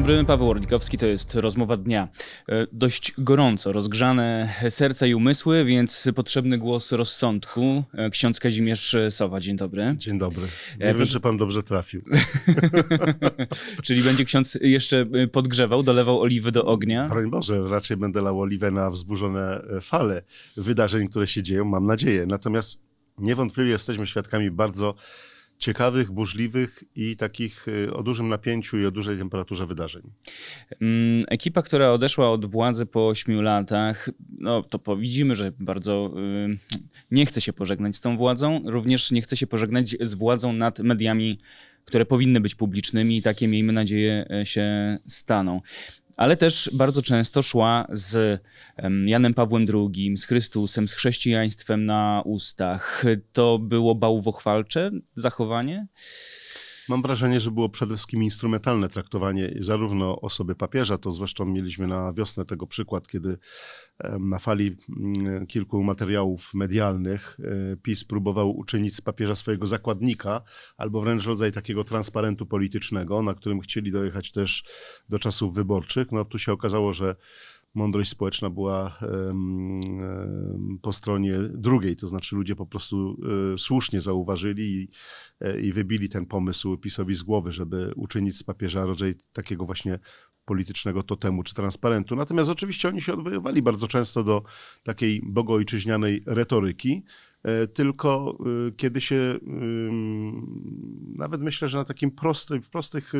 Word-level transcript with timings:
dobry, 0.00 0.24
Paweł 0.24 0.50
Orlikowski, 0.50 0.98
to 0.98 1.06
jest 1.06 1.34
rozmowa 1.34 1.76
dnia. 1.76 2.08
E, 2.48 2.66
dość 2.72 3.12
gorąco, 3.18 3.72
rozgrzane 3.72 4.54
serca 4.68 5.06
i 5.06 5.14
umysły, 5.14 5.64
więc 5.64 6.10
potrzebny 6.14 6.58
głos 6.58 6.92
rozsądku. 6.92 7.84
E, 7.94 8.10
Ksiądz 8.10 8.40
Kazimierz 8.40 8.96
Sowa, 9.10 9.40
dzień 9.40 9.56
dobry. 9.56 9.94
Dzień 9.98 10.18
dobry. 10.18 10.42
Nie 10.80 10.86
E, 10.86 10.94
wiem, 10.94 11.06
czy 11.06 11.20
pan 11.20 11.36
dobrze 11.36 11.62
trafił. 11.62 12.02
Czyli 13.84 14.02
będzie 14.02 14.24
ksiądz 14.24 14.58
jeszcze 14.60 15.06
e, 15.12 15.26
podgrzewał, 15.26 15.82
dolewał 15.82 16.20
oliwy 16.20 16.52
do 16.52 16.64
ognia. 16.64 17.08
Broń 17.08 17.30
Boże, 17.30 17.68
raczej 17.68 17.96
będę 17.96 18.22
lał 18.22 18.40
oliwę 18.40 18.70
na 18.70 18.90
wzburzone 18.90 19.62
e, 19.76 19.80
fale 19.80 20.22
wydarzeń, 20.56 21.08
które 21.08 21.26
się 21.26 21.42
dzieją, 21.42 21.64
mam 21.64 21.86
nadzieję. 21.86 22.26
Natomiast 22.26 22.82
niewątpliwie 23.18 23.70
jesteśmy 23.70 24.06
świadkami 24.06 24.50
bardzo 24.50 24.94
ciekawych, 25.58 26.10
burzliwych 26.10 26.84
i 26.96 27.16
takich 27.16 27.66
e, 27.68 27.92
o 27.92 28.02
dużym 28.02 28.28
napięciu 28.28 28.78
i 28.78 28.86
o 28.86 28.90
dużej 28.90 29.18
temperaturze 29.18 29.66
wydarzeń. 29.66 30.02
Mm, 30.80 31.20
Ekipa, 31.28 31.62
która 31.62 31.92
odeszła 31.92 32.30
od 32.30 32.46
władzy 32.46 32.86
po 32.86 33.08
ośmiu 33.08 33.42
latach, 33.42 34.10
no 34.38 34.62
to 34.62 34.96
widzimy, 34.96 35.34
że 35.34 35.52
bardzo 35.58 36.12
y, 36.46 36.58
nie 37.10 37.26
chce 37.26 37.40
się 37.40 37.52
pożegnać 37.52 37.96
z 37.96 38.00
tą 38.00 38.16
władzą, 38.16 38.62
również 38.66 39.10
nie 39.10 39.22
chce 39.22 39.36
się 39.36 39.46
pożegnać 39.46 39.96
z 40.00 40.14
władzą 40.14 40.52
nad 40.52 40.78
mediami, 40.78 41.38
które 41.84 42.06
powinny 42.06 42.40
być 42.40 42.54
publicznymi 42.54 43.16
i 43.16 43.22
takie, 43.22 43.48
miejmy 43.48 43.72
nadzieję, 43.72 44.26
e, 44.30 44.46
się 44.46 44.98
staną. 45.06 45.60
Ale 46.16 46.36
też 46.36 46.70
bardzo 46.72 47.02
często 47.02 47.42
szła 47.42 47.86
z 47.92 48.40
em, 48.76 49.08
Janem 49.08 49.34
Pawłem 49.34 49.66
II, 49.74 50.16
z 50.16 50.24
Chrystusem, 50.24 50.88
z 50.88 50.94
chrześcijaństwem 50.94 51.86
na 51.86 52.22
ustach. 52.24 53.04
To 53.32 53.58
było 53.58 53.94
bałwochwalcze 53.94 54.90
zachowanie? 55.14 55.86
Mam 56.88 57.02
wrażenie, 57.02 57.40
że 57.40 57.50
było 57.50 57.68
przede 57.68 57.94
wszystkim 57.94 58.22
instrumentalne 58.22 58.88
traktowanie 58.88 59.54
zarówno 59.60 60.20
osoby 60.20 60.54
papieża, 60.54 60.98
to 60.98 61.10
zresztą 61.10 61.44
mieliśmy 61.44 61.86
na 61.86 62.12
wiosnę 62.12 62.44
tego 62.44 62.66
przykład, 62.66 63.08
kiedy 63.08 63.38
na 64.20 64.38
fali 64.38 64.76
mm, 64.98 65.46
kilku 65.46 65.82
materiałów 65.82 66.54
medialnych 66.54 67.36
e, 67.72 67.76
PiS 67.76 68.04
próbował 68.04 68.56
uczynić 68.56 68.96
z 68.96 69.00
papieża 69.00 69.34
swojego 69.34 69.66
zakładnika, 69.66 70.42
albo 70.76 71.00
wręcz 71.00 71.26
rodzaj 71.26 71.52
takiego 71.52 71.84
transparentu 71.84 72.46
politycznego, 72.46 73.22
na 73.22 73.34
którym 73.34 73.60
chcieli 73.60 73.92
dojechać 73.92 74.32
też 74.32 74.64
do 75.08 75.18
czasów 75.18 75.54
wyborczych. 75.54 76.12
No 76.12 76.24
tu 76.24 76.38
się 76.38 76.52
okazało, 76.52 76.92
że 76.92 77.16
mądrość 77.76 78.10
społeczna 78.10 78.50
była 78.50 78.98
po 80.82 80.92
stronie 80.92 81.38
drugiej, 81.38 81.96
to 81.96 82.08
znaczy 82.08 82.36
ludzie 82.36 82.56
po 82.56 82.66
prostu 82.66 83.16
e, 83.54 83.58
słusznie 83.58 84.00
zauważyli 84.00 84.62
i, 84.62 84.88
e, 85.40 85.60
i 85.60 85.72
wybili 85.72 86.08
ten 86.08 86.26
pomysł 86.26 86.76
PiSowi 86.76 87.14
z 87.14 87.22
głowy, 87.22 87.52
żeby 87.52 87.92
uczynić 87.96 88.36
z 88.36 88.42
papieża 88.42 88.84
rodzaj 88.84 89.14
takiego 89.32 89.64
właśnie 89.64 89.98
politycznego 90.44 91.02
totemu 91.02 91.42
czy 91.42 91.54
transparentu. 91.54 92.16
Natomiast 92.16 92.50
oczywiście 92.50 92.88
oni 92.88 93.00
się 93.00 93.12
odwoływali 93.12 93.62
bardzo 93.62 93.88
często 93.88 94.24
do 94.24 94.42
takiej 94.82 95.22
bogoojczyźnianej 95.24 96.22
retoryki, 96.26 97.02
tylko 97.74 98.38
e, 98.68 98.72
kiedy 98.72 99.00
się 99.00 99.38
nawet 101.16 101.40
myślę, 101.40 101.68
że 101.68 101.78
na 101.78 101.84
takim 101.84 102.10
prostym, 102.10 102.62
w 102.62 102.70
prostych 102.70 103.12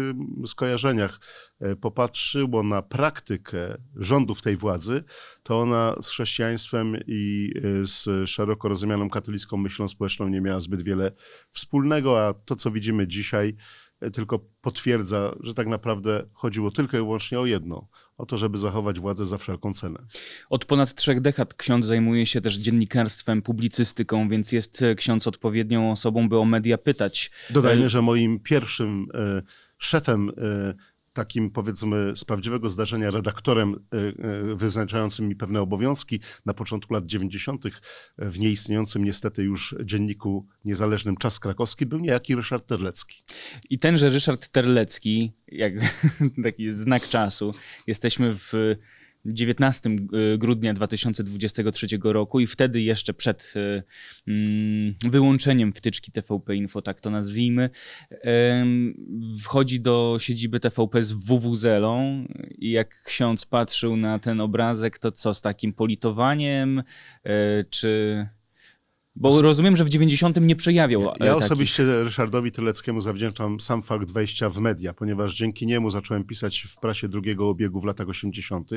skojarzeniach 0.47 1.21
e, 1.61 1.77
popatrzyło 1.77 2.63
na 2.63 2.83
praktykę 2.83 3.77
rządów 3.97 4.43
tej 4.43 4.57
władzy, 4.57 5.05
to 5.43 5.61
ona 5.61 5.97
z 6.01 6.09
chrześcijaństwem 6.09 6.97
i 7.07 7.53
e, 7.57 7.87
z 7.87 8.31
szeroko 8.31 8.69
rozumianą 8.69 9.11
katolicką 9.11 9.57
myślą 9.57 9.89
społeczną 9.89 10.29
nie 10.29 10.41
miała 10.41 10.61
zbyt 10.61 10.83
wiele 10.83 11.13
wspólnego, 11.51 12.27
a 12.27 12.35
to, 12.35 12.57
co 12.57 12.71
widzimy 12.71 13.07
dzisiaj, 13.07 13.57
e, 14.01 14.11
tylko 14.11 14.39
potwierdza, 14.61 15.35
że 15.41 15.55
tak 15.55 15.67
naprawdę 15.67 16.29
chodziło 16.33 16.71
tylko 16.71 16.97
i 16.97 17.01
wyłącznie 17.01 17.41
o 17.41 17.47
jedno, 17.47 17.89
o 18.19 18.27
to, 18.27 18.39
żeby 18.39 18.59
zachować 18.59 19.01
władzę 19.01 19.25
za 19.25 19.39
wszelką 19.39 19.75
cenę. 19.75 19.99
Od 20.51 20.65
ponad 20.65 20.95
trzech 20.95 21.21
dekad 21.21 21.55
ksiądz 21.55 21.87
zajmuje 21.87 22.27
się 22.27 22.41
też 22.41 22.55
dziennikarstwem, 22.55 23.43
publicystyką, 23.43 24.29
więc 24.29 24.53
jest 24.53 24.83
e, 24.83 24.95
ksiądz 24.95 25.27
odpowiednią 25.27 25.91
osobą, 25.91 26.29
by 26.29 26.39
o 26.39 26.45
media 26.45 26.79
pytać. 26.79 27.31
Dodajmy, 27.51 27.89
że 27.89 28.03
moim 28.03 28.41
pierwszym 28.41 29.07
e, 29.15 29.43
szefem, 29.79 30.31
e, 30.39 30.75
takim 31.17 31.51
powiedzmy 31.51 32.13
z 32.17 32.25
prawdziwego 32.25 32.69
zdarzenia, 32.69 33.11
redaktorem 33.11 33.75
e, 33.75 33.97
e, 33.97 34.55
wyznaczającym 34.55 35.29
mi 35.29 35.37
pewne 35.37 35.61
obowiązki 35.61 36.21
na 36.47 36.55
początku 36.55 36.95
lat 36.95 37.07
90. 37.07 37.65
w 38.19 38.39
nieistniejącym 38.39 39.05
niestety 39.05 39.43
już 39.43 39.75
dzienniku 39.85 40.47
niezależnym 40.65 41.17
Czas 41.17 41.41
Krakowski 41.41 41.87
był 41.87 41.99
niejaki 41.99 42.35
Ryszard 42.35 42.67
Terlecki. 42.69 43.23
I 43.71 43.79
tenże 43.79 44.11
Ryszard 44.11 44.49
Terlecki, 44.49 45.33
jak 45.49 45.73
taki 46.45 46.71
znak 46.71 47.09
czasu, 47.09 47.53
jesteśmy 47.87 48.35
w 48.35 48.53
19 49.33 49.91
grudnia 50.39 50.75
2023 50.75 51.87
roku 52.03 52.41
i 52.41 52.47
wtedy 52.47 52.83
jeszcze 52.83 53.15
przed 53.15 53.55
e, 53.57 53.83
mm, 54.29 54.95
wyłączeniem 55.11 55.73
wtyczki 55.73 56.13
TVP 56.13 56.57
Info, 56.57 56.83
tak 56.83 57.01
to 57.01 57.11
nazwijmy, 57.11 57.71
wchodzi 59.43 59.81
do 59.81 60.17
siedziby 60.21 60.61
TVP 60.61 61.03
z 61.03 61.13
WWZ-ą 61.13 62.27
i 62.59 62.71
jak 62.71 63.03
ksiądz 63.03 63.47
patrzył 63.47 63.97
na 63.97 64.19
ten 64.19 64.41
obrazek, 64.41 64.99
to 64.99 65.13
co, 65.13 65.35
z 65.35 65.41
takim 65.41 65.73
politowaniem, 65.73 66.83
e, 67.25 67.65
czy... 67.65 68.36
Bo 69.17 69.43
rozumiem, 69.43 69.77
że 69.77 69.85
w 69.85 69.89
90 69.89 70.41
nie 70.41 70.57
przejawiał 70.57 71.03
e, 71.03 71.27
Ja 71.27 71.37
osobiście 71.37 72.05
Ryszardowi 72.05 72.53
Tyleckiemu 72.53 73.01
zawdzięczam 73.01 73.61
sam 73.61 73.83
fakt 73.83 74.13
wejścia 74.13 74.51
w 74.51 74.59
media, 74.59 74.95
ponieważ 74.95 75.35
dzięki 75.35 75.67
niemu 75.67 75.91
zacząłem 75.91 76.25
pisać 76.25 76.61
w 76.61 76.77
prasie 76.77 77.09
drugiego 77.09 77.49
obiegu 77.49 77.81
w 77.81 77.85
latach 77.85 78.09
80., 78.09 78.71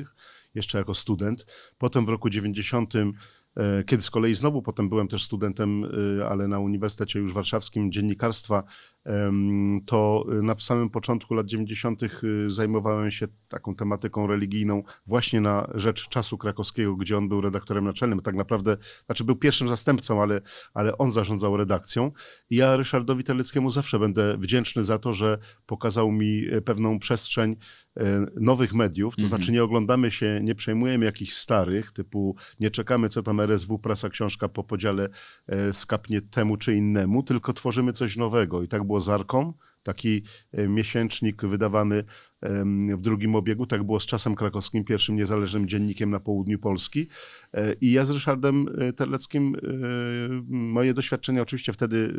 jeszcze 0.56 0.78
jako 0.78 0.94
student. 0.94 1.46
Potem 1.78 2.06
w 2.06 2.10
roku 2.10 2.30
90, 2.30 2.96
e, 2.96 3.84
kiedy 3.84 4.04
z 4.04 4.10
kolei 4.10 4.36
znowu 4.36 4.62
potem 4.62 4.90
byłem 4.90 5.08
też 5.08 5.24
studentem, 5.24 5.86
e, 6.20 6.28
ale 6.30 6.48
na 6.48 6.60
Uniwersytecie 6.60 7.20
już 7.20 7.34
Warszawskim 7.34 7.92
dziennikarstwa, 7.92 8.64
to 9.86 10.26
e, 10.32 10.42
na 10.42 10.56
samym 10.60 10.90
początku 10.90 11.34
lat 11.34 11.46
90. 11.46 12.04
e, 12.04 12.08
zajmowałem 12.48 13.12
się 13.12 13.28
taką 13.48 13.76
tematyką 13.76 14.28
religijną 14.28 14.84
właśnie 15.06 15.42
na 15.42 15.72
rzecz 15.76 16.10
czasu 16.10 16.38
krakowskiego, 16.38 16.96
gdzie 16.96 17.18
on 17.18 17.30
był 17.30 17.42
redaktorem 17.42 17.86
naczelnym. 17.86 18.22
Tak 18.22 18.36
naprawdę, 18.36 18.78
znaczy 19.06 19.24
był 19.24 19.36
pierwszym 19.36 19.68
zastępcą, 19.68 20.22
ale, 20.22 20.42
ale 20.74 20.98
on 20.98 21.12
zarządzał 21.12 21.58
redakcją. 21.58 22.12
I 22.50 22.56
ja 22.56 22.78
Ryszardowi 22.78 23.24
Teleckiemu 23.24 23.72
zawsze 23.72 24.00
będę 24.00 24.38
wdzięczny 24.38 24.84
za 24.84 25.00
to, 25.00 25.14
że 25.14 25.38
pokazał 25.66 26.12
mi 26.12 26.46
e, 26.52 26.62
pewną 26.62 27.00
przestrzeń 27.00 27.56
e, 27.98 28.26
nowych 28.36 28.74
mediów, 28.74 29.16
to 29.16 29.22
Mhm. 29.22 29.30
znaczy 29.30 29.52
nie 29.52 29.64
oglądamy 29.64 30.12
się, 30.12 30.40
nie 30.44 30.56
przejmujemy 30.56 31.06
jakichś 31.06 31.34
starych, 31.34 31.92
typu 31.92 32.36
nie 32.60 32.72
czekamy, 32.72 33.10
co 33.10 33.24
tam 33.24 33.40
RSW, 33.40 33.80
prasa, 33.80 34.10
książka 34.10 34.50
po 34.50 34.64
podziale 34.64 35.10
e, 35.48 35.74
skapnie 35.74 36.22
temu 36.22 36.58
czy 36.58 36.76
innemu, 36.76 37.24
tylko 37.24 37.54
tworzymy 37.54 37.94
coś 37.94 38.18
nowego. 38.18 38.64
I 38.64 38.68
tak 38.68 38.84
było 38.90 39.00
z 39.00 39.10
Arką, 39.10 39.54
taki 39.84 40.24
e, 40.52 40.68
miesięcznik 40.68 41.46
wydawany 41.46 42.04
w 42.98 43.02
drugim 43.02 43.36
obiegu, 43.36 43.66
tak 43.66 43.84
było 43.84 44.00
z 44.00 44.06
Czasem 44.06 44.36
Krakowskim, 44.36 44.84
pierwszym 44.84 45.16
niezależnym 45.16 45.68
dziennikiem 45.68 46.10
na 46.10 46.20
południu 46.20 46.60
Polski. 46.60 47.08
E, 47.54 47.74
I 47.82 47.92
ja 47.92 48.06
z 48.06 48.12
Ryszardem 48.12 48.66
e, 48.78 48.94
Terleckim, 48.94 49.56
moje 50.50 50.94
doświadczenia 50.94 51.42
oczywiście 51.42 51.74
wtedy 51.74 52.14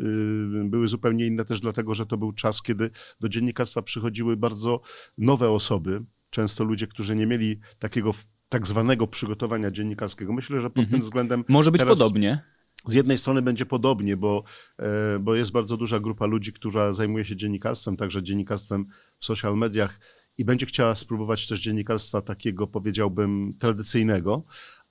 były 0.65 0.87
zupełnie 0.87 1.27
inne 1.27 1.45
też 1.45 1.59
dlatego, 1.59 1.95
że 1.95 2.05
to 2.05 2.17
był 2.17 2.31
czas, 2.31 2.61
kiedy 2.61 2.89
do 3.19 3.29
dziennikarstwa 3.29 3.81
przychodziły 3.81 4.37
bardzo 4.37 4.81
nowe 5.17 5.49
osoby, 5.49 6.03
często 6.29 6.63
ludzie, 6.63 6.87
którzy 6.87 7.15
nie 7.15 7.27
mieli 7.27 7.59
takiego 7.79 8.11
tak 8.49 8.67
zwanego 8.67 9.07
przygotowania 9.07 9.71
dziennikarskiego. 9.71 10.33
Myślę, 10.33 10.61
że 10.61 10.69
pod 10.69 10.77
Mhm. 10.77 10.91
tym 10.91 11.01
względem 11.01 11.43
Może 11.47 11.71
być 11.71 11.81
teraz- 11.81 11.99
podobnie. 11.99 12.41
Z 12.85 12.93
jednej 12.93 13.17
strony 13.17 13.41
będzie 13.41 13.65
podobnie, 13.65 14.17
bo, 14.17 14.43
e, 14.77 15.19
bo 15.19 15.35
jest 15.35 15.51
bardzo 15.51 15.77
duża 15.77 15.99
grupa 15.99 16.25
ludzi, 16.25 16.53
która 16.53 16.93
zajmuje 16.93 17.25
się 17.25 17.35
dziennikarstwem, 17.35 17.97
także 17.97 18.23
dziennikarstwem 18.23 18.85
w 19.17 19.25
social 19.25 19.57
mediach 19.57 19.99
i 20.37 20.45
będzie 20.45 20.65
chciała 20.65 20.95
spróbować 20.95 21.47
też 21.47 21.61
dziennikarstwa 21.61 22.21
takiego, 22.21 22.67
powiedziałbym, 22.67 23.53
tradycyjnego. 23.59 24.43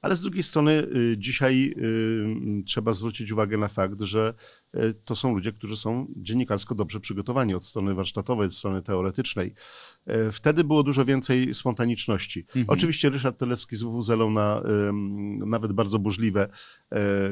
Ale 0.02 0.16
z 0.16 0.22
drugiej 0.22 0.42
strony 0.42 0.72
y, 0.72 1.16
dzisiaj 1.18 1.74
y, 2.60 2.64
trzeba 2.64 2.92
zwrócić 2.92 3.32
uwagę 3.32 3.58
na 3.58 3.68
fakt, 3.68 4.00
że 4.00 4.34
y, 4.74 4.94
to 5.04 5.16
są 5.16 5.34
ludzie, 5.34 5.52
którzy 5.52 5.76
są 5.76 6.06
dziennikarsko 6.16 6.74
dobrze 6.74 7.00
przygotowani 7.00 7.54
od 7.54 7.66
strony 7.66 7.94
warsztatowej, 7.94 8.46
od 8.46 8.54
strony 8.54 8.82
teoretycznej. 8.82 9.54
Wtedy 10.32 10.64
było 10.64 10.82
dużo 10.82 11.04
więcej 11.04 11.54
spontaniczności. 11.54 12.40
Mhm. 12.40 12.64
Oczywiście 12.68 13.10
Ryszard 13.10 13.38
Telecki 13.38 13.76
z 13.76 13.82
WWZ-ą 13.82 14.30
na 14.30 14.62
nawet 15.46 15.72
bardzo 15.72 15.98
burzliwe 15.98 16.40
e, 16.42 16.96
e, 16.96 17.30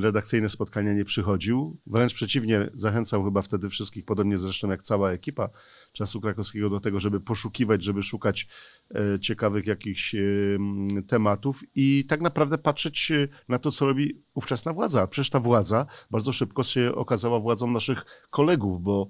redakcyjne 0.00 0.48
spotkania 0.48 0.92
nie 0.92 1.04
przychodził. 1.04 1.76
Wręcz 1.86 2.14
przeciwnie, 2.14 2.70
zachęcał 2.74 3.24
chyba 3.24 3.42
wtedy 3.42 3.68
wszystkich, 3.68 4.04
podobnie 4.04 4.38
zresztą 4.38 4.70
jak 4.70 4.82
cała 4.82 5.12
ekipa 5.12 5.48
Czasu 5.92 6.20
Krakowskiego, 6.20 6.70
do 6.70 6.80
tego, 6.80 7.00
żeby 7.00 7.20
poszukiwać, 7.20 7.84
żeby 7.84 8.02
szukać 8.02 8.46
e, 8.94 9.20
ciekawych 9.20 9.66
jakichś 9.66 10.14
em, 10.14 10.88
tematów 11.06 11.62
i 11.74 11.95
i 11.98 12.04
tak 12.04 12.20
naprawdę 12.20 12.58
patrzeć 12.58 13.12
na 13.48 13.58
to, 13.58 13.70
co 13.70 13.86
robi 13.86 14.22
ówczesna 14.34 14.72
władza. 14.72 15.06
Przecież 15.06 15.30
ta 15.30 15.40
władza 15.40 15.86
bardzo 16.10 16.32
szybko 16.32 16.62
się 16.62 16.94
okazała 16.94 17.40
władzą 17.40 17.70
naszych 17.70 18.04
kolegów, 18.30 18.82
bo 18.82 19.08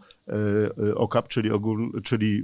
OKAP, 0.95 1.29
czyli, 1.29 1.51
ogól, 1.51 2.03
czyli 2.03 2.43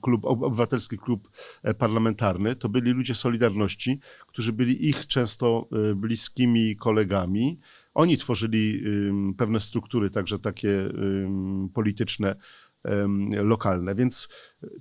klub, 0.00 0.24
Obywatelski 0.24 0.98
Klub 0.98 1.30
Parlamentarny, 1.78 2.56
to 2.56 2.68
byli 2.68 2.90
ludzie 2.90 3.14
Solidarności, 3.14 4.00
którzy 4.26 4.52
byli 4.52 4.88
ich 4.88 5.06
często 5.06 5.68
bliskimi 5.96 6.76
kolegami. 6.76 7.58
Oni 7.94 8.18
tworzyli 8.18 8.82
pewne 9.38 9.60
struktury, 9.60 10.10
także 10.10 10.38
takie 10.38 10.88
polityczne, 11.74 12.36
lokalne. 13.42 13.94
Więc 13.94 14.28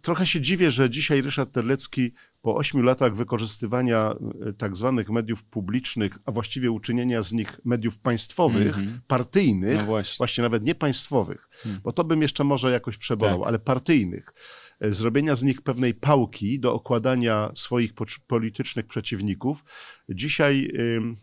trochę 0.02 0.28
się 0.28 0.42
dziwię, 0.42 0.72
że 0.72 0.90
dzisiaj 0.90 1.22
Ryszard 1.22 1.52
Terlecki 1.52 2.12
po 2.42 2.56
ośmiu 2.56 2.82
latach 2.82 3.16
wykorzystywania 3.16 4.16
e, 4.42 4.54
tak 4.54 4.76
zwanych 4.76 5.10
mediów 5.10 5.44
publicznych, 5.44 6.18
a 6.26 6.32
właściwie 6.32 6.72
uczynienia 6.72 7.22
z 7.22 7.32
nich 7.34 7.60
mediów 7.66 7.98
państwowych, 7.98 8.78
mm 8.78 8.90
-hmm. 8.90 9.00
partyjnych, 9.08 9.78
no 9.78 9.86
właśnie. 9.86 10.18
właśnie. 10.18 10.42
nawet 10.42 10.64
nie 10.64 10.76
państwowych, 10.76 11.50
hmm. 11.52 11.82
bo 11.84 11.92
to 11.92 12.04
bym 12.04 12.22
jeszcze 12.22 12.44
może 12.44 12.72
jakoś 12.72 12.98
przebolał, 12.98 13.40
tak. 13.40 13.48
ale 13.48 13.60
partyjnych, 13.60 14.34
e, 14.80 14.94
zrobienia 14.94 15.36
z 15.36 15.44
nich 15.44 15.62
pewnej 15.62 15.94
pałki 15.94 16.60
do 16.60 16.74
okładania 16.74 17.52
swoich 17.56 17.92
politycznych 18.28 18.88
przeciwników. 18.88 19.64
Dzisiaj 20.10 20.72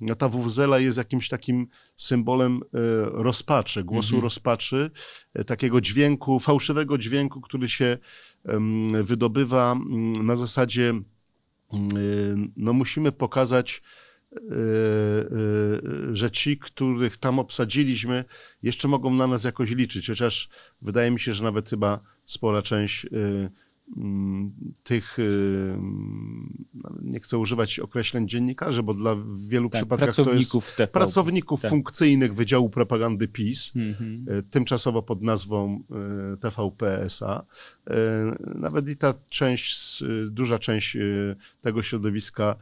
no, 0.00 0.14
ta 0.14 0.28
wuwzela 0.28 0.78
jest 0.78 0.98
jakimś 0.98 1.28
takim 1.28 1.66
symbolem 1.96 2.60
e, 2.62 2.78
rozpaczy, 3.04 3.84
głosu 3.84 4.14
mm 4.14 4.20
-hmm. 4.20 4.24
rozpaczy, 4.24 4.90
takiego 5.46 5.80
dźwięku, 5.80 6.40
fałszywego 6.40 6.98
dźwięku, 6.98 7.40
który 7.40 7.68
się 7.68 7.98
wydobywa 9.02 9.76
na 10.22 10.36
zasadzie, 10.36 10.94
no 12.56 12.72
musimy 12.72 13.12
pokazać, 13.12 13.82
y, 14.32 14.36
y, 16.10 16.16
że 16.16 16.30
ci, 16.30 16.58
których 16.58 17.16
tam 17.16 17.38
obsadziliśmy, 17.38 18.24
jeszcze 18.62 18.88
mogą 18.88 19.14
na 19.14 19.26
nas 19.26 19.44
jakoś 19.44 19.70
liczyć, 19.70 20.06
chociaż 20.06 20.48
wydaje 20.82 21.10
mi 21.10 21.20
się, 21.20 21.34
że 21.34 21.44
nawet 21.44 21.70
chyba 21.70 22.00
spora 22.24 22.62
część 22.62 23.06
Mm, 23.12 23.50
tych, 24.82 25.18
y, 25.18 25.76
nie 27.02 27.20
chcę 27.20 27.38
używać 27.38 27.78
określeń 27.78 28.28
dziennikarzy, 28.28 28.82
bo 28.82 28.94
dla 28.94 29.16
wielu 29.48 29.70
tak, 29.70 29.80
przypadkach 29.80 30.14
to 30.14 30.32
jest 30.34 30.52
TV. 30.76 30.86
pracowników 30.86 31.60
tak. 31.60 31.70
funkcyjnych 31.70 32.34
Wydziału 32.34 32.70
Propagandy 32.70 33.28
PiS, 33.28 33.72
mhm. 33.76 34.24
Y, 34.38 34.42
tymczasowo 34.42 35.02
pod 35.02 35.22
nazwą 35.22 35.84
y, 36.34 36.36
TVP-SA. 36.36 37.46
Nawet 38.54 38.88
i 38.88 38.96
ta 38.96 39.14
część, 39.28 40.04
duża 40.30 40.58
część 40.58 40.96
tego 41.60 41.82
środowiska 41.82 42.56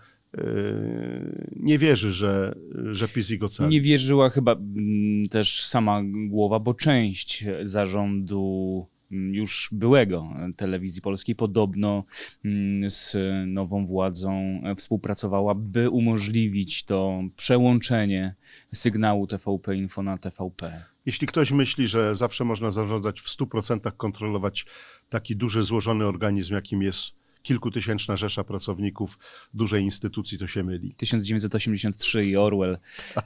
nie 1.56 1.78
wierzy, 1.78 2.12
że, 2.12 2.54
że 2.90 3.08
PiS 3.08 3.30
ich 3.30 3.42
ocali. 3.42 3.70
Nie 3.70 3.80
wierzyła 3.80 4.30
chyba 4.30 4.52
mm, 4.52 5.26
też 5.26 5.66
sama 5.66 6.02
głowa, 6.28 6.58
bo 6.58 6.74
część 6.74 7.44
zarządu 7.62 8.86
Mm, 8.86 8.99
już 9.10 9.68
byłego 9.72 10.28
telewizji 10.56 11.02
polskiej 11.02 11.34
podobno 11.34 12.04
mm, 12.44 12.90
z 12.90 13.16
nową 13.46 13.86
władzą 13.86 14.62
współpracowała, 14.76 15.54
by 15.54 15.90
umożliwić 15.90 16.84
to 16.84 17.22
przełączenie 17.36 18.34
sygnału 18.74 19.26
TVP 19.26 19.76
Info 19.76 20.02
na 20.02 20.18
TVP. 20.18 20.84
Jeśli 21.06 21.26
ktoś 21.26 21.52
myśli, 21.52 21.88
że 21.88 22.16
zawsze 22.16 22.44
można 22.44 22.70
zarządzać 22.70 23.20
w 23.20 23.28
100% 23.28 23.92
kontrolować 23.96 24.66
taki 25.08 25.36
duży, 25.36 25.62
złożony 25.62 26.06
organizm, 26.06 26.54
jakim 26.54 26.82
jest 26.82 27.19
kilkutysięczna 27.42 28.16
rzesza 28.16 28.44
pracowników 28.44 29.18
dużej 29.54 29.82
instytucji, 29.82 30.38
to 30.38 30.46
się 30.46 30.62
myli. 30.62 30.94
1983 30.94 32.24
i 32.24 32.36
Orwell 32.36 32.78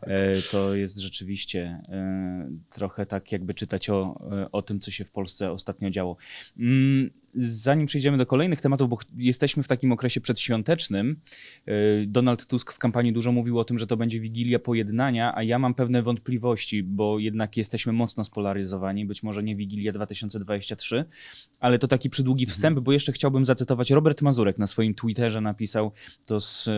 e, 0.03 0.33
to 0.51 0.75
jest 0.75 0.99
rzeczywiście 0.99 1.83
e, 1.89 2.51
trochę 2.71 3.07
tak, 3.07 3.33
jakby 3.33 3.55
czytać 3.55 3.91
o, 3.91 4.29
e, 4.33 4.53
o 4.53 4.63
tym, 4.63 4.81
co 4.81 4.91
się 4.91 5.05
w 5.05 5.11
Polsce 5.11 5.51
ostatnio 5.51 5.91
działo. 5.91 6.17
Zanim 7.37 7.87
przejdziemy 7.87 8.19
do 8.19 8.27
kolejnych 8.27 8.61
tematów, 8.61 8.89
bo 8.89 8.99
jesteśmy 9.17 9.63
w 9.63 9.69
takim 9.69 9.93
okresie 9.93 10.21
przedświątecznym, 10.21 11.17
y, 11.69 12.05
Donald 12.07 12.47
Tusk 12.47 12.73
w 12.73 12.79
kampanii 12.79 13.13
dużo 13.13 13.33
mówił 13.33 13.59
o 13.59 13.65
tym, 13.65 13.79
że 13.79 13.87
to 13.87 13.97
będzie 13.97 14.21
Wigilia 14.21 14.59
Pojednania, 14.59 15.33
a 15.37 15.43
ja 15.43 15.59
mam 15.59 15.75
pewne 15.75 16.03
wątpliwości, 16.03 16.83
bo 16.83 17.19
jednak 17.19 17.57
jesteśmy 17.57 17.93
mocno 17.93 18.25
spolaryzowani, 18.25 19.07
być 19.07 19.23
może 19.23 19.43
nie 19.43 19.57
Wigilia 19.57 19.93
2023, 19.93 21.05
ale 21.61 21.79
to 21.79 21.89
taki 21.89 22.11
przydługi 22.11 22.45
mhm. 22.45 22.55
wstęp, 22.55 22.81
bo 22.81 22.93
jeszcze 22.93 23.13
chciałbym 23.13 23.45
zacytować 23.45 23.91
Robert 23.91 24.23
Mazurek 24.23 24.59
na 24.59 24.67
swoim 24.67 24.95
Twitterze 24.95 25.41
napisał 25.41 25.93
to 26.27 26.41
z 26.41 26.69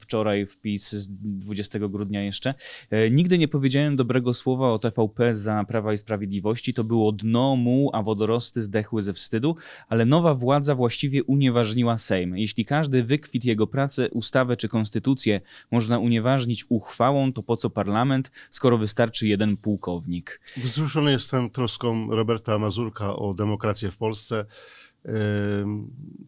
wczoraj 0.00 0.46
wpis 0.46 0.92
z 0.92 1.08
20 1.10 1.78
grudnia 1.78 2.22
jeszcze. 2.22 2.54
E, 2.90 3.10
Nigdy 3.10 3.38
nie 3.38 3.48
powiedziałem 3.48 3.96
dobrego 3.96 4.34
słowa 4.34 4.72
o 4.72 4.78
TVP 4.78 5.34
za 5.34 5.64
Prawa 5.64 5.92
i 5.92 5.96
Sprawiedliwości, 5.96 6.74
to 6.74 6.84
było 6.84 7.12
dno 7.12 7.56
mu, 7.56 7.90
a 7.92 8.02
wodorosty 8.02 8.62
zdechły 8.62 9.02
ze 9.02 9.12
wstydu, 9.12 9.56
ale 9.88 10.01
ale 10.02 10.06
nowa 10.06 10.34
władza 10.34 10.74
właściwie 10.74 11.24
unieważniła 11.24 11.98
Sejm. 11.98 12.36
Jeśli 12.36 12.64
każdy 12.64 13.04
wykwit 13.04 13.44
jego 13.44 13.66
pracy, 13.66 14.08
ustawę 14.12 14.56
czy 14.56 14.68
konstytucję 14.68 15.40
można 15.70 15.98
unieważnić 15.98 16.64
uchwałą, 16.68 17.32
to 17.32 17.42
po 17.42 17.56
co 17.56 17.70
parlament, 17.70 18.30
skoro 18.50 18.78
wystarczy 18.78 19.28
jeden 19.28 19.56
pułkownik? 19.56 20.40
Wzruszony 20.56 21.10
jestem 21.10 21.50
troską 21.50 22.10
Roberta 22.10 22.58
Mazurka 22.58 23.16
o 23.16 23.34
demokrację 23.34 23.90
w 23.90 23.96
Polsce. 23.96 24.44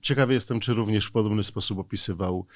Ciekawy 0.00 0.34
jestem, 0.34 0.60
czy 0.60 0.74
również 0.74 1.06
w 1.06 1.12
podobny 1.12 1.44
sposób 1.44 1.78
opisywał 1.78 2.46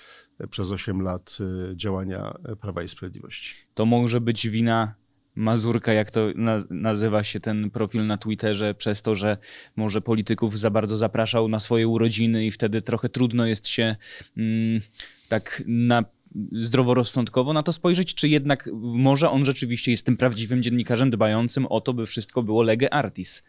e, 0.41 0.47
przez 0.47 0.71
8 0.71 1.03
lat 1.03 1.39
e, 1.41 1.77
działania 1.77 2.35
Prawa 2.61 2.83
i 2.83 2.89
Sprawiedliwości. 2.89 3.55
To 3.75 3.87
może 3.87 4.21
być 4.21 4.49
wina 4.49 4.95
Mazurka, 5.39 5.93
jak 5.93 6.11
to 6.11 6.27
nazywa 6.71 7.25
się 7.25 7.41
ten 7.41 7.71
profil 7.71 8.07
na 8.07 8.17
Twitterze, 8.17 8.75
przez 8.75 9.03
to, 9.03 9.15
że 9.15 9.37
może 9.77 10.01
polityków 10.01 10.59
za 10.59 10.71
bardzo 10.71 10.97
zapraszał 10.97 11.49
na 11.49 11.61
swoje 11.61 11.89
urodziny 11.89 12.47
i 12.47 12.51
wtedy 12.51 12.83
trochę 12.83 13.09
trudno 13.09 13.47
jest 13.47 13.67
się 13.67 13.97
mm, 14.37 14.81
tak 15.29 15.63
na 15.67 16.05
zdroworozsądkowo 16.53 17.53
na 17.53 17.63
to 17.63 17.73
spojrzeć, 17.73 18.15
czy 18.15 18.29
jednak 18.29 18.71
może 18.83 19.31
on 19.31 19.45
rzeczywiście 19.45 19.91
jest 19.91 20.07
tym 20.07 20.17
prawdziwym 20.17 20.63
dziennikarzem 20.63 21.11
dbającym 21.11 21.67
o 21.67 21.81
to, 21.81 21.95
by 21.95 22.07
wszystko 22.07 22.43
było 22.43 22.63
lege 22.63 22.95
artis? 22.95 23.43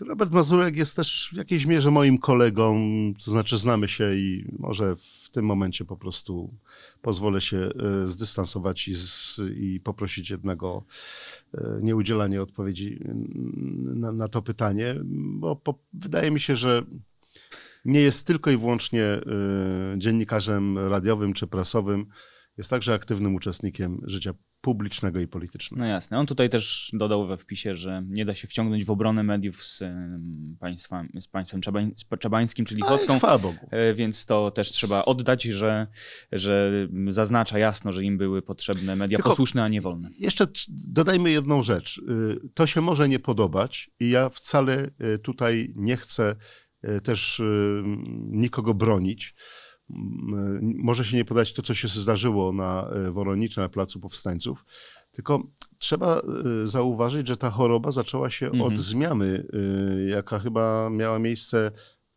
Robert 0.00 0.32
Mazurek 0.32 0.76
jest 0.76 0.96
też 0.96 1.30
w 1.32 1.36
jakiejś 1.36 1.66
mierze 1.66 1.90
moim 1.90 2.18
kolegą, 2.18 2.80
to 3.24 3.30
znaczy 3.30 3.58
znamy 3.58 3.88
się 3.88 4.14
i 4.14 4.44
może 4.58 4.96
w 4.96 5.30
tym 5.32 5.44
momencie 5.44 5.84
po 5.84 5.96
prostu 5.96 6.54
pozwolę 7.02 7.40
się 7.40 7.58
e, 7.58 8.08
zdystansować 8.08 8.88
i, 8.88 8.94
z, 8.94 9.40
i 9.56 9.80
poprosić 9.80 10.30
jednego 10.30 10.84
e, 11.54 11.78
nieudzielanie 11.82 12.42
odpowiedzi 12.42 13.00
na, 13.94 14.12
na 14.12 14.28
to 14.28 14.42
pytanie, 14.42 14.94
bo 15.14 15.56
po, 15.56 15.78
wydaje 15.92 16.30
mi 16.30 16.40
się, 16.40 16.56
że 16.56 16.82
nie 17.84 18.00
jest 18.00 18.26
tylko 18.26 18.50
i 18.50 18.56
wyłącznie 18.56 19.04
e, 19.04 19.22
dziennikarzem 19.98 20.78
radiowym 20.78 21.32
czy 21.32 21.46
prasowym, 21.46 22.06
jest 22.58 22.70
także 22.70 22.94
aktywnym 22.94 23.34
uczestnikiem 23.34 24.00
życia 24.04 24.34
publicznego 24.60 25.20
i 25.20 25.28
politycznego. 25.28 25.84
No 25.84 25.88
jasne. 25.88 26.18
On 26.18 26.26
tutaj 26.26 26.50
też 26.50 26.90
dodał 26.92 27.26
we 27.26 27.36
wpisie, 27.36 27.76
że 27.76 28.02
nie 28.08 28.24
da 28.24 28.34
się 28.34 28.48
wciągnąć 28.48 28.84
w 28.84 28.90
obronę 28.90 29.22
mediów 29.22 29.64
z, 29.64 29.82
państwem, 30.60 31.08
z 31.20 31.28
państwem 31.28 31.60
czabańskim, 32.18 32.64
czyli 32.64 32.82
Chocką. 32.82 33.18
Chwała 33.18 33.38
Bogu. 33.38 33.58
E, 33.70 33.94
więc 33.94 34.26
to 34.26 34.50
też 34.50 34.70
trzeba 34.70 35.04
oddać, 35.04 35.42
że, 35.42 35.86
że 36.32 36.72
zaznacza 37.08 37.58
jasno, 37.58 37.92
że 37.92 38.04
im 38.04 38.18
były 38.18 38.42
potrzebne 38.42 38.96
media 38.96 39.18
Tylko 39.18 39.30
posłuszne, 39.30 39.64
a 39.64 39.68
nie 39.68 39.80
wolne. 39.80 40.10
Jeszcze 40.18 40.46
dodajmy 40.68 41.30
jedną 41.30 41.62
rzecz. 41.62 41.98
Y, 41.98 42.48
to 42.54 42.66
się 42.66 42.80
może 42.80 43.08
nie 43.08 43.18
podobać 43.18 43.90
i 44.00 44.10
ja 44.10 44.28
wcale 44.28 44.90
y, 45.14 45.18
tutaj 45.18 45.72
nie 45.76 45.96
chcę 45.96 46.36
y, 46.84 47.00
też 47.00 47.42
nikogo 48.30 48.74
bronić 48.74 49.34
może 50.60 51.04
się 51.04 51.16
nie 51.16 51.24
podać 51.24 51.52
to, 51.52 51.62
co 51.62 51.74
się 51.74 51.88
zdarzyło 51.88 52.52
na 52.52 52.90
e, 52.90 53.10
Woronicza, 53.10 53.60
na 53.60 53.68
Placu 53.68 54.00
Powstańców, 54.00 54.64
tylko 55.12 55.42
trzeba 55.78 56.18
e, 56.18 56.22
zauważyć, 56.66 57.28
że 57.28 57.36
ta 57.36 57.50
choroba 57.50 57.90
zaczęła 57.90 58.30
się 58.30 58.46
mhm. 58.46 58.62
od 58.62 58.78
zmiany, 58.78 59.46
e, 59.52 60.10
jaka 60.10 60.38
chyba 60.38 60.90
miała 60.90 61.18
miejsce 61.18 61.70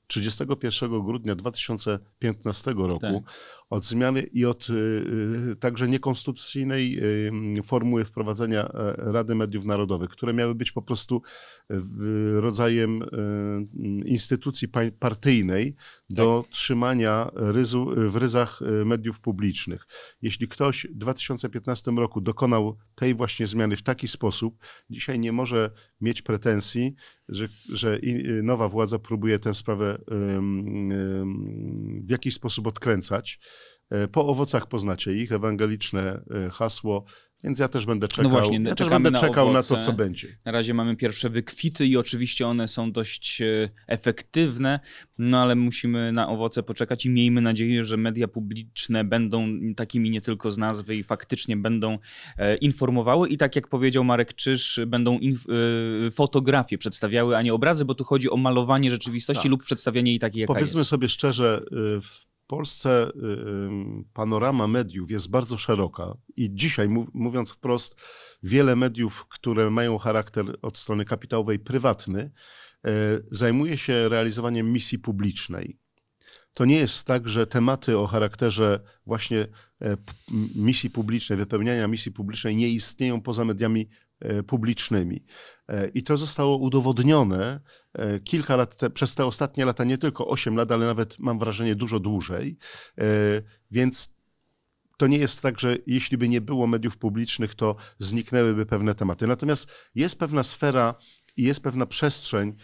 31 0.08 1.04
grudnia 1.04 1.36
2015 1.36 2.74
roku. 2.78 3.00
Tak. 3.00 3.34
Od 3.74 3.86
zmiany 3.86 4.22
i 4.22 4.46
od 4.46 4.68
także 5.60 5.88
niekonstytucyjnej 5.88 7.02
formuły 7.64 8.06
wprowadzenia 8.06 8.72
Rady 8.98 9.36
Mediów 9.36 9.66
Narodowych, 9.66 10.10
które 10.10 10.34
miały 10.34 10.56
być 10.56 10.72
po 10.72 10.82
prostu 10.82 11.22
rodzajem 12.36 13.04
instytucji 14.06 14.68
partyjnej 15.00 15.76
do 16.10 16.42
tak. 16.44 16.52
trzymania 16.52 17.32
ryzu, 17.34 17.92
w 17.96 18.16
ryzach 18.16 18.60
mediów 18.86 19.20
publicznych. 19.20 19.88
Jeśli 20.22 20.48
ktoś 20.48 20.88
w 20.92 20.98
2015 20.98 21.92
roku 21.92 22.22
dokonał 22.22 22.78
tej 22.96 23.14
właśnie 23.14 23.48
zmiany 23.48 23.76
w 23.76 23.84
taki 23.84 24.08
sposób, 24.08 24.58
dzisiaj 24.90 25.20
nie 25.20 25.32
może 25.32 25.72
mieć 26.02 26.22
pretensji, 26.22 26.96
że, 27.30 27.48
że 27.70 28.00
nowa 28.44 28.70
władza 28.70 29.00
próbuje 29.00 29.40
tę 29.40 29.54
sprawę 29.54 30.02
w 32.04 32.10
jakiś 32.10 32.34
sposób 32.34 32.68
odkręcać. 32.68 33.40
E, 33.90 34.08
po 34.08 34.28
owocach 34.28 34.68
poznacie 34.68 35.14
ich, 35.14 35.32
ewangeliczne 35.32 36.22
e, 36.46 36.50
hasło 36.50 37.06
więc 37.44 37.60
ja 37.60 37.68
też 37.68 37.86
będę 37.86 38.04
no 38.04 38.08
czekał. 38.08 38.24
No 38.24 38.30
właśnie, 38.30 38.60
ja 38.70 38.76
też 38.76 38.90
będę 38.90 39.12
na 39.12 39.20
czekał 39.20 39.50
owoce. 39.50 39.74
na 39.76 39.80
to, 39.80 39.86
co 39.86 39.94
będzie. 39.94 40.28
Na 40.46 40.52
razie 40.52 40.74
mamy 40.74 40.96
pierwsze 40.96 41.30
wykwity 41.30 41.86
i 41.86 41.98
oczywiście 41.98 42.48
one 42.48 42.68
są 42.68 42.92
dość 42.92 43.42
e, 43.42 43.70
efektywne, 43.88 44.80
no 45.18 45.42
ale 45.42 45.56
musimy 45.56 46.12
na 46.12 46.30
owoce 46.30 46.64
poczekać 46.64 47.06
i 47.06 47.10
miejmy 47.10 47.42
nadzieję, 47.42 47.86
że 47.86 47.98
media 47.98 48.28
publiczne 48.28 49.04
będą 49.04 49.48
takimi 49.76 50.10
nie 50.10 50.22
tylko 50.22 50.52
z 50.52 50.58
nazwy 50.58 50.96
i 50.96 51.04
faktycznie 51.04 51.58
będą 51.58 51.98
informowały 52.62 53.30
i 53.30 53.38
tak 53.38 53.56
jak 53.56 53.68
powiedział 53.68 54.04
Marek 54.04 54.34
Czyż, 54.34 54.80
będą 54.88 55.20
fotografie 56.12 56.78
przedstawiały, 56.78 57.38
a 57.38 57.42
nie 57.42 57.54
obrazy, 57.54 57.86
bo 57.86 57.96
tu 57.96 58.04
chodzi 58.04 58.30
o 58.30 58.38
malowanie 58.38 58.90
rzeczywistości 58.90 59.44
tak. 59.44 59.52
lub 59.52 59.64
przedstawianie 59.64 60.12
jej 60.12 60.20
takiej, 60.20 60.42
jaka 60.42 60.54
Powiedzmy 60.54 60.80
jest. 60.80 60.90
sobie 60.90 61.10
szczerze, 61.10 61.64
w 62.02 62.33
Polsce 62.54 63.08
y, 63.08 64.04
panorama 64.14 64.68
mediów 64.68 65.12
jest 65.12 65.30
bardzo 65.30 65.58
szeroka 65.58 66.14
i 66.36 66.50
dzisiaj, 66.56 66.90
mówiąc 67.14 67.52
wprost, 67.52 67.96
wiele 68.44 68.76
mediów, 68.76 69.26
które 69.30 69.70
mają 69.70 69.98
charakter 69.98 70.46
od 70.62 70.78
strony 70.78 71.06
kapitałowej 71.06 71.60
prywatny, 71.60 72.22
y, 72.22 72.90
zajmuje 73.32 73.78
się 73.78 74.10
realizowaniem 74.10 74.74
misji 74.74 75.00
publicznej. 75.00 75.78
To 76.54 76.66
nie 76.66 76.76
jest 76.76 77.04
tak, 77.04 77.30
że 77.30 77.48
tematy 77.48 77.98
o 77.98 78.08
charakterze 78.08 78.80
właśnie 79.06 79.48
e, 79.82 79.98
misji 80.56 80.90
publicznej, 80.90 81.38
wypełniania 81.38 81.88
misji 81.88 82.12
publicznej 82.12 82.56
nie 82.56 82.70
istnieją 82.70 83.22
poza 83.22 83.46
mediami 83.46 83.90
publicznymi. 84.48 85.26
E, 85.68 85.88
I 85.88 86.04
to 86.04 86.18
zostało 86.18 86.58
udowodnione 86.58 87.60
e, 87.94 88.20
kilka 88.20 88.56
lat, 88.56 88.78
te, 88.78 88.90
przez 88.90 89.16
te 89.16 89.26
ostatnie 89.26 89.66
lata, 89.66 89.84
nie 89.84 89.98
tylko 89.98 90.28
8 90.28 90.56
lat, 90.56 90.72
ale 90.72 90.86
nawet 90.86 91.20
mam 91.20 91.40
wrażenie 91.40 91.76
dużo 91.76 92.00
dłużej. 92.00 92.58
Więc 93.72 94.16
to 94.98 95.08
nie 95.08 95.18
jest 95.18 95.42
tak, 95.42 95.60
że 95.60 95.78
jeśli 95.88 96.18
by 96.18 96.30
nie 96.30 96.42
było 96.42 96.68
mediów 96.68 96.98
publicznych, 96.98 97.56
to 97.56 97.76
zniknęłyby 98.00 98.66
pewne 98.66 98.96
tematy. 98.96 99.28
Natomiast 99.28 99.72
jest 99.96 100.20
pewna 100.20 100.44
sfera 100.44 100.96
i 101.38 101.44
jest 101.44 101.64
pewna 101.64 101.86
przestrzeń, 101.86 102.56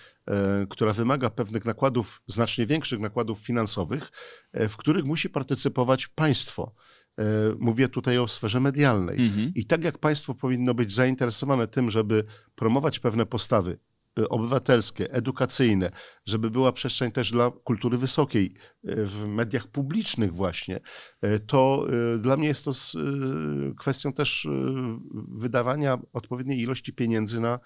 która 0.69 0.93
wymaga 0.93 1.29
pewnych 1.29 1.65
nakładów, 1.65 2.21
znacznie 2.27 2.65
większych 2.65 2.99
nakładów 2.99 3.39
finansowych, 3.39 4.11
w 4.53 4.77
których 4.77 5.05
musi 5.05 5.29
partycypować 5.29 6.07
państwo. 6.07 6.75
E, 7.19 7.23
mówię 7.59 7.87
tutaj 7.87 8.17
o 8.17 8.27
sferze 8.27 8.59
medialnej. 8.59 9.27
Mhm. 9.27 9.51
I 9.55 9.65
tak 9.65 9.83
jak 9.83 9.97
państwo 9.97 10.35
powinno 10.35 10.73
być 10.73 10.93
zainteresowane 10.93 11.67
tym, 11.67 11.91
żeby 11.91 12.23
promować 12.55 12.99
pewne 12.99 13.25
postawy 13.25 13.79
e, 14.19 14.29
obywatelskie, 14.29 15.13
edukacyjne, 15.13 15.91
żeby 16.25 16.49
była 16.49 16.71
przestrzeń 16.71 17.11
też 17.11 17.31
dla 17.31 17.51
kultury 17.51 17.97
wysokiej 17.97 18.53
e, 18.85 19.05
w 19.05 19.27
mediach 19.27 19.67
publicznych 19.67 20.33
właśnie, 20.33 20.79
to 21.47 21.87
dla 22.19 22.37
mnie 22.37 22.47
jest 22.47 22.65
to 22.65 22.71
kwestią 23.79 24.13
też 24.13 24.47
wydawania 25.27 25.97
odpowiedniej 26.13 26.59
ilości 26.59 26.93
pieniędzy 26.93 27.39
na 27.39 27.59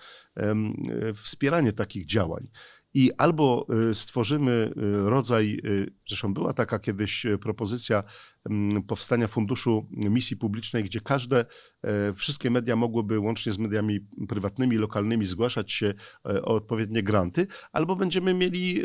wspieranie 1.13 1.71
takich 1.71 2.05
działań. 2.05 2.47
I 2.93 3.11
albo 3.17 3.67
y, 3.89 3.95
stworzymy 3.95 4.73
y, 4.77 5.09
rodzaj, 5.09 5.59
y, 5.65 5.93
zresztą 6.07 6.33
była 6.33 6.53
taka 6.53 6.79
kiedyś 6.79 7.25
propozycja 7.41 8.03
mm, 8.49 8.83
powstania 8.83 9.27
funduszu 9.27 9.87
misji 9.91 10.37
publicznej, 10.37 10.83
gdzie 10.83 11.01
każde, 11.01 11.45
e, 11.81 12.13
wszystkie 12.13 12.49
media 12.49 12.75
mogłyby 12.75 13.19
łącznie 13.19 13.51
z 13.51 13.57
mediami 13.57 13.99
prywatnymi, 14.27 14.75
lokalnymi 14.77 15.25
zgłaszać 15.25 15.71
się 15.71 15.93
e, 16.25 16.41
o 16.41 16.55
odpowiednie 16.55 17.03
granty, 17.03 17.47
albo 17.71 17.95
będziemy 17.95 18.33
mieli 18.33 18.81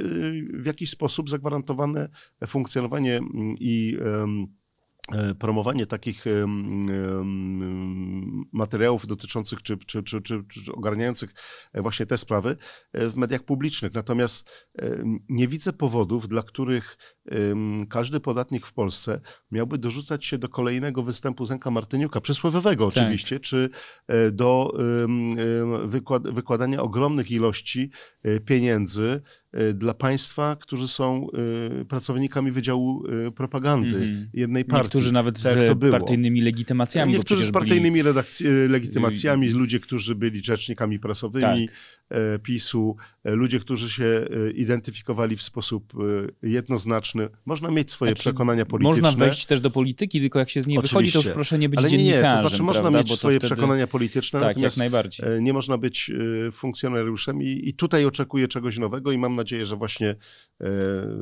w 0.52 0.66
jakiś 0.66 0.90
sposób 0.90 1.30
zagwarantowane 1.30 2.08
funkcjonowanie 2.46 3.16
mm, 3.16 3.54
i 3.60 3.98
promowanie 5.38 5.86
takich 5.86 6.24
materiałów 8.52 9.06
dotyczących 9.06 9.62
czy, 9.62 9.76
czy, 9.76 10.02
czy, 10.02 10.22
czy, 10.22 10.42
ogarniających 10.72 11.34
e, 11.72 11.82
właśnie 11.82 12.06
te 12.06 12.18
sprawy 12.18 12.56
e, 12.92 13.08
w 13.08 13.16
mediach 13.16 13.42
publicznych. 13.42 13.94
Natomiast 13.94 14.68
nie 15.28 15.48
widzę 15.48 15.72
powodów, 15.72 16.28
dla 16.28 16.42
których 16.42 16.98
każdy 17.88 18.20
podatnik 18.20 18.66
w 18.66 18.72
Polsce 18.72 19.20
miałby 19.50 19.78
dorzucać 19.78 20.24
się 20.24 20.38
do 20.38 20.48
kolejnego 20.48 21.02
występu 21.02 21.46
Zenka 21.46 21.70
Martyniuka, 21.70 22.20
przysłowiowego 22.20 22.90
tak. 22.90 22.96
oczywiście, 22.96 23.40
czy 23.40 23.70
do 24.32 24.72
wykładania 26.24 26.82
ogromnych 26.82 27.30
ilości 27.30 27.90
pieniędzy 28.44 29.22
dla 29.74 29.94
państwa, 29.94 30.56
którzy 30.56 30.88
są 30.88 31.26
y, 31.80 31.84
pracownikami 31.84 32.50
Wydziału 32.50 33.04
y, 33.28 33.32
Propagandy 33.32 33.96
mm 33.96 34.28
jednej 34.34 34.64
partii. 34.64 34.84
Niektórzy 34.84 35.12
nawet 35.12 35.42
tak 35.42 35.58
z 35.58 35.90
partyjnymi 35.90 36.40
legitymacjami. 36.40 37.12
Niektórzy 37.12 37.46
z 37.46 37.50
partyjnymi 37.50 38.02
byli... 38.02 38.68
legitymacjami, 38.68 39.50
ludzie, 39.50 39.80
którzy 39.80 40.14
byli 40.14 40.44
rzecznikami 40.44 40.98
prasowymi 40.98 41.68
tak. 41.68 41.76
E, 42.10 42.38
PiSu, 42.38 42.96
e, 43.24 43.34
ludzie, 43.34 43.60
którzy 43.60 43.90
się 43.90 44.04
e, 44.04 44.50
identyfikowali 44.50 45.36
w 45.36 45.42
sposób 45.42 45.92
jednoznaczny. 46.42 47.28
Można 47.46 47.70
mieć 47.70 47.90
swoje 47.90 48.10
znaczy, 48.10 48.20
przekonania 48.20 48.66
polityczne. 48.66 49.02
Można 49.02 49.24
wejść 49.24 49.46
też 49.46 49.60
do 49.60 49.70
polityki, 49.70 50.20
tylko 50.20 50.38
jak 50.38 50.50
się 50.50 50.62
z 50.62 50.66
niej 50.66 50.78
Oczywiście. 50.78 50.96
wychodzi, 50.96 51.12
to 51.12 51.18
już 51.18 51.34
proszę 51.34 51.58
nie 51.58 51.68
być 51.68 51.78
Ale 51.78 51.90
nie, 51.90 51.98
nie, 51.98 52.22
to 52.22 52.48
znaczy 52.48 52.62
można 52.62 52.82
prawda? 52.82 52.98
mieć 52.98 53.18
swoje 53.18 53.38
wtedy... 53.38 53.54
przekonania 53.54 53.86
polityczne, 53.86 54.40
tak, 54.40 54.48
natomiast 54.48 54.80
nie 55.40 55.52
można 55.52 55.78
być 55.78 56.10
funkcjonariuszem 56.52 57.42
i, 57.42 57.68
i 57.68 57.74
tutaj 57.74 58.04
oczekuję 58.04 58.48
czegoś 58.48 58.78
nowego 58.78 59.12
i 59.12 59.18
mam 59.18 59.37
nadzieję, 59.38 59.66
że 59.66 59.76
właśnie 59.76 60.16
e, 60.60 60.68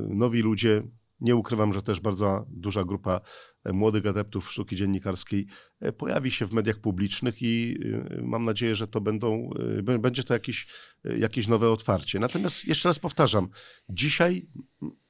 nowi 0.08 0.42
ludzie, 0.42 0.82
nie 1.20 1.36
ukrywam, 1.36 1.72
że 1.72 1.82
też 1.82 2.00
bardzo 2.00 2.46
duża 2.48 2.84
grupa 2.84 3.20
e, 3.64 3.72
młodych 3.72 4.06
adeptów 4.06 4.50
sztuki 4.52 4.76
dziennikarskiej 4.76 5.46
e, 5.80 5.92
pojawi 5.92 6.30
się 6.30 6.46
w 6.46 6.52
mediach 6.52 6.78
publicznych 6.78 7.42
i 7.42 7.78
mam 8.22 8.44
nadzieję, 8.44 8.74
że 8.74 8.88
to 8.88 9.00
będą, 9.00 9.50
będzie 9.98 10.24
to 10.24 10.34
jakieś, 10.34 10.66
jakieś 11.04 11.48
nowe 11.48 11.70
otwarcie. 11.70 12.18
Natomiast 12.18 12.64
jeszcze 12.64 12.88
raz 12.88 12.98
powtarzam, 12.98 13.48
dzisiaj 13.88 14.48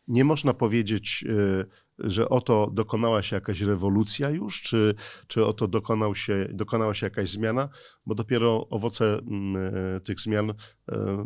nie 0.08 0.24
można 0.24 0.54
powiedzieć 0.54 1.24
że 1.98 2.28
oto 2.28 2.70
dokonała 2.72 3.22
się 3.22 3.36
jakaś 3.36 3.60
rewolucja 3.60 4.30
już, 4.30 4.62
czy, 4.62 4.94
czy 5.26 5.44
oto 5.46 5.68
dokonał 5.68 6.14
się, 6.14 6.48
dokonała 6.52 6.94
się 6.94 7.06
jakaś 7.06 7.28
zmiana, 7.28 7.68
bo 8.06 8.14
dopiero 8.14 8.68
owoce 8.70 9.18
mm, 9.18 9.74
e, 9.96 10.00
tych 10.00 10.20
zmian 10.20 10.50
e, 10.50 10.54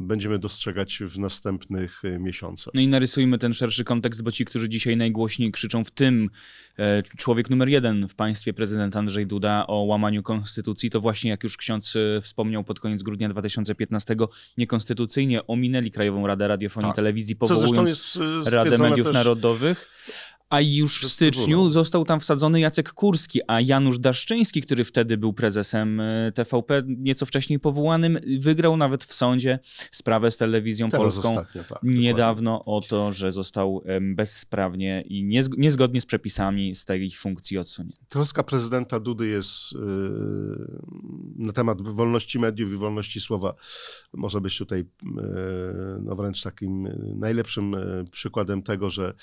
będziemy 0.01 0.39
dostrzegać 0.39 0.99
w 0.99 1.19
następnych 1.19 2.05
e, 2.05 2.19
miesiącach. 2.19 2.75
No 2.75 2.81
i 2.81 2.89
narysujmy 2.89 3.39
ten 3.39 3.55
szerszy 3.55 3.85
kontekst, 3.85 4.23
bo 4.23 4.33
ci, 4.33 4.45
którzy 4.45 4.69
dzisiaj 4.69 4.97
najgłośniej 4.97 5.53
krzyczą 5.53 5.85
w 5.85 5.91
tym 5.91 6.31
człowiek 7.17 7.51
numer 7.51 7.69
jeden 7.69 8.09
w 8.09 8.15
państwie, 8.15 8.53
prezydent 8.53 8.97
Andrzej 8.97 9.27
Duda 9.27 9.65
o 9.67 9.77
łamaniu 9.77 10.23
konstytucji, 10.23 10.91
to 10.91 11.01
właśnie 11.01 11.31
jak 11.31 11.43
już 11.43 11.57
ksiądz 11.57 11.95
wspomniał 12.23 12.65
pod 12.65 12.81
koniec 12.81 13.03
grudnia 13.03 13.29
2015, 13.29 14.17
niekonstytucyjnie 14.59 15.47
ominęli 15.47 15.91
Krajową 15.91 16.27
Radę 16.27 16.49
Radiofonii 16.49 16.89
i 16.89 16.91
tak. 16.91 16.97
Telewizji, 16.97 17.37
powołując 17.37 18.19
Radę 18.53 18.79
Mediów 18.79 19.07
też... 19.07 19.15
Narodowych. 19.15 19.91
A 20.51 20.61
już 20.61 21.05
w 21.05 21.09
styczniu 21.09 21.71
został 21.71 22.05
tam 22.05 22.21
wsadzony 22.21 22.61
Jacek 22.61 22.93
Kurski, 22.93 23.41
a 23.47 23.61
Janusz 23.61 23.99
Daszczyński, 23.99 24.63
który 24.63 24.85
wtedy 24.85 25.17
był 25.17 25.33
prezesem 25.33 26.01
e, 26.01 26.33
TVP, 26.33 26.83
nieco 26.87 27.27
wcześniej 27.27 27.61
powołanym, 27.61 28.19
wygrał 28.39 28.77
nawet 28.77 29.05
w 29.05 29.15
sądzie 29.15 29.59
sprawę 29.93 30.31
z 30.31 30.37
telewizją 30.37 30.89
Teraz 30.89 31.03
polską 31.03 31.29
ostatnio, 31.29 31.65
tak, 31.65 31.79
niedawno 31.83 32.59
dokładnie. 32.59 32.87
o 32.87 32.89
to, 32.89 33.13
że 33.13 33.33
został 33.33 33.83
bezsprawnie 34.01 35.05
i 35.07 35.25
niezgodnie 35.59 36.01
z 36.01 36.07
przepisami 36.07 36.75
z 36.75 36.85
tej 36.85 37.11
funkcji 37.11 37.59
odsunięty. 37.59 38.05
Troska 38.09 38.43
prezydenta 38.43 39.01
Dudy 39.01 39.27
jest 39.27 39.73
yy, 39.73 39.81
na 41.37 41.53
temat 41.53 41.83
wolności 41.83 42.39
mediów 42.39 42.73
i 42.73 42.77
wolności 42.77 43.21
słowa. 43.21 43.55
Może 44.13 44.41
być 44.41 44.59
tutaj 44.59 44.79
yy, 44.79 45.21
no 46.03 46.15
wręcz 46.15 46.43
takim 46.43 46.89
najlepszym 47.19 47.77
przykładem 48.11 48.63
tego, 48.63 48.91
że 48.91 49.15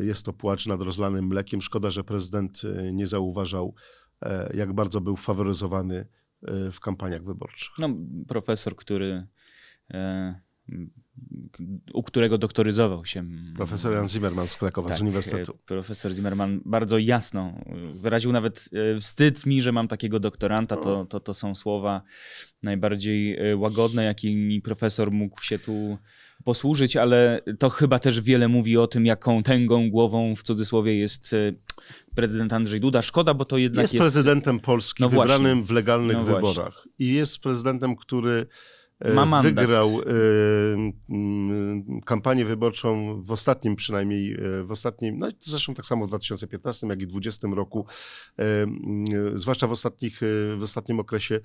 jest 0.00 0.26
to 0.26 0.32
płacz 0.32 0.66
nad 0.66 0.80
rozlanym 0.82 1.26
mlekiem. 1.26 1.62
Szkoda, 1.62 1.90
że 1.90 2.04
prezydent 2.04 2.62
e, 2.64 2.92
nie 2.92 3.06
zauważał, 3.06 3.74
e, 4.22 4.56
jak 4.56 4.72
bardzo 4.72 5.00
był 5.00 5.16
faworyzowany 5.16 6.06
w 6.72 6.80
kampaniach 6.80 7.24
wyborczych. 7.24 7.72
No, 7.78 7.88
profesor, 8.28 8.76
który 8.76 9.26
u 11.92 12.02
którego 12.02 12.38
doktoryzował 12.38 13.04
się. 13.04 13.24
Profesor 13.56 13.92
Jan 13.92 14.08
Zimmerman 14.08 14.48
z 14.48 14.56
Krakowa, 14.56 14.88
tak, 14.88 14.98
z 14.98 15.00
Uniwersytetu. 15.00 15.58
Profesor 15.66 16.12
Zimmerman 16.12 16.60
bardzo 16.64 16.98
jasno 16.98 17.58
wyraził 17.94 18.32
nawet 18.32 18.68
wstyd 19.00 19.46
mi, 19.46 19.62
że 19.62 19.72
mam 19.72 19.88
takiego 19.88 20.20
doktoranta. 20.20 20.76
To, 20.76 21.04
to, 21.04 21.20
to 21.20 21.34
są 21.34 21.54
słowa 21.54 22.02
najbardziej 22.62 23.38
łagodne, 23.56 24.04
jakimi 24.04 24.62
profesor 24.62 25.10
mógł 25.10 25.42
się 25.42 25.58
tu 25.58 25.98
posłużyć, 26.44 26.96
ale 26.96 27.40
to 27.58 27.70
chyba 27.70 27.98
też 27.98 28.20
wiele 28.20 28.48
mówi 28.48 28.76
o 28.76 28.86
tym, 28.86 29.06
jaką 29.06 29.42
tęgą 29.42 29.90
głową 29.90 30.34
w 30.36 30.42
cudzysłowie 30.42 30.98
jest 30.98 31.32
e, 31.32 31.52
prezydent 32.14 32.52
Andrzej 32.52 32.80
Duda. 32.80 33.02
Szkoda, 33.02 33.34
bo 33.34 33.44
to 33.44 33.58
jednak 33.58 33.82
jest... 33.82 33.94
Jest 33.94 34.02
prezydentem 34.02 34.60
Polski 34.60 35.02
no 35.02 35.08
wybranym 35.08 35.64
w 35.64 35.70
legalnych 35.70 36.16
no 36.16 36.24
wyborach. 36.24 36.88
I 36.98 37.12
jest 37.14 37.38
prezydentem, 37.38 37.96
który 37.96 38.46
E, 39.00 39.42
wygrał 39.42 39.88
e, 39.88 40.02
kampanię 42.04 42.44
wyborczą 42.44 43.22
w 43.22 43.32
ostatnim 43.32 43.76
przynajmniej, 43.76 44.32
e, 44.32 44.64
w 44.64 44.70
ostatnim, 44.70 45.18
no 45.18 45.28
zresztą 45.40 45.74
tak 45.74 45.86
samo 45.86 46.04
w 46.04 46.08
2015, 46.08 46.86
jak 46.86 47.02
i 47.02 47.06
2020 47.06 47.48
roku, 47.56 47.86
zwłaszcza 49.34 49.66
w, 49.66 49.72
ostatnich, 49.72 50.20
w 50.56 50.62
ostatnim 50.62 51.00
okresie, 51.00 51.40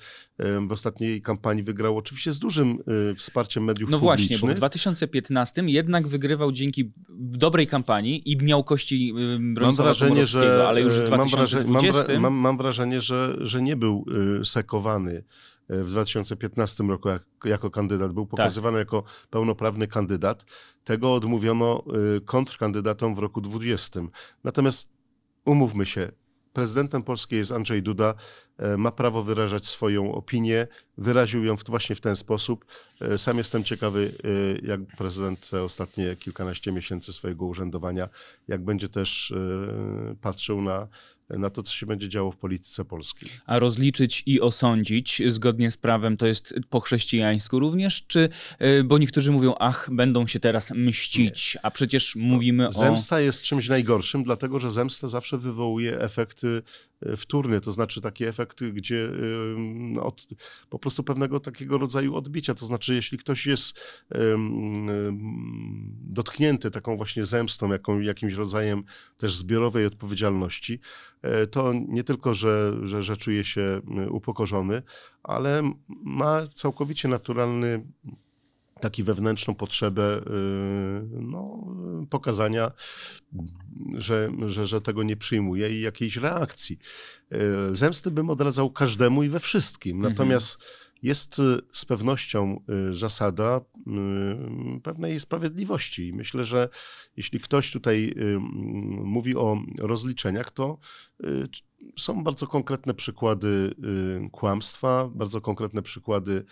w 0.67 0.72
ostatniej 0.72 1.22
kampanii 1.22 1.63
wygrał 1.63 1.98
oczywiście 1.98 2.31
z 2.31 2.39
dużym 2.39 2.77
wsparciem 3.15 3.63
mediów 3.63 3.89
no 3.89 4.00
publicznych. 4.00 4.29
No 4.29 4.38
właśnie, 4.38 4.48
bo 4.48 4.53
w 4.53 4.58
2015 4.58 5.63
jednak 5.65 6.08
wygrywał 6.08 6.51
dzięki 6.51 6.91
dobrej 7.10 7.67
kampanii 7.67 8.31
i 8.31 8.38
miał 8.38 8.63
kości 8.63 9.13
mam 9.39 9.75
wrażenie, 9.75 10.25
że, 10.25 10.67
ale 10.67 10.81
już 10.81 10.93
w 10.93 11.03
2020... 11.03 11.72
Mam, 11.72 11.81
wrażenie, 11.91 12.20
mam, 12.20 12.34
mam 12.34 12.58
wrażenie, 12.58 13.01
że, 13.01 13.38
że 13.39 13.62
nie 13.62 13.75
był 13.75 14.05
sekowany 14.43 15.24
w 15.70 15.89
2015 15.89 16.84
roku 16.84 17.10
jak, 17.10 17.24
jako 17.46 17.72
kandydat, 17.72 18.13
był 18.13 18.25
pokazywany 18.25 18.77
tak. 18.77 18.88
jako 18.88 19.03
pełnoprawny 19.30 19.88
kandydat. 19.88 20.46
Tego 20.84 21.13
odmówiono 21.13 21.84
y, 22.18 22.22
kontrkandydatom 22.22 23.15
w 23.15 23.20
roku 23.20 23.41
2020. 23.41 24.01
Natomiast 24.44 24.89
umówmy 25.46 25.86
się, 25.86 26.12
prezydentem 26.53 27.03
Polski 27.03 27.36
jest 27.36 27.51
Andrzej 27.51 27.84
Duda, 27.84 28.13
ma 28.77 28.91
prawo 28.91 29.24
wyrażać 29.24 29.67
swoją 29.67 30.13
opinię, 30.13 30.67
wyraził 30.98 31.43
ją 31.43 31.55
właśnie 31.55 31.96
w 31.96 32.01
ten 32.01 32.15
sposób. 32.15 32.65
E, 33.01 33.17
sam 33.17 33.38
jestem 33.38 33.63
ciekawy, 33.63 34.13
e, 34.24 34.67
jak 34.67 34.81
prezydent 34.98 35.50
te 35.50 35.63
ostatnie 35.63 36.15
kilkanaście 36.15 36.72
miesięcy 36.72 37.13
swojego 37.13 37.46
urzędowania, 37.46 38.10
jak 38.48 38.63
będzie 38.63 38.89
też 38.89 39.34
patrzył 40.22 40.62
na 40.62 40.88
na 41.38 41.50
to, 41.50 41.63
co 41.63 41.74
się 41.74 41.86
będzie 41.86 42.10
działo 42.10 42.31
w 42.31 42.38
polityce 42.38 42.86
polskiej. 42.86 43.29
A 43.46 43.60
rozliczyć 43.60 44.24
i 44.25 44.41
osądzić 44.41 45.22
zgodnie 45.27 45.72
z 45.72 45.77
prawem 45.77 46.17
to 46.17 46.27
jest 46.27 46.53
po 46.70 46.79
chrześcijańsku 46.79 47.60
również, 47.60 48.03
czy, 48.08 48.29
e, 48.60 48.84
bo 48.84 48.98
niektórzy 48.98 49.31
mówią, 49.31 49.55
ach, 49.60 49.89
będą 49.91 50.27
się 50.27 50.39
teraz 50.39 50.72
mścić, 50.72 51.55
Nie. 51.55 51.65
a 51.65 51.72
przecież 51.72 52.15
mówimy 52.15 52.63
zemsta 52.63 52.86
o... 52.86 52.86
Zemsta 52.86 53.20
jest 53.20 53.43
czymś 53.43 53.70
najgorszym, 53.70 54.24
dlatego 54.24 54.60
że 54.60 54.72
zemsta 54.72 55.08
zawsze 55.08 55.38
wywołuje 55.38 56.00
efekty 56.00 56.62
wtórne, 57.17 57.62
to 57.62 57.72
znaczy 57.72 58.01
taki 58.01 58.25
efekt, 58.25 58.63
gdzie 58.63 59.10
no, 59.58 60.03
od, 60.05 60.27
po 60.70 60.79
prostu 60.79 61.03
pewnego 61.03 61.39
takiego 61.39 61.77
rodzaju 61.77 62.15
odbicia, 62.15 62.55
to 62.55 62.65
znaczy 62.65 62.96
jeśli 62.96 63.17
ktoś 63.17 63.46
jest 63.46 63.79
dotknięty 66.01 66.72
taką 66.72 66.98
właśnie 66.98 67.25
zemstą, 67.25 67.70
jakimś 68.01 68.34
rodzajem 68.34 68.84
też 69.17 69.36
zbiorowej 69.36 69.86
odpowiedzialności, 69.86 70.79
E, 71.22 71.48
to 71.48 71.74
nie 71.88 72.03
tylko, 72.03 72.34
że, 72.34 72.74
że, 72.84 73.03
że 73.03 73.17
czuje 73.17 73.43
się 73.43 73.81
upokorzony, 74.10 74.81
ale 75.24 75.62
ma 76.03 76.48
całkowicie 76.53 77.08
naturalny 77.08 77.86
taki 78.81 79.03
wewnętrzną 79.03 79.55
potrzebę 79.55 80.17
y, 80.17 80.21
no, 81.11 81.67
pokazania, 82.09 82.71
że, 83.97 84.31
że, 84.47 84.65
że 84.65 84.81
tego 84.81 85.03
nie 85.03 85.17
przyjmuje 85.17 85.69
i 85.69 85.81
jakiejś 85.81 86.17
reakcji. 86.17 86.79
E, 87.31 87.38
zemsty 87.75 88.11
bym 88.11 88.29
odradzał 88.29 88.71
każdemu 88.71 89.23
i 89.23 89.29
we 89.29 89.39
wszystkim. 89.39 89.97
Mhm. 89.97 90.13
Natomiast 90.13 90.57
jest 91.01 91.39
y, 91.39 91.59
z 91.71 91.85
pewnością 91.85 92.59
y, 92.89 92.93
zasada 92.93 93.61
y, 94.77 94.81
pewnej 94.81 95.19
sprawiedliwości. 95.19 96.13
Myślę, 96.13 96.45
że 96.45 96.69
jeśli 97.17 97.39
ktoś 97.39 97.71
tutaj 97.71 98.15
mówi 99.03 99.35
o 99.35 99.57
rozliczeniach, 99.79 100.51
to 100.51 100.77
są 101.97 102.23
bardzo 102.23 102.47
konkretne 102.47 102.93
przykłady 102.93 103.75
kłamstwa, 104.31 105.09
bardzo 105.15 105.41
konkretne 105.41 105.81
przykłady 105.81 106.45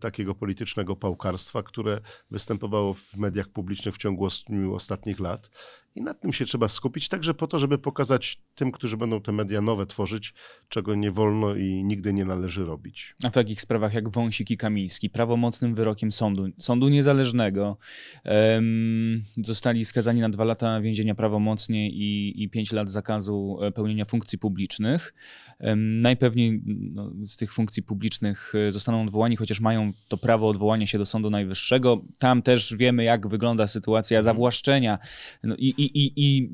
takiego 0.00 0.34
politycznego 0.34 0.96
pałkarstwa, 0.96 1.62
które 1.62 2.00
występowało 2.30 2.94
w 2.94 3.16
mediach 3.16 3.48
publicznych 3.48 3.94
w 3.94 3.98
ciągu 3.98 4.26
ostatnich 4.74 5.20
lat. 5.20 5.50
I 5.98 6.02
nad 6.02 6.20
tym 6.20 6.32
się 6.32 6.44
trzeba 6.44 6.68
skupić, 6.68 7.08
także 7.08 7.34
po 7.34 7.46
to, 7.46 7.58
żeby 7.58 7.78
pokazać 7.78 8.38
tym, 8.54 8.72
którzy 8.72 8.96
będą 8.96 9.20
te 9.20 9.32
media 9.32 9.60
nowe 9.60 9.86
tworzyć, 9.86 10.34
czego 10.68 10.94
nie 10.94 11.10
wolno 11.10 11.54
i 11.54 11.84
nigdy 11.84 12.12
nie 12.12 12.24
należy 12.24 12.64
robić. 12.64 13.14
A 13.22 13.30
w 13.30 13.32
takich 13.32 13.60
sprawach 13.60 13.94
jak 13.94 14.08
Wąsik 14.08 14.50
i 14.50 14.56
Kamiński, 14.56 15.10
prawomocnym 15.10 15.74
wyrokiem 15.74 16.12
sądu, 16.12 16.46
sądu 16.58 16.88
niezależnego, 16.88 17.76
um, 18.24 19.24
zostali 19.36 19.84
skazani 19.84 20.20
na 20.20 20.28
dwa 20.28 20.44
lata 20.44 20.80
więzienia 20.80 21.14
prawomocnie 21.14 21.90
i, 21.90 22.42
i 22.42 22.48
pięć 22.48 22.72
lat 22.72 22.90
zakazu 22.90 23.58
e, 23.62 23.72
pełnienia 23.72 24.04
funkcji 24.04 24.38
publicznych. 24.38 25.14
Um, 25.60 26.00
najpewniej 26.00 26.62
no, 26.66 27.10
z 27.26 27.36
tych 27.36 27.52
funkcji 27.52 27.82
publicznych 27.82 28.52
e, 28.68 28.72
zostaną 28.72 29.02
odwołani, 29.02 29.36
chociaż 29.36 29.60
mają 29.60 29.92
to 30.08 30.16
prawo 30.16 30.48
odwołania 30.48 30.86
się 30.86 30.98
do 30.98 31.06
Sądu 31.06 31.30
Najwyższego. 31.30 32.02
Tam 32.18 32.42
też 32.42 32.74
wiemy, 32.76 33.04
jak 33.04 33.28
wygląda 33.28 33.66
sytuacja 33.66 34.22
zawłaszczenia 34.22 34.98
no, 35.42 35.56
i, 35.56 35.74
i, 35.78 35.87
i, 35.94 36.12
i 36.16 36.50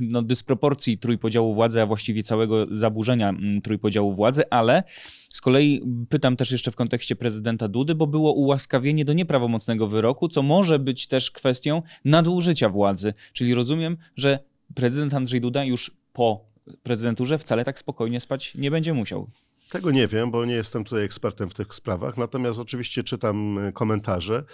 no, 0.00 0.22
dysproporcji 0.22 0.98
trójpodziału 0.98 1.54
władzy, 1.54 1.82
a 1.82 1.86
właściwie 1.86 2.22
całego 2.22 2.66
zaburzenia 2.70 3.28
mm, 3.28 3.62
trójpodziału 3.62 4.14
władzy, 4.14 4.42
ale 4.50 4.82
z 5.28 5.40
kolei 5.40 5.82
pytam 6.08 6.36
też 6.36 6.52
jeszcze 6.52 6.70
w 6.70 6.76
kontekście 6.76 7.16
prezydenta 7.16 7.68
Dudy, 7.68 7.94
bo 7.94 8.06
było 8.06 8.32
ułaskawienie 8.32 9.04
do 9.04 9.12
nieprawomocnego 9.12 9.86
wyroku, 9.86 10.28
co 10.28 10.42
może 10.42 10.78
być 10.78 11.06
też 11.06 11.30
kwestią 11.30 11.82
nadużycia 12.04 12.68
władzy. 12.68 13.14
Czyli 13.32 13.54
rozumiem, 13.54 13.96
że 14.16 14.38
prezydent 14.74 15.14
Andrzej 15.14 15.40
Duda 15.40 15.64
już 15.64 15.90
po 16.12 16.44
prezydenturze 16.82 17.38
wcale 17.38 17.64
tak 17.64 17.78
spokojnie 17.78 18.20
spać 18.20 18.54
nie 18.54 18.70
będzie 18.70 18.94
musiał. 18.94 19.30
Tego 19.70 19.90
nie 19.90 20.06
wiem, 20.06 20.30
bo 20.30 20.44
nie 20.44 20.54
jestem 20.54 20.84
tutaj 20.84 21.04
ekspertem 21.04 21.50
w 21.50 21.54
tych 21.54 21.74
sprawach, 21.74 22.16
natomiast 22.16 22.60
oczywiście 22.60 23.04
czytam 23.04 23.58
e, 23.58 23.72
komentarze, 23.72 24.44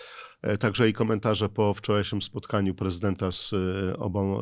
także 0.61 0.88
i 0.88 0.92
komentarze 0.92 1.48
po 1.48 1.74
wczorajszym 1.74 2.22
spotkaniu 2.22 2.74
prezydenta 2.74 3.32
z, 3.32 3.52
e, 3.52 3.96
obą, 3.96 4.40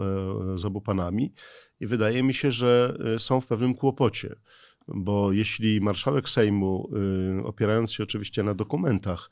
z 0.54 0.64
obu 0.64 0.80
panami. 0.80 1.32
I 1.80 1.86
wydaje 1.86 2.22
mi 2.22 2.34
się, 2.34 2.52
że 2.52 2.96
są 3.18 3.40
w 3.40 3.46
pewnym 3.46 3.74
kłopocie 3.74 4.36
bo 4.88 5.32
jeśli 5.32 5.80
marszałek 5.80 6.28
Sejmu, 6.28 6.90
opierając 7.44 7.92
się 7.92 8.02
oczywiście 8.02 8.42
na 8.42 8.54
dokumentach, 8.54 9.30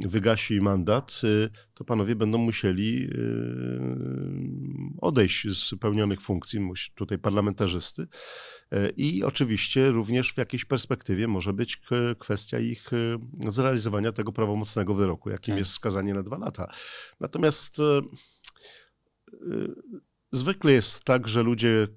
wygasi 0.00 0.60
mandat, 0.60 1.20
to 1.74 1.84
panowie 1.84 2.16
będą 2.16 2.38
musieli 2.38 3.10
odejść 5.00 5.46
z 5.58 5.74
pełnionych 5.78 6.20
funkcji, 6.20 6.60
tutaj 6.94 7.18
parlamentarzysty. 7.18 8.06
E, 8.70 8.90
I 8.90 9.24
oczywiście 9.24 9.90
również 9.90 10.32
w 10.32 10.38
jakiejś 10.38 10.64
perspektywie 10.64 11.28
może 11.28 11.52
być 11.52 11.80
kwestia 12.18 12.58
ich 12.58 12.90
zrealizowania 13.48 14.12
tego 14.12 14.32
prawomocnego 14.32 14.94
wyroku, 14.94 15.30
jakim 15.30 15.52
tak. 15.52 15.58
jest 15.58 15.72
skazanie 15.72 16.14
na 16.14 16.22
dwa 16.22 16.38
lata. 16.38 16.72
Natomiast 17.20 17.78
e, 17.78 18.02
zwykle 20.32 20.72
jest 20.72 21.04
tak, 21.04 21.28
że 21.28 21.42
ludzie, 21.42 21.88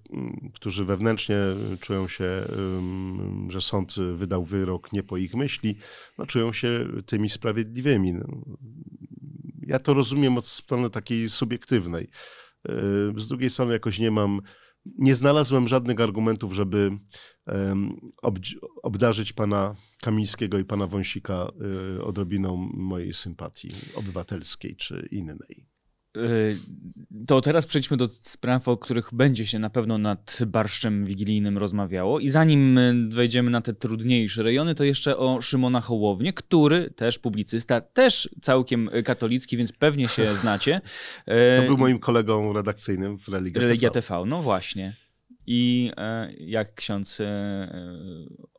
którzy 0.53 0.85
wewnętrznie 0.85 1.37
czują 1.79 2.07
się, 2.07 2.47
że 3.49 3.61
sąd 3.61 3.95
wydał 4.15 4.43
wyrok 4.43 4.93
nie 4.93 5.03
po 5.03 5.17
ich 5.17 5.33
myśli, 5.35 5.77
no, 6.17 6.25
czują 6.25 6.53
się 6.53 6.87
tymi 7.05 7.29
sprawiedliwymi. 7.29 8.13
No, 8.13 8.25
ja 9.67 9.79
to 9.79 9.93
rozumiem 9.93 10.37
od 10.37 10.47
strony 10.47 10.89
takiej 10.89 11.29
subiektywnej. 11.29 12.09
Z 13.17 13.27
drugiej 13.27 13.49
strony 13.49 13.73
jakoś 13.73 13.99
nie 13.99 14.11
mam 14.11 14.41
nie 14.97 15.15
znalazłem 15.15 15.67
żadnych 15.67 16.01
argumentów, 16.01 16.53
żeby 16.53 16.91
obdarzyć 18.83 19.33
pana 19.33 19.75
Kamińskiego 20.01 20.59
i 20.59 20.65
pana 20.65 20.87
Wąsika 20.87 21.51
y, 21.97 22.03
odrobiną 22.03 22.69
mojej 22.73 23.13
sympatii 23.13 23.71
obywatelskiej 23.95 24.75
czy 24.75 25.07
innej. 25.11 25.74
Y, 26.17 26.57
to 27.27 27.41
teraz 27.41 27.65
przejdźmy 27.65 27.97
do 27.97 28.07
spraw, 28.07 28.67
o 28.67 28.77
których 28.77 29.09
będzie 29.13 29.47
się 29.47 29.59
na 29.59 29.69
pewno 29.69 29.97
nad 29.97 30.39
barszczem 30.47 31.05
wigilijnym 31.05 31.57
rozmawiało. 31.57 32.19
I 32.19 32.29
zanim 32.29 32.79
wejdziemy 33.09 33.51
na 33.51 33.61
te 33.61 33.73
trudniejsze 33.73 34.43
rejony, 34.43 34.75
to 34.75 34.83
jeszcze 34.83 35.17
o 35.17 35.41
Szymona 35.41 35.81
Hołownię, 35.81 36.33
który 36.33 36.89
też 36.89 37.19
publicysta, 37.19 37.81
też 37.81 38.29
całkiem 38.41 38.89
katolicki, 39.05 39.57
więc 39.57 39.71
pewnie 39.71 40.07
się 40.07 40.35
znacie. 40.41 40.81
To 41.59 41.67
był 41.67 41.77
moim 41.77 41.99
kolegą 41.99 42.53
redakcyjnym 42.53 43.17
w 43.17 43.27
Religia, 43.27 43.61
Religia 43.61 43.89
TV. 43.89 44.07
TV. 44.07 44.25
No 44.25 44.41
właśnie. 44.41 45.04
I 45.47 45.91
e, 45.97 46.33
jak 46.33 46.73
ksiądz 46.73 47.21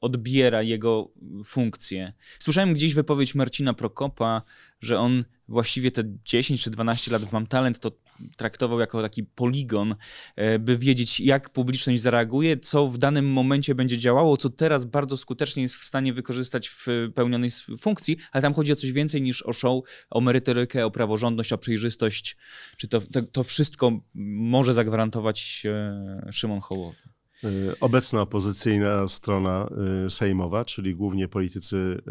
odbiera 0.01 0.63
jego 0.63 1.13
funkcję. 1.45 2.13
Słyszałem 2.39 2.75
gdzieś 2.75 2.95
wypowiedź 2.95 3.35
Marcina 3.35 3.75
Prokopa, 3.75 4.43
że 4.81 4.99
on 4.99 5.25
właściwie 5.49 5.91
te 5.91 6.03
10 6.25 6.63
czy 6.63 6.71
12 6.71 7.13
lat 7.13 7.25
w 7.25 7.33
Mam 7.33 7.47
Talent 7.47 7.79
to 7.79 7.91
traktował 8.37 8.81
jako 8.81 9.03
taki 9.03 9.25
poligon, 9.25 9.95
e, 10.37 10.59
by 10.59 10.79
wiedzieć, 10.79 11.21
jak 11.21 11.51
publiczność 11.51 12.03
zareaguje, 12.03 12.57
co 12.57 12.89
w 12.89 12.99
danym 12.99 13.33
momencie 13.33 13.75
będzie 13.75 13.99
działało, 13.99 14.37
co 14.37 14.51
teraz 14.51 14.85
bardzo 14.85 15.17
skutecznie 15.17 15.63
jest 15.63 15.75
w 15.75 15.85
stanie 15.85 16.13
wykorzystać 16.13 16.69
w 16.69 16.87
pełnionej 17.15 17.51
funkcji, 17.79 18.17
ale 18.33 18.43
tam 18.43 18.55
chodzi 18.55 18.73
o 18.73 18.77
coś 18.77 18.93
więcej 18.93 19.23
niż 19.23 19.43
o 19.43 19.53
show, 19.53 19.85
o 20.11 20.21
merytorykę, 20.21 20.87
o 20.87 20.91
praworządność, 20.91 21.53
o 21.53 21.59
przejrzystość. 21.59 22.37
Czy 22.77 22.89
to, 22.89 23.01
to, 23.01 23.23
to 23.23 23.45
wszystko 23.45 24.01
może 24.15 24.75
zagwarantować 24.75 25.63
e, 25.67 26.33
Szymon 26.33 26.61
Hołowy? 26.61 26.97
E, 27.45 27.49
obecna 27.81 28.21
opozycyjna 28.21 29.09
strona 29.09 29.69
sejmowa, 30.09 30.65
czyli 30.65 30.95
głównie 30.95 31.29
politycy 31.29 32.03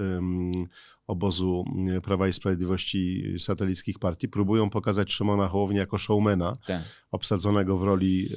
obozu 1.08 1.66
mm, 1.78 2.02
Prawa 2.02 2.28
i 2.28 2.34
Sprawiedliwości 2.34 3.24
satelickich 3.40 4.00
partii 4.00 4.28
próbują 4.28 4.70
pokazać 4.70 5.14
Szymona 5.14 5.48
Hołownię 5.48 5.80
jako 5.80 5.98
showmana 5.98 6.56
tak. 6.68 6.82
obsadzonego 7.12 7.78
w 7.78 7.84
roli 7.84 8.30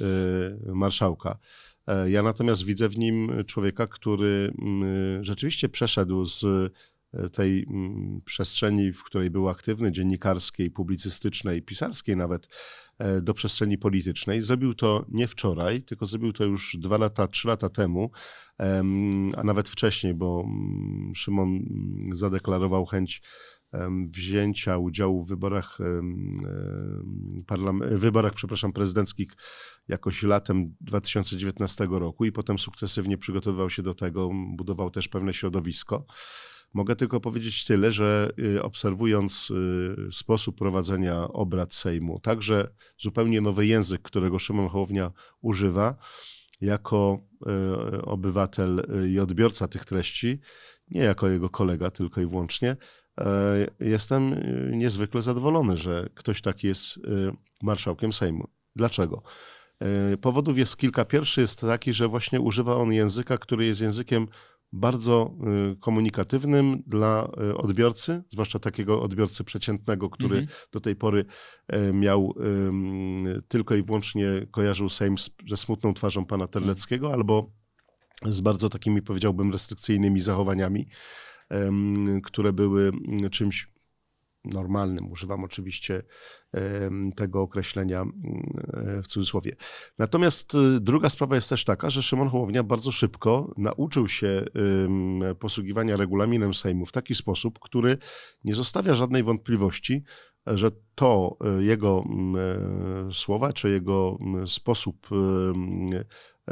y, 0.67 0.75
marszałka. 0.75 1.37
E, 1.87 2.09
ja 2.09 2.23
natomiast 2.23 2.65
widzę 2.65 2.89
w 2.89 2.97
nim 2.97 3.31
człowieka, 3.45 3.87
który 3.87 4.53
mm, 4.61 5.23
rzeczywiście 5.23 5.69
przeszedł 5.69 6.25
z 6.25 6.45
tej 7.33 7.65
mm, 7.69 8.21
przestrzeni, 8.25 8.93
w 8.93 9.03
której 9.03 9.29
był 9.29 9.49
aktywny, 9.49 9.91
dziennikarskiej, 9.91 10.71
publicystycznej, 10.71 11.61
pisarskiej 11.61 12.17
nawet, 12.17 12.47
e, 12.97 13.21
do 13.21 13.33
przestrzeni 13.33 13.77
politycznej. 13.77 14.41
Zrobił 14.41 14.73
to 14.73 15.05
nie 15.09 15.27
wczoraj, 15.27 15.83
tylko 15.83 16.05
zrobił 16.05 16.33
to 16.33 16.45
już 16.45 16.77
dwa 16.79 16.97
lata, 16.97 17.27
trzy 17.27 17.47
lata 17.47 17.69
temu, 17.69 18.11
a 19.37 19.43
nawet 19.43 19.69
wcześniej, 19.69 20.13
bo 20.13 20.43
mm, 20.45 21.15
Szymon 21.15 21.59
zadeklarował 22.11 22.85
chęć 22.85 23.21
wzięcia 24.07 24.77
udziału 24.77 25.23
w 25.23 25.27
wyborach, 25.27 25.77
wyborach 27.91 28.33
przepraszam, 28.33 28.73
prezydenckich 28.73 29.31
jakoś 29.87 30.23
latem 30.23 30.75
2019 30.81 31.87
roku 31.91 32.25
i 32.25 32.31
potem 32.31 32.59
sukcesywnie 32.59 33.17
przygotowywał 33.17 33.69
się 33.69 33.83
do 33.83 33.95
tego, 33.95 34.29
budował 34.55 34.91
też 34.91 35.07
pewne 35.07 35.33
środowisko. 35.33 36.05
Mogę 36.73 36.95
tylko 36.95 37.19
powiedzieć 37.19 37.65
tyle, 37.65 37.91
że 37.91 38.29
y, 38.39 38.63
obserwując 38.63 39.51
y, 39.51 40.11
sposób 40.11 40.57
prowadzenia 40.57 41.27
obrad 41.27 41.73
Sejmu, 41.73 42.19
także 42.19 42.67
zupełnie 42.97 43.41
nowy 43.41 43.65
język, 43.65 44.01
którego 44.01 44.39
Szymon 44.39 44.69
Hołownia 44.69 45.11
używa, 45.41 45.95
jako 46.61 47.19
y, 47.95 48.01
obywatel 48.01 48.85
i 49.09 49.19
odbiorca 49.19 49.67
tych 49.67 49.85
treści, 49.85 50.39
nie 50.87 51.01
jako 51.01 51.27
jego 51.27 51.49
kolega 51.49 51.91
tylko 51.91 52.21
i 52.21 52.25
wyłącznie, 52.25 52.77
jestem 53.79 54.35
niezwykle 54.71 55.21
zadowolony, 55.21 55.77
że 55.77 56.09
ktoś 56.15 56.41
taki 56.41 56.67
jest 56.67 56.99
marszałkiem 57.61 58.13
Sejmu. 58.13 58.47
Dlaczego? 58.75 59.23
Powodów 60.21 60.57
jest 60.57 60.77
kilka. 60.77 61.05
Pierwszy 61.05 61.41
jest 61.41 61.61
taki, 61.61 61.93
że 61.93 62.07
właśnie 62.07 62.41
używa 62.41 62.75
on 62.75 62.93
języka, 62.93 63.37
który 63.37 63.65
jest 63.65 63.81
językiem 63.81 64.27
bardzo 64.71 65.35
y, 65.73 65.75
komunikatywnym 65.75 66.83
dla 66.87 67.31
y, 67.51 67.57
odbiorcy, 67.57 68.23
zwłaszcza 68.29 68.59
takiego 68.59 69.01
odbiorcy 69.01 69.43
przeciętnego, 69.43 70.09
który 70.09 70.37
mhm. 70.37 70.57
do 70.71 70.79
tej 70.79 70.95
pory 70.95 71.25
e, 71.67 71.93
miał 71.93 72.33
tylko 73.47 73.75
i 73.75 73.83
wyłącznie 73.83 74.27
kojarzył 74.51 74.89
Sejm 74.89 75.15
ze 75.47 75.57
smutną 75.57 75.93
twarzą 75.93 76.25
pana 76.25 76.47
Terleckiego 76.47 77.05
mhm. 77.05 77.19
albo 77.19 77.51
z 78.25 78.41
bardzo 78.41 78.69
takimi, 78.69 79.01
powiedziałbym, 79.01 79.51
restrykcyjnymi 79.51 80.21
zachowaniami, 80.21 80.87
które 82.23 82.53
były 82.53 82.91
czymś 83.31 83.67
normalnym. 84.45 85.11
Używam 85.11 85.43
oczywiście 85.43 86.03
tego 87.15 87.41
określenia 87.41 88.01
mm, 88.01 88.13
w 89.03 89.07
cudzysłowie. 89.07 89.55
Natomiast 89.97 90.55
y, 90.55 90.79
druga 90.79 91.09
sprawa 91.09 91.35
jest 91.35 91.49
też 91.49 91.63
taka, 91.65 91.89
że 91.89 92.03
Szymon 92.03 92.29
Hołownia 92.29 92.63
bardzo 92.63 92.91
szybko 92.91 93.53
nauczył 93.57 94.07
się 94.07 94.45
posługiwania 95.39 95.97
regulaminem 95.97 96.53
Sejmu 96.53 96.85
w 96.85 96.91
taki 96.91 97.15
sposób, 97.15 97.59
który 97.59 97.97
nie 98.43 98.55
zostawia 98.55 98.95
żadnej 98.95 99.23
wątpliwości, 99.23 100.03
że 100.47 100.71
to 100.95 101.37
y, 101.59 101.63
jego 101.63 102.03
mm, 102.05 102.35
e, 103.09 103.13
słowa 103.13 103.53
czy 103.53 103.69
jego 103.69 104.17
mm, 104.21 104.47
sposób 104.47 105.07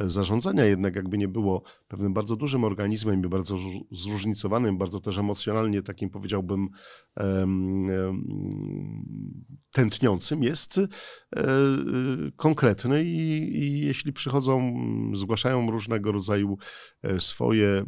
zarządzania 0.05 0.65
jednak 0.65 0.95
jakby 0.95 1.17
nie 1.17 1.27
było 1.27 1.63
pewnym 1.87 2.13
bardzo 2.13 2.35
dużym 2.35 2.63
organizmem 2.63 3.21
bardzo 3.21 3.57
zróżnicowanym, 3.91 4.77
bardzo 4.77 4.99
też 4.99 5.17
emocjonalnie 5.17 5.81
takim 5.81 6.09
powiedziałbym 6.09 6.69
tętniącym, 9.71 10.43
jest 10.43 10.77
e, 10.77 10.87
konkretny 12.35 13.03
i, 13.03 13.57
i 13.57 13.81
jeśli 13.81 14.13
przychodzą, 14.13 14.73
zgłaszają 15.13 15.71
różnego 15.71 16.11
rodzaju 16.11 16.57
e, 17.03 17.19
swoje 17.19 17.85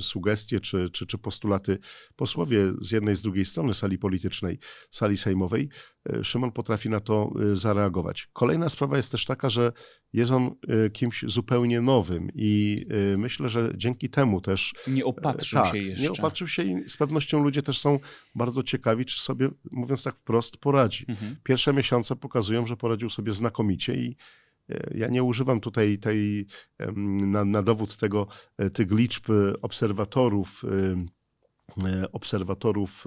sugestie 0.00 0.60
czy, 0.60 0.88
czy, 0.92 1.06
czy 1.06 1.18
postulaty 1.18 1.78
posłowie 2.16 2.72
z 2.80 2.90
jednej, 2.90 3.16
z 3.16 3.22
drugiej 3.22 3.44
strony 3.44 3.74
sali 3.74 3.98
politycznej, 3.98 4.58
sali 4.90 5.16
sejmowej, 5.16 5.68
e, 6.10 6.24
Szymon 6.24 6.52
potrafi 6.52 6.88
na 6.88 7.00
to 7.00 7.32
zareagować. 7.52 8.28
Kolejna 8.32 8.68
sprawa 8.68 8.96
jest 8.96 9.12
też 9.12 9.24
taka, 9.24 9.50
że 9.50 9.72
jest 10.12 10.30
on 10.30 10.50
kimś 10.92 11.24
zupełnie 11.26 11.80
nowym 11.80 12.28
i 12.34 12.86
myślę, 13.16 13.48
że 13.48 13.70
dzięki 13.74 14.08
temu 14.08 14.40
też... 14.40 14.74
Nie 14.86 15.04
opatrzył 15.04 15.58
tak, 15.58 15.72
się 15.72 15.78
jeszcze. 15.78 16.02
Nie 16.02 16.10
opatrzył 16.10 16.48
się 16.48 16.62
i 16.62 16.88
z 16.88 16.96
pewnością 16.96 17.42
ludzie 17.42 17.62
też 17.62 17.78
są 17.78 17.98
bardzo 18.34 18.62
ciekawi, 18.62 19.04
czy 19.04 19.20
sobie, 19.20 19.48
mówiąc 19.70 20.02
tak 20.02 20.16
wprost, 20.16 20.56
poradzi. 20.56 21.04
Mhm. 21.08 21.36
Pierwsze 21.42 21.72
miesiące 21.72 22.16
pokazują, 22.16 22.66
że 22.66 22.76
poradził 22.76 23.10
sobie 23.10 23.32
znakomicie 23.32 23.94
i 23.94 24.16
y, 24.70 24.94
ja 24.94 25.08
nie 25.08 25.22
używam 25.22 25.60
tutaj 25.60 25.98
tej, 25.98 26.46
na, 26.96 27.44
na 27.44 27.62
dowód 27.62 27.96
tego, 27.96 28.26
y, 28.62 28.70
tych 28.70 28.90
liczb 28.90 29.24
obserwatorów, 29.62 30.64
obserwatorów 32.12 33.06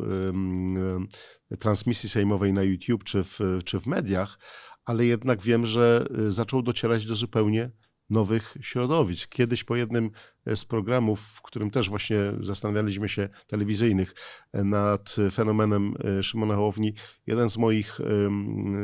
transmisji 1.60 2.10
sejmowej 2.10 2.54
na 2.54 2.64
YouTube 2.64 3.04
czy 3.04 3.24
w, 3.24 3.40
czy 3.66 3.80
w 3.80 3.86
mediach, 3.88 4.40
ale 4.86 5.06
jednak 5.06 5.42
wiem, 5.42 5.66
że 5.66 6.08
zaczął 6.30 6.62
docierać 6.62 7.06
do 7.06 7.16
zupełnie 7.16 7.72
nowych 8.12 8.58
środowisk. 8.62 9.30
Kiedyś 9.30 9.64
po 9.64 9.76
jednym 9.76 10.12
e, 10.46 10.56
z 10.56 10.66
programów, 10.66 11.22
w 11.22 11.42
którym 11.42 11.72
też 11.72 11.90
właśnie 11.90 12.18
zastanawialiśmy 12.40 13.10
się, 13.10 13.30
telewizyjnych, 13.48 14.14
e, 14.54 14.64
nad 14.64 15.16
fenomenem 15.32 15.96
e, 16.20 16.24
Szymona 16.24 16.56
Hołowni, 16.56 16.94
jeden 17.28 17.50
z 17.50 17.58
moich 17.58 18.00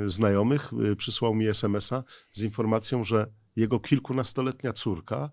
znajomych 0.05 0.71
przysłał 0.97 1.35
mi 1.35 1.47
SMS-a 1.47 2.03
z 2.31 2.41
informacją, 2.41 3.03
że 3.03 3.27
jego 3.55 3.79
kilkunastoletnia 3.79 4.73
córka, 4.73 5.29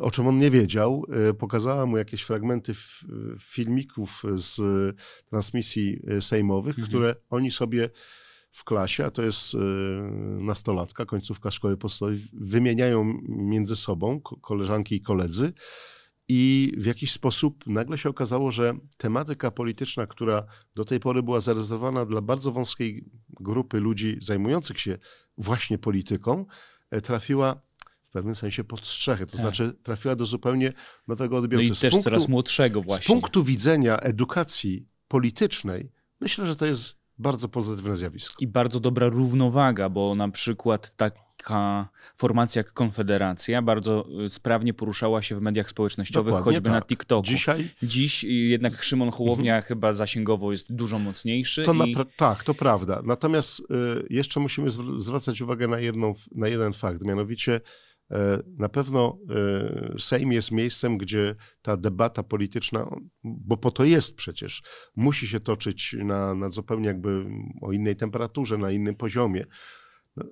o 0.00 0.10
czym 0.10 0.26
on 0.26 0.38
nie 0.38 0.50
wiedział, 0.50 1.04
pokazała 1.38 1.86
mu 1.86 1.96
jakieś 1.96 2.22
fragmenty 2.22 2.72
filmików 3.38 4.22
z 4.34 4.60
transmisji 5.30 6.02
sejmowych, 6.20 6.78
mhm. 6.78 6.88
które 6.88 7.14
oni 7.30 7.50
sobie 7.50 7.90
w 8.50 8.64
klasie, 8.64 9.04
a 9.04 9.10
to 9.10 9.22
jest 9.22 9.54
y, 9.54 9.58
nastolatka, 10.40 11.06
końcówka 11.06 11.50
szkoły 11.50 11.76
podstawowej, 11.76 12.20
wymieniają 12.32 13.14
między 13.28 13.76
sobą 13.76 14.20
koleżanki 14.20 14.94
i 14.94 15.00
koledzy. 15.00 15.52
I 16.28 16.72
w 16.76 16.86
jakiś 16.86 17.12
sposób 17.12 17.66
nagle 17.66 17.98
się 17.98 18.08
okazało, 18.08 18.50
że 18.50 18.74
tematyka 18.96 19.50
polityczna, 19.50 20.06
która 20.06 20.46
do 20.76 20.84
tej 20.84 21.00
pory 21.00 21.22
była 21.22 21.40
zarezerwowana 21.40 22.06
dla 22.06 22.20
bardzo 22.20 22.52
wąskiej 22.52 23.04
grupy 23.40 23.80
ludzi 23.80 24.18
zajmujących 24.20 24.80
się 24.80 24.98
właśnie 25.38 25.78
polityką, 25.78 26.46
e, 26.90 27.00
trafiła 27.00 27.60
w 28.02 28.10
pewnym 28.10 28.34
sensie 28.34 28.64
pod 28.64 28.80
strzechy. 28.80 29.26
To 29.26 29.32
tak. 29.32 29.40
znaczy 29.40 29.76
trafiła 29.82 30.16
do 30.16 30.26
zupełnie 30.26 30.72
nowego 31.08 31.36
odbiorcy. 31.36 31.68
No 31.68 31.74
i 31.74 31.76
też 31.76 31.90
punktu, 31.92 32.10
coraz 32.10 32.28
młodszego 32.28 32.82
właśnie. 32.82 33.04
Z 33.04 33.06
punktu 33.06 33.44
widzenia 33.44 33.96
edukacji 33.96 34.88
politycznej, 35.08 35.92
myślę, 36.20 36.46
że 36.46 36.56
to 36.56 36.66
jest 36.66 36.97
bardzo 37.18 37.48
pozytywne 37.48 37.96
zjawisko. 37.96 38.36
I 38.40 38.46
bardzo 38.46 38.80
dobra 38.80 39.08
równowaga, 39.08 39.88
bo 39.88 40.14
na 40.14 40.28
przykład 40.28 40.96
taka 40.96 41.88
formacja 42.16 42.60
jak 42.60 42.72
Konfederacja 42.72 43.62
bardzo 43.62 44.06
y, 44.26 44.30
sprawnie 44.30 44.74
poruszała 44.74 45.22
się 45.22 45.36
w 45.36 45.42
mediach 45.42 45.70
społecznościowych, 45.70 46.34
Dokładnie 46.34 46.52
choćby 46.52 46.70
tak. 46.70 46.80
na 46.80 46.86
TikToku. 46.86 47.26
Dzisiaj... 47.26 47.68
Dziś 47.82 48.24
jednak 48.24 48.72
Szymon 48.82 49.10
Hołownia 49.10 49.56
mhm. 49.56 49.68
chyba 49.68 49.92
zasięgowo 49.92 50.50
jest 50.50 50.72
dużo 50.72 50.98
mocniejszy. 50.98 51.62
To 51.62 51.84
i... 51.84 51.96
Tak, 52.16 52.44
to 52.44 52.54
prawda. 52.54 53.02
Natomiast 53.04 53.60
y, 53.60 53.64
jeszcze 54.10 54.40
musimy 54.40 54.70
zwracać 54.96 55.40
uwagę 55.40 55.68
na, 55.68 55.78
jedną, 55.78 56.14
na 56.34 56.48
jeden 56.48 56.72
fakt, 56.72 57.02
mianowicie 57.02 57.60
na 58.58 58.68
pewno 58.68 59.18
e, 59.94 59.98
Sejm 59.98 60.32
jest 60.32 60.50
miejscem, 60.50 60.98
gdzie 60.98 61.34
ta 61.62 61.76
debata 61.76 62.22
polityczna, 62.22 62.96
bo 63.24 63.56
po 63.56 63.70
to 63.70 63.84
jest 63.84 64.16
przecież, 64.16 64.62
musi 64.96 65.28
się 65.28 65.40
toczyć 65.40 65.96
na, 65.98 66.34
na 66.34 66.48
zupełnie 66.48 66.86
jakby 66.86 67.26
o 67.60 67.72
innej 67.72 67.96
temperaturze, 67.96 68.58
na 68.58 68.70
innym 68.70 68.94
poziomie. 68.94 69.44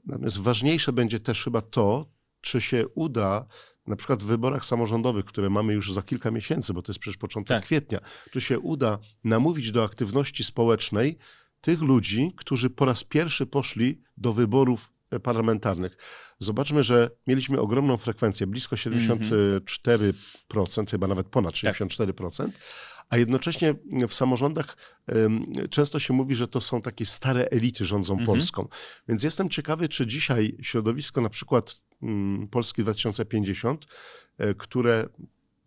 Natomiast 0.07 0.39
ważniejsze 0.39 0.93
będzie 0.93 1.21
też 1.21 1.45
chyba 1.45 1.61
to, 1.61 2.11
czy 2.41 2.61
się 2.61 2.89
uda 2.89 3.47
na 3.87 3.97
przykład 3.97 4.23
w 4.23 4.27
wyborach 4.27 4.65
samorządowych, 4.65 5.25
które 5.25 5.51
mamy 5.51 5.73
już 5.75 5.93
za 5.93 6.03
kilka 6.03 6.31
miesięcy, 6.31 6.75
bo 6.75 6.83
to 6.83 6.93
jest 6.93 7.01
przecież 7.01 7.17
początek 7.17 7.57
Tak. 7.57 7.65
kwietnia, 7.65 7.99
czy 8.31 8.41
się 8.41 8.59
uda 8.59 8.99
namówić 9.25 9.73
do 9.73 9.85
aktywności 9.85 10.45
społecznej 10.45 11.19
tych 11.61 11.81
ludzi, 11.81 12.33
którzy 12.37 12.71
po 12.71 12.85
raz 12.85 13.05
pierwszy 13.05 13.47
poszli 13.47 14.03
do 14.17 14.33
wyborów 14.33 14.91
e, 14.91 14.96
parlamentarnych. 15.23 15.97
Zobaczmy, 16.39 16.83
że 16.83 17.11
mieliśmy 17.27 17.61
ogromną 17.61 17.97
frekwencję, 17.97 18.47
blisko 18.47 18.77
74%, 18.77 20.91
chyba 20.91 21.07
nawet 21.07 21.27
ponad 21.27 21.55
64%, 21.55 22.49
a 23.09 23.17
jednocześnie 23.17 23.75
w 24.09 24.15
samorządach 24.15 24.77
często 25.71 25.99
się 25.99 26.15
mówi, 26.15 26.35
że 26.35 26.49
to 26.49 26.61
są 26.61 26.83
takie 26.83 27.07
stare 27.07 27.49
elity 27.51 27.85
rządzą 27.85 28.15
Mhm. 28.15 28.27
Polską. 28.27 28.69
Więc 29.09 29.23
jestem 29.23 29.49
ciekawy, 29.49 29.89
czy 29.89 30.07
dzisiaj 30.07 30.57
środowisko 30.63 31.21
na 31.21 31.29
przykład 31.29 31.81
mm, 32.03 32.49
Polski 32.49 32.83
2050, 32.83 33.87
e, 34.39 34.55
które 34.55 35.09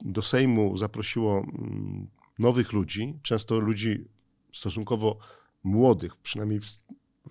do 0.01 0.21
Sejmu 0.21 0.77
zaprosiło 0.77 1.39
mm, 1.39 2.07
nowych 2.39 2.73
ludzi, 2.73 3.19
często 3.23 3.59
ludzi 3.59 4.05
stosunkowo 4.53 5.17
młodych, 5.63 6.15
przynajmniej 6.15 6.59
w, 6.59 6.79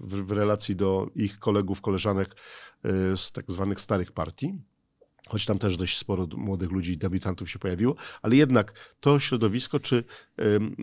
w, 0.01 0.27
w 0.27 0.31
relacji 0.31 0.77
do 0.77 1.11
ich 1.15 1.39
kolegów, 1.39 1.81
koleżanek 1.81 2.37
e, 2.85 3.17
z 3.17 3.33
tak 3.33 3.45
zwanych 3.49 3.81
starych 3.81 4.13
partii, 4.13 4.59
choć 5.29 5.47
tam 5.47 5.59
też 5.59 5.77
dość 5.77 5.99
sporo 5.99 6.27
młodych 6.37 6.71
ludzi 6.71 6.99
debiutantów 6.99 7.51
się 7.51 7.59
pojawiło, 7.59 7.95
ale 8.23 8.37
jednak 8.37 8.95
to 9.01 9.19
środowisko, 9.19 9.81
czy 9.81 10.05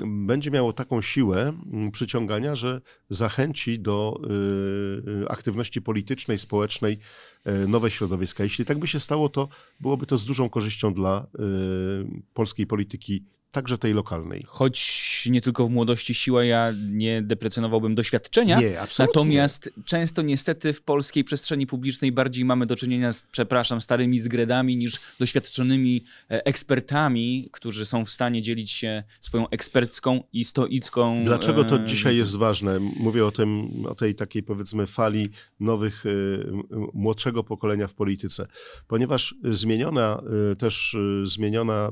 będzie 0.06 0.52
miało 0.52 0.74
taką 0.74 1.02
siłę 1.02 1.54
mm, 1.74 1.92
przyciągania, 1.92 2.56
że 2.56 2.82
zachęci 3.10 3.80
do 3.80 4.22
y, 4.24 5.24
y, 5.24 5.30
aktywności 5.30 5.82
politycznej, 5.82 6.38
społecznej 6.38 7.00
y, 7.48 7.68
nowe 7.68 7.92
środowiska. 7.92 8.44
Jeśli 8.44 8.66
tak 8.66 8.80
by 8.80 8.88
się 8.88 9.00
stało, 9.00 9.30
to 9.30 9.50
byłoby 9.80 10.06
to 10.06 10.18
z 10.18 10.26
dużą 10.26 10.50
korzyścią 10.50 10.94
dla 10.94 11.28
y, 11.40 12.22
polskiej 12.34 12.68
polityki, 12.68 13.24
także 13.56 13.78
tej 13.78 13.94
lokalnej. 13.94 14.44
Choć 14.48 15.28
nie 15.32 15.42
tylko 15.42 15.68
w 15.68 15.72
młodości 15.72 16.14
siła, 16.14 16.44
ja 16.44 16.74
nie 16.90 17.22
deprecjonowałbym 17.22 17.96
doświadczenia. 17.96 18.60
Nie, 18.60 18.82
absolutnie. 18.82 19.20
Natomiast 19.20 19.74
często 19.86 20.22
niestety 20.22 20.74
w 20.74 20.82
polskiej 20.82 21.24
przestrzeni 21.24 21.68
publicznej 21.68 22.12
bardziej 22.12 22.46
mamy 22.46 22.66
do 22.66 22.76
czynienia 22.76 23.12
z, 23.12 23.28
przepraszam, 23.32 23.82
starymi 23.82 24.20
zgredami 24.20 24.78
niż 24.78 25.00
doświadczonymi 25.20 26.04
e, 26.32 26.46
ekspertami, 26.46 27.50
którzy 27.52 27.86
są 27.86 28.06
w 28.06 28.10
stanie 28.10 28.42
dzielić 28.42 28.72
się 28.72 29.04
swoją 29.20 29.50
ekspercką 29.50 30.24
i 30.34 30.44
stoicką. 30.44 31.20
Dlaczego 31.24 31.64
to 31.64 31.76
e, 31.76 31.86
dzisiaj 31.86 32.18
jest 32.18 32.36
ważne? 32.36 32.80
Mówię 32.80 33.26
o 33.26 33.32
tym, 33.32 33.72
o 33.86 33.96
tej 33.96 34.16
takiej 34.16 34.44
powiedzmy 34.44 34.88
fali 34.88 35.30
nowych, 35.60 36.06
y, 36.06 36.46
młodszego 36.94 37.44
pokolenia 37.44 37.88
w 37.88 37.94
polityce, 37.94 38.48
ponieważ 38.88 39.36
zmieniona 39.52 40.22
też 40.58 40.98
zmieniona, 41.24 41.92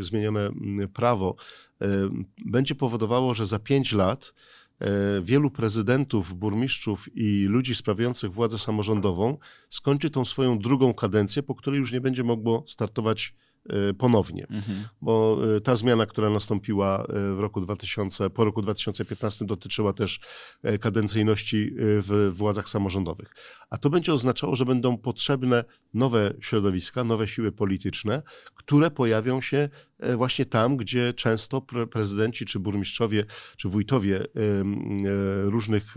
zmienione 0.00 0.50
prawo 0.88 1.36
y, 1.82 1.86
będzie 2.46 2.74
powodowało, 2.74 3.34
że 3.34 3.46
za 3.46 3.58
pięć 3.58 3.92
lat 3.92 4.34
y, 4.82 4.86
wielu 5.22 5.50
prezydentów, 5.50 6.34
burmistrzów 6.34 7.08
i 7.14 7.44
ludzi 7.44 7.74
sprawujących 7.74 8.32
władzę 8.32 8.58
samorządową 8.58 9.38
skończy 9.68 10.10
tą 10.10 10.24
swoją 10.24 10.58
drugą 10.58 10.94
kadencję, 10.94 11.42
po 11.42 11.54
której 11.54 11.80
już 11.80 11.92
nie 11.92 12.00
będzie 12.00 12.24
mogło 12.24 12.64
startować 12.66 13.34
ponownie 13.98 14.46
Mhm. 14.50 14.84
bo 15.00 15.38
ta 15.64 15.76
zmiana, 15.76 16.06
która 16.06 16.30
nastąpiła 16.30 17.06
w 17.08 17.40
roku 17.40 17.60
2000, 17.60 18.30
po 18.30 18.44
roku 18.44 18.62
2015 18.62 19.44
dotyczyła 19.44 19.92
też 19.92 20.20
e, 20.62 20.78
kadencyjności 20.78 21.70
w 21.76 22.30
władzach 22.34 22.68
samorządowych. 22.68 23.34
A 23.70 23.78
to 23.78 23.90
będzie 23.90 24.12
oznaczało, 24.12 24.56
że 24.56 24.64
będą 24.64 24.98
potrzebne 24.98 25.64
nowe 25.94 26.34
środowiska, 26.40 27.04
nowe 27.04 27.28
siły 27.28 27.52
polityczne, 27.52 28.22
które 28.54 28.90
pojawią 28.90 29.40
się 29.40 29.56
e, 29.56 29.70
właśnie 30.16 30.44
tam, 30.46 30.76
gdzie 30.76 31.12
często 31.14 31.60
pre- 31.60 31.86
prezydenci, 31.86 32.44
czy 32.44 32.60
burmistrzowie, 32.60 33.24
czy 33.56 33.68
wójtowie 33.68 34.20
e, 34.20 34.24
różnych 35.42 35.94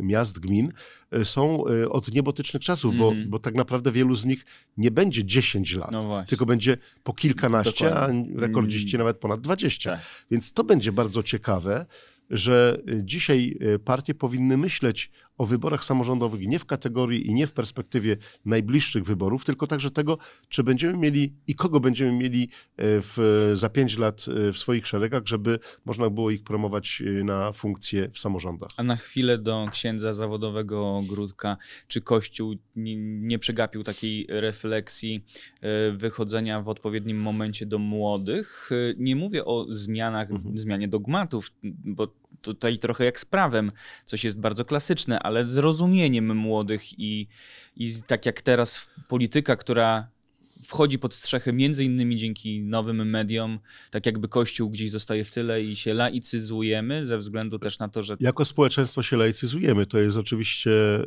miast, 0.00 0.38
gmin 0.38 0.72
e, 1.10 1.24
są 1.24 1.64
e, 1.66 1.88
od 1.88 2.12
niebotycznych 2.12 2.62
czasów, 2.62 2.96
bo, 2.96 3.08
Mhm. 3.08 3.30
bo 3.30 3.38
tak 3.38 3.54
naprawdę 3.54 3.92
wielu 3.92 4.14
z 4.14 4.24
nich 4.24 4.44
nie 4.76 4.90
będzie 4.90 5.24
10 5.24 5.74
lat, 5.74 5.90
No 5.92 6.24
tylko 6.28 6.46
będzie 6.46 6.76
po 7.02 7.12
kilkanaście, 7.12 7.84
Dokładnie. 7.84 8.26
a 8.36 8.40
rekordziści 8.40 8.98
nawet 8.98 9.18
ponad 9.18 9.40
20. 9.40 9.90
Tak. 9.90 10.00
Więc 10.30 10.52
to 10.52 10.64
będzie 10.64 10.92
bardzo 10.92 11.22
ciekawe, 11.22 11.86
że 12.30 12.78
dzisiaj 13.02 13.58
partie 13.84 14.14
powinny 14.14 14.56
myśleć 14.56 15.10
o 15.38 15.46
wyborach 15.46 15.84
samorządowych 15.84 16.40
nie 16.46 16.58
w 16.58 16.64
kategorii 16.64 17.26
i 17.26 17.34
nie 17.34 17.46
w 17.46 17.52
perspektywie 17.52 18.16
najbliższych 18.44 19.04
wyborów, 19.04 19.44
tylko 19.44 19.66
także 19.66 19.90
tego, 19.90 20.18
czy 20.48 20.62
będziemy 20.64 20.98
mieli 20.98 21.32
i 21.46 21.54
kogo 21.54 21.80
będziemy 21.80 22.12
mieli 22.12 22.42
y, 22.42 22.48
w, 22.78 23.50
za 23.54 23.68
pięć 23.68 23.98
lat 23.98 24.26
y, 24.48 24.52
w 24.52 24.58
swoich 24.58 24.86
szeregach, 24.86 25.22
żeby 25.26 25.58
można 25.84 26.10
było 26.10 26.30
ich 26.30 26.42
promować 26.42 27.02
y, 27.06 27.24
na 27.24 27.52
funkcje 27.52 28.08
w 28.12 28.18
samorządach. 28.18 28.70
A 28.76 28.82
na 28.82 28.96
chwilę 28.96 29.38
do 29.38 29.68
księdza 29.72 30.12
zawodowego 30.12 31.02
Grudka. 31.08 31.56
Czy 31.88 32.00
Kościół 32.00 32.54
nie, 32.76 33.38
przegapił 33.38 33.84
takiej 33.84 34.26
refleksji 34.28 35.24
e, 35.60 35.92
wychodzenia 35.92 36.62
w 36.62 36.68
odpowiednim 36.68 37.18
momencie 37.18 37.66
do 37.66 37.78
młodych? 37.78 38.70
E, 38.72 38.94
Nie 38.98 39.16
mówię 39.16 39.44
o 39.44 39.66
zmianach, 39.68 40.30
Mhm. 40.30 40.58
zmianie 40.58 40.88
dogmatów, 40.88 41.50
bo 41.84 42.08
tutaj 42.40 42.78
trochę 42.78 43.04
jak 43.04 43.20
z 43.20 43.24
prawem, 43.24 43.72
coś 44.04 44.24
jest 44.24 44.40
bardzo 44.40 44.64
klasyczne, 44.64 45.18
ale 45.20 45.46
z 45.46 45.56
rozumieniem 45.56 46.36
młodych 46.36 46.98
i, 46.98 47.28
i 47.76 48.02
tak 48.06 48.26
jak 48.26 48.42
teraz 48.42 48.88
polityka, 49.08 49.56
która 49.56 50.16
wchodzi 50.62 50.98
pod 50.98 51.14
strzechy 51.14 51.52
między 51.52 51.84
innymi 51.84 52.16
dzięki 52.16 52.62
nowym 52.62 53.10
mediom, 53.10 53.58
tak 53.90 54.06
jakby 54.06 54.28
Kościół 54.28 54.70
gdzieś 54.70 54.90
zostaje 54.90 55.24
w 55.24 55.30
tyle 55.30 55.62
i 55.62 55.76
się 55.76 55.94
laicyzujemy 55.94 57.06
ze 57.06 57.18
względu 57.18 57.58
też 57.58 57.78
na 57.78 57.88
to, 57.88 58.02
że 58.02 58.16
Jako 58.20 58.44
społeczeństwo 58.44 59.02
się 59.02 59.16
laicyzujemy. 59.16 59.86
To 59.86 59.98
jest 59.98 60.16
oczywiście 60.16 60.70
y, 60.70 61.04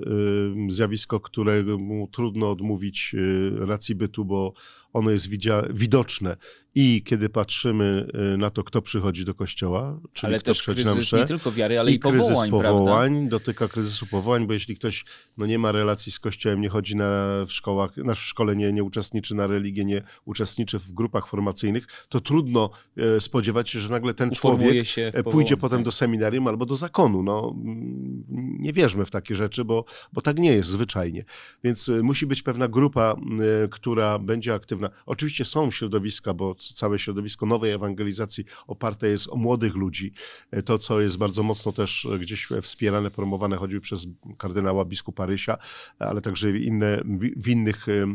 zjawisko, 0.69 1.19
któremu 1.19 2.09
trudno 2.11 2.51
odmówić 2.51 3.11
y, 3.13 3.51
racji 3.65 3.95
bytu, 3.95 4.25
bo 4.25 4.53
ono 4.93 5.11
jest 5.11 5.27
widoczne. 5.69 6.37
I 6.75 7.03
kiedy 7.03 7.29
patrzymy 7.29 8.07
y, 8.33 8.37
na 8.37 8.49
to, 8.49 8.63
kto 8.63 8.81
przychodzi 8.81 9.25
do 9.25 9.33
kościoła, 9.33 9.99
czyli 10.13 10.27
ale 10.27 10.39
kto 10.39 10.51
też 10.51 10.61
przychodzi 10.61 10.85
na 10.85 10.91
kryzys 10.91 11.07
mszę, 11.07 11.17
nie 11.17 11.25
tylko 11.25 11.51
wiary, 11.51 11.79
ale 11.79 11.91
i, 11.91 11.95
i 11.95 11.99
kryzys 11.99 12.27
powołań, 12.27 12.49
prawda? 12.49 12.69
powołań, 12.69 13.29
dotyka 13.29 13.67
kryzysu 13.67 14.05
powołań, 14.05 14.47
bo 14.47 14.53
jeśli 14.53 14.75
ktoś 14.75 15.05
no, 15.37 15.45
nie 15.45 15.59
ma 15.59 15.71
relacji 15.71 16.11
z 16.11 16.19
Kościołem, 16.19 16.61
nie 16.61 16.69
chodzi 16.69 16.95
na, 16.95 17.25
w 17.47 17.51
szkołach, 17.51 17.97
na 17.97 18.15
w 18.15 18.19
szkole 18.19 18.55
nie, 18.55 18.73
nie 18.73 18.83
uczestniczy 18.83 19.35
na 19.35 19.47
religię, 19.47 19.85
nie 19.85 20.01
uczestniczy 20.25 20.79
w 20.79 20.91
grupach 20.91 21.27
formacyjnych, 21.27 21.87
to 22.09 22.21
trudno 22.21 22.69
e, 22.97 23.19
spodziewać 23.19 23.69
się, 23.69 23.79
że 23.79 23.89
nagle 23.89 24.13
ten 24.13 24.29
Uformuje 24.29 24.85
człowiek 24.85 25.13
w 25.15 25.17
e, 25.17 25.23
pójdzie 25.23 25.57
potem 25.57 25.77
tak. 25.77 25.85
do 25.85 25.91
seminarium 25.91 26.47
albo 26.47 26.65
do 26.65 26.75
zakonu. 26.75 27.23
No, 27.23 27.55
mm, 27.55 28.23
nie 28.59 28.73
wierzmy 28.73 29.05
w 29.05 29.11
takie 29.11 29.35
rzeczy, 29.35 29.65
bo, 29.65 29.85
bo 30.13 30.21
tak 30.21 30.39
nie 30.39 30.51
jest 30.51 30.69
zwyczajnie. 30.69 31.25
Więc 31.63 31.89
e, 31.89 32.03
musi 32.03 32.25
być 32.25 32.41
pewna 32.41 32.67
grupa, 32.67 33.15
e, 33.63 33.67
która 33.67 34.19
będzie 34.19 34.53
aktywna. 34.53 34.78
Oczywiście 35.05 35.45
są 35.45 35.71
środowiska, 35.71 36.33
bo 36.33 36.55
całe 36.55 36.99
środowisko 36.99 37.45
nowej 37.45 37.71
ewangelizacji 37.71 38.45
oparte 38.67 39.07
jest 39.07 39.27
o 39.29 39.35
młodych 39.35 39.75
ludzi. 39.75 40.13
E, 40.51 40.61
To, 40.63 40.77
co 40.77 41.01
jest 41.01 41.17
bardzo 41.17 41.43
mocno 41.43 41.71
też 41.71 42.05
e, 42.05 42.19
gdzieś 42.19 42.47
wspierane, 42.61 43.11
promowane, 43.11 43.57
choćby 43.57 43.81
przez 43.81 44.07
kardynała 44.37 44.85
biskupa 44.85 45.25
Rysia, 45.25 45.57
ale 45.99 46.21
także 46.21 46.57
inne, 46.57 47.01
w- 47.37 47.47
innych 47.47 47.87
e, 47.89 48.05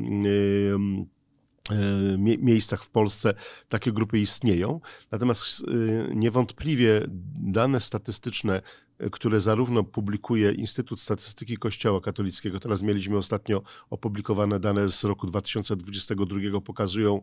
miejscach 2.39 2.85
w 2.85 2.91
Polsce 2.91 3.35
takie 3.69 3.93
grupy 3.93 4.19
istnieją. 4.19 4.81
Natomiast 5.11 5.65
niewątpliwie 6.15 7.03
dane 7.35 7.81
statystyczne, 7.81 8.63
które 9.13 9.41
zarówno 9.41 9.85
publikuje 9.85 10.53
Instytut 10.53 11.01
Statystyki 11.01 11.57
Kościoła 11.57 12.01
Katolickiego, 12.01 12.61
teraz 12.61 12.83
mieliśmy 12.83 13.17
ostatnio 13.17 13.63
opublikowane 13.91 14.61
dane 14.61 14.89
z 14.89 15.05
roku 15.05 15.27
2022, 15.27 16.61
pokazują, 16.61 17.21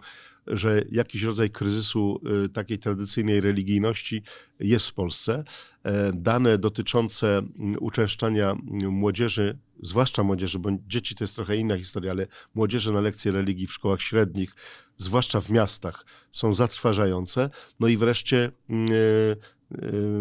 że 0.48 0.84
jakiś 0.92 1.24
rodzaj 1.24 1.50
kryzysu 1.50 2.22
y, 2.46 2.50
takiej 2.50 2.80
tradycyjnej 2.80 3.42
religijności 3.42 4.24
jest 4.60 4.88
w 4.88 4.94
Polsce. 4.94 5.44
E, 5.84 6.12
Dane 6.14 6.58
dotyczące 6.58 7.38
mm, 7.38 7.76
uczęszczania 7.80 8.52
mm, 8.52 8.92
młodzieży, 8.92 9.58
zwłaszcza 9.84 10.24
młodzieży, 10.24 10.60
bo 10.60 10.70
dzieci 10.88 11.16
to 11.16 11.24
jest 11.24 11.36
trochę 11.36 11.58
inna 11.58 11.78
historia, 11.78 12.12
ale 12.12 12.28
młodzieży 12.56 12.92
na 12.92 13.02
lekcje 13.02 13.32
religii 13.32 13.68
w 13.68 13.74
szkołach 13.74 14.02
średnich, 14.02 14.56
zwłaszcza 14.98 15.42
w 15.42 15.50
miastach, 15.50 16.06
są 16.32 16.54
zatrważające. 16.54 17.50
No 17.80 17.88
i 17.88 17.98
wreszcie 17.98 18.52
mm, 18.70 18.90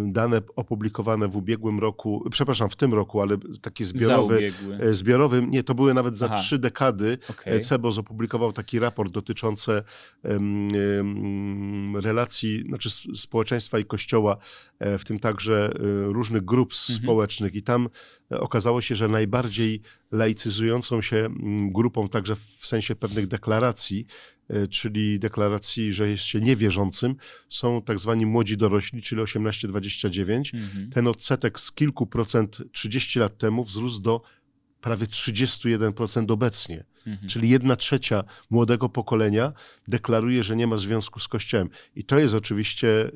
dane 0.07 0.43
opublikowane 0.57 1.29
w 1.29 1.37
ubiegłym 1.37 1.79
roku, 1.79 2.25
przepraszam, 2.31 2.71
w 2.71 2.77
tym 2.77 2.95
roku, 2.95 3.21
ale 3.21 3.37
taki 3.61 3.85
zbiorowy, 3.85 4.53
e, 4.81 4.95
zbiorowy, 4.95 5.47
nie, 5.47 5.63
to 5.63 5.75
były 5.75 5.95
nawet 5.95 6.19
za 6.19 6.27
Aha. 6.27 6.37
trzy 6.37 6.59
dekady. 6.59 7.19
Okej. 7.31 7.53
Okay. 7.53 7.61
CEBOS 7.61 7.99
opublikował 7.99 8.53
taki 8.53 8.79
raport 8.79 9.13
dotyczący 9.13 9.83
em, 10.23 10.69
em, 10.75 11.97
relacji 11.97 12.65
znaczy 12.69 12.91
społeczeństwa 13.15 13.79
i 13.79 13.85
kościoła, 13.85 14.37
e, 14.79 14.99
w 14.99 15.05
tym 15.05 15.19
także 15.19 15.71
e, 15.75 15.79
różnych 16.13 16.45
grup 16.45 16.73
Mhm. 16.73 17.03
społecznych. 17.03 17.55
I 17.55 17.63
tam 17.63 17.89
okazało 18.31 18.81
się, 18.81 18.97
że 18.97 19.09
najbardziej 19.09 19.81
laicyzującą 20.13 21.01
się 21.01 21.29
grupą, 21.69 22.09
także 22.09 22.37
w 22.37 22.41
sensie 22.43 22.95
pewnych 22.95 23.27
deklaracji, 23.27 24.07
e, 24.07 24.40
czyli 24.71 25.19
deklaracji, 25.19 25.93
że 25.93 26.09
jest 26.09 26.25
się 26.25 26.41
niewierzącym, 26.41 27.17
są 27.49 27.83
tak 27.83 27.99
zwani 27.99 28.27
młodzi 28.27 28.57
dorośli, 28.57 29.03
czyli 29.03 29.23
18-29. 29.23 30.55
Mhm. 30.55 30.91
Ten 30.91 31.07
odsetek 31.07 31.61
z 31.61 31.73
kilku 31.73 32.07
procent 32.07 32.63
30 32.73 33.19
lat 33.19 33.39
temu 33.39 33.65
wzrósł 33.65 34.01
do 34.01 34.23
prawie 34.81 35.07
31% 35.07 36.33
obecnie. 36.33 36.85
Mhm. 37.07 37.29
Czyli 37.29 37.49
jedna 37.49 37.77
trzecia 37.77 38.25
młodego 38.51 38.89
pokolenia 38.89 39.53
deklaruje, 39.89 40.45
że 40.45 40.57
nie 40.57 40.67
ma 40.67 40.77
związku 40.77 41.21
z 41.21 41.29
Kościołem. 41.29 41.69
I 41.97 42.05
to 42.05 42.19
jest 42.19 42.35
oczywiście 42.35 43.11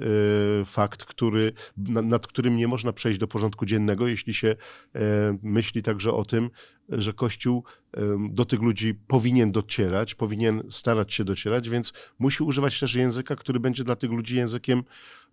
y, 0.61 0.65
fakt, 0.65 1.05
który, 1.05 1.53
nad, 1.77 2.05
nad, 2.05 2.27
którym 2.27 2.57
nie 2.57 2.69
można 2.69 2.93
przejść 2.93 3.19
do 3.19 3.29
porządku 3.29 3.67
dziennego, 3.67 4.07
jeśli 4.07 4.35
się 4.35 4.49
y, 4.49 5.01
myśli 5.43 5.83
także 5.83 6.13
o 6.13 6.25
tym, 6.25 6.51
że 6.89 7.13
Kościół 7.13 7.65
y, 7.97 8.01
do 8.31 8.45
tych 8.45 8.61
ludzi 8.61 8.95
powinien 9.07 9.53
docierać, 9.53 10.15
powinien 10.15 10.63
starać 10.71 11.15
się 11.15 11.25
docierać, 11.25 11.69
więc 11.69 11.93
musi 12.19 12.43
używać 12.43 12.81
też 12.81 12.95
języka, 12.95 13.37
który 13.37 13.61
będzie 13.61 13.85
dla 13.85 13.97
tych 13.97 14.11
ludzi 14.11 14.37
językiem 14.37 14.83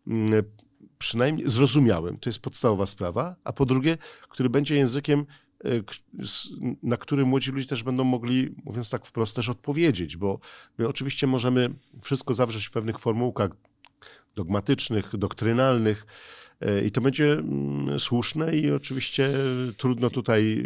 mm, 0.08 0.44
przynajmniej 0.98 1.50
zrozumiałym, 1.50 2.18
to 2.18 2.30
jest 2.30 2.40
podstawowa 2.40 2.86
sprawa, 2.86 3.36
a 3.44 3.54
po 3.54 3.66
drugie, 3.66 3.98
który 4.30 4.50
będzie 4.50 4.76
językiem 4.76 5.26
na 6.84 6.98
który 6.98 7.26
młodzi 7.26 7.52
ludzie 7.52 7.68
też 7.68 7.84
będą 7.84 8.04
mogli, 8.04 8.56
mówiąc 8.64 8.90
tak 8.90 9.06
wprost, 9.06 9.36
też 9.36 9.50
odpowiedzieć, 9.50 10.18
bo 10.18 10.40
my 10.78 10.88
oczywiście 10.88 11.28
możemy 11.28 11.70
wszystko 12.02 12.34
zawrzeć 12.34 12.68
w 12.68 12.72
pewnych 12.72 13.00
formułkach 13.00 13.52
dogmatycznych, 14.36 15.18
doktrynalnych 15.18 16.06
y, 16.62 16.86
i 16.86 16.92
to 16.92 17.02
będzie 17.02 17.34
mm, 17.34 18.00
słuszne 18.00 18.56
i 18.58 18.72
oczywiście 18.72 19.30
trudno 19.78 20.10
tutaj 20.10 20.64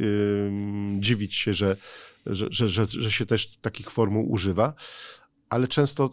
dziwić 0.99 1.35
się, 1.35 1.53
że, 1.53 1.77
że, 2.25 2.69
że, 2.69 2.85
że 2.85 3.11
się 3.11 3.25
też 3.25 3.57
takich 3.57 3.91
formuł 3.91 4.31
używa, 4.31 4.73
ale 5.49 5.67
często 5.67 6.09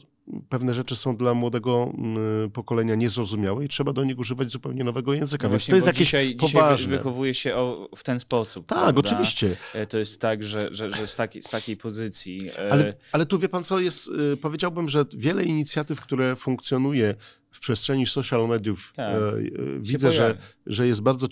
pewne 0.48 0.74
rzeczy 0.74 0.96
są 0.96 1.16
dla 1.16 1.34
młodego 1.34 1.92
mm, 1.98 2.50
pokolenia 2.50 2.94
niezrozumiałe 2.94 3.64
i 3.64 3.68
trzeba 3.68 3.92
do 3.92 4.04
nich 4.04 4.18
używać 4.18 4.52
zupełnie 4.52 4.84
nowego 4.84 5.14
języka. 5.14 5.46
No 5.46 5.50
Więc 5.50 5.66
to 5.66 5.74
jest 5.76 5.86
jakieś 5.86 6.06
dzisiaj, 6.06 6.36
poważne. 6.36 6.76
Dzisiaj 6.76 6.98
wychowuje 6.98 7.34
się 7.34 7.56
o, 7.56 7.88
w 7.96 8.04
ten 8.04 8.20
sposób. 8.20 8.66
Tak, 8.66 8.78
prawda? 8.78 9.00
oczywiście. 9.00 9.56
E, 9.74 9.86
to 9.86 9.98
jest 9.98 10.20
tak, 10.20 10.44
że, 10.44 10.68
że, 10.70 10.90
że 10.90 11.06
z, 11.06 11.14
taki, 11.14 11.42
z 11.42 11.48
takiej 11.48 11.76
pozycji. 11.76 12.40
E, 12.58 12.72
ale, 12.72 12.94
ale 13.12 13.26
tu 13.26 13.38
wie 13.38 13.48
pan 13.48 13.64
co 13.64 13.80
jest, 13.80 14.10
e, 14.32 14.36
powiedziałbym, 14.36 14.88
że 14.88 15.04
wiele 15.12 15.44
inicjatyw, 15.44 16.00
które 16.00 16.36
funkcjonuje 16.36 17.14
w 17.52 17.60
przestrzeni 17.60 18.06
social 18.06 18.48
mediów 18.48 18.92
tak, 18.96 19.16
e, 19.16 19.32
widzę, 19.80 20.12
że, 20.12 20.38
że 20.66 20.86
jest 20.86 21.02
bardzo 21.02 21.26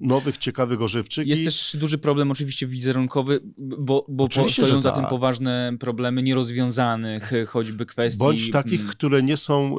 nowych, 0.00 0.38
ciekawych, 0.38 0.82
ożywczych. 0.82 1.26
Jest 1.26 1.42
i... 1.42 1.44
też 1.44 1.76
duży 1.80 1.98
problem 1.98 2.30
oczywiście 2.30 2.66
wizerunkowy, 2.66 3.40
bo, 3.58 4.06
bo 4.08 4.28
stoją 4.48 4.80
za 4.80 4.90
tak. 4.90 5.00
tym 5.00 5.10
poważne 5.10 5.76
problemy 5.80 6.22
nierozwiązanych, 6.22 7.32
choćby 7.48 7.86
kwestii... 7.86 8.18
Bądź 8.18 8.50
takich, 8.50 8.80
mm. 8.80 8.92
które 8.92 9.22
nie 9.22 9.36
są 9.36 9.76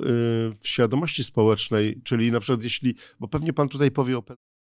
w 0.60 0.68
świadomości 0.68 1.24
społecznej, 1.24 2.02
czyli 2.04 2.32
na 2.32 2.40
przykład 2.40 2.64
jeśli, 2.64 2.96
bo 3.20 3.28
pewnie 3.28 3.54
pan 3.54 3.70
tutaj 3.70 3.92
powie 3.92 4.18
o... 4.18 4.24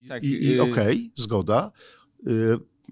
Tak, 0.07 0.23
I, 0.23 0.45
i 0.45 0.59
okej, 0.59 0.73
okay, 0.73 1.09
zgoda. 1.15 1.71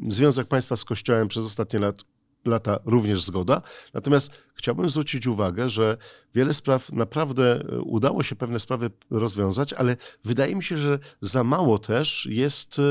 Związek 0.07 0.47
państwa 0.47 0.75
z 0.75 0.85
Kościołem 0.85 1.27
przez 1.27 1.45
ostatnie 1.45 1.79
lat 1.79 2.03
lata 2.45 2.79
również 2.85 3.21
zgoda. 3.21 3.61
Natomiast 3.93 4.31
chciałbym 4.55 4.89
zwrócić 4.89 5.27
uwagę, 5.27 5.69
że 5.69 5.97
wiele 6.35 6.53
spraw 6.53 6.91
naprawdę 6.91 7.61
e, 7.61 7.79
udało 7.79 8.23
się 8.23 8.35
pewne 8.35 8.59
sprawy 8.59 8.89
rozwiązać, 9.09 9.73
ale 9.73 9.97
wydaje 10.23 10.55
mi 10.55 10.63
się, 10.63 10.77
że 10.77 10.99
za 11.21 11.43
mało 11.43 11.79
też 11.79 12.27
jest 12.31 12.81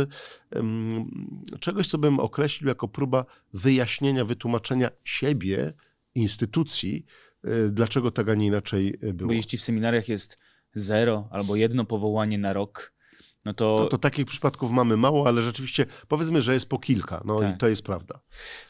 um, 0.55 1.11
czegoś, 1.61 1.87
co 1.87 1.99
bym 1.99 2.21
określił 2.21 2.69
jako 2.69 2.89
próba 2.89 3.25
wyjaśnienia, 3.53 4.25
wytłumaczenia 4.25 4.91
siebie, 5.05 5.73
instytucji, 6.15 7.05
e, 7.45 7.69
dlaczego 7.69 8.11
tak, 8.11 8.29
a 8.29 8.35
nie 8.35 8.47
inaczej 8.47 8.99
było. 9.03 9.29
Bo 9.29 9.35
jeśli 9.35 9.59
w 9.59 9.63
seminariach 9.63 10.09
jest 10.09 10.39
zero 10.75 11.29
albo 11.31 11.57
jedno 11.57 11.85
powołanie 11.85 12.39
na 12.39 12.53
rok, 12.53 12.98
no 13.45 13.55
to... 13.55 13.77
No 13.79 13.87
to 13.87 13.99
takich 13.99 14.27
przypadków 14.27 14.71
mamy 14.71 14.97
mało, 14.97 15.27
ale 15.29 15.43
rzeczywiście 15.43 15.87
powiedzmy, 16.09 16.43
że 16.43 16.55
jest 16.55 16.69
po 16.69 16.79
kilka, 16.79 17.23
no 17.25 17.41
tak. 17.41 17.55
i 17.55 17.59
to 17.59 17.69
jest 17.69 17.83
prawda. 17.83 18.21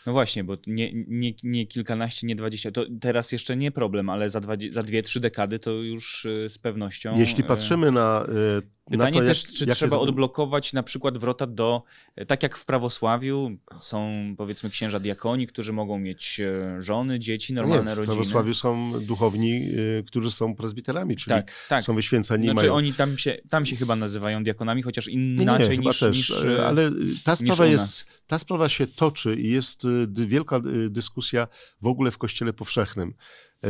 No 0.07 0.13
właśnie, 0.13 0.45
bo 0.45 0.57
nie, 0.67 0.93
nie, 1.09 1.33
nie 1.43 1.67
kilkanaście, 1.67 2.27
nie 2.27 2.37
dwadzieścia, 2.37 2.71
to 2.71 2.85
teraz 3.01 3.33
jeszcze 3.33 3.57
nie 3.57 3.71
problem, 3.71 4.11
ale 4.11 4.29
za, 4.29 4.41
dwa, 4.41 4.55
za 4.71 4.83
dwie, 4.83 5.03
trzy 5.03 5.21
dekady 5.21 5.59
to 5.59 5.71
już 5.71 6.25
y, 6.25 6.47
z 6.51 6.59
pewnością... 6.59 7.19
Jeśli 7.19 7.45
y, 7.45 7.47
patrzymy 7.47 7.93
na 7.93 8.27
y, 8.59 8.63
Pytanie 8.91 9.21
to, 9.21 9.27
też, 9.27 9.45
jak, 9.45 9.53
czy 9.53 9.65
jak 9.65 9.77
trzeba 9.77 9.99
odblokować 9.99 10.73
na 10.73 10.83
przykład 10.83 11.19
wrota 11.19 11.47
do, 11.47 11.83
e, 12.17 12.27
tak 12.27 12.43
jak 12.43 12.57
w 12.57 12.65
prawosławiu 12.65 13.51
są 13.81 14.11
powiedzmy 14.39 14.71
księża 14.71 15.01
diakoni, 15.01 15.47
którzy 15.47 15.73
mogą 15.73 15.99
mieć 15.99 16.41
e, 16.41 16.83
żony, 16.83 17.19
dzieci, 17.19 17.55
normalne 17.55 17.91
Nie, 17.91 17.95
w 17.95 17.99
rodziny. 17.99 18.15
W 18.15 18.17
prawosławiu 18.17 18.55
są 18.55 18.93
duchowni, 19.01 19.71
e, 19.99 20.03
którzy 20.03 20.31
są 20.31 20.55
prezbiterami, 20.55 21.17
czyli 21.17 21.37
tak, 21.37 21.53
tak. 21.69 21.85
są 21.85 21.95
wyświęceni. 21.95 22.45
Znaczy 22.45 22.57
mają... 22.57 22.75
oni 22.75 22.95
tam 22.95 23.19
się, 23.19 23.39
tam 23.51 23.67
się 23.67 23.77
chyba 23.77 23.97
nazywają 23.97 24.45
diakonami, 24.45 24.83
chociaż 24.83 25.09
inaczej 25.09 25.79
nie, 25.79 25.87
niż, 25.87 25.99
też, 25.99 26.17
niż 26.17 26.45
Ale 26.67 26.91
ta 27.25 27.37
sprawa, 27.37 27.67
jest, 27.67 28.07
ta 28.27 28.39
sprawa 28.39 28.69
się 28.69 28.87
toczy 28.87 29.37
i 29.37 29.51
jest 29.51 29.83
wielka 30.09 30.61
dyskusja 30.91 31.49
w 31.81 31.87
ogóle 31.87 32.11
w 32.11 32.19
Kościele 32.19 32.53
Powszechnym. 32.53 33.15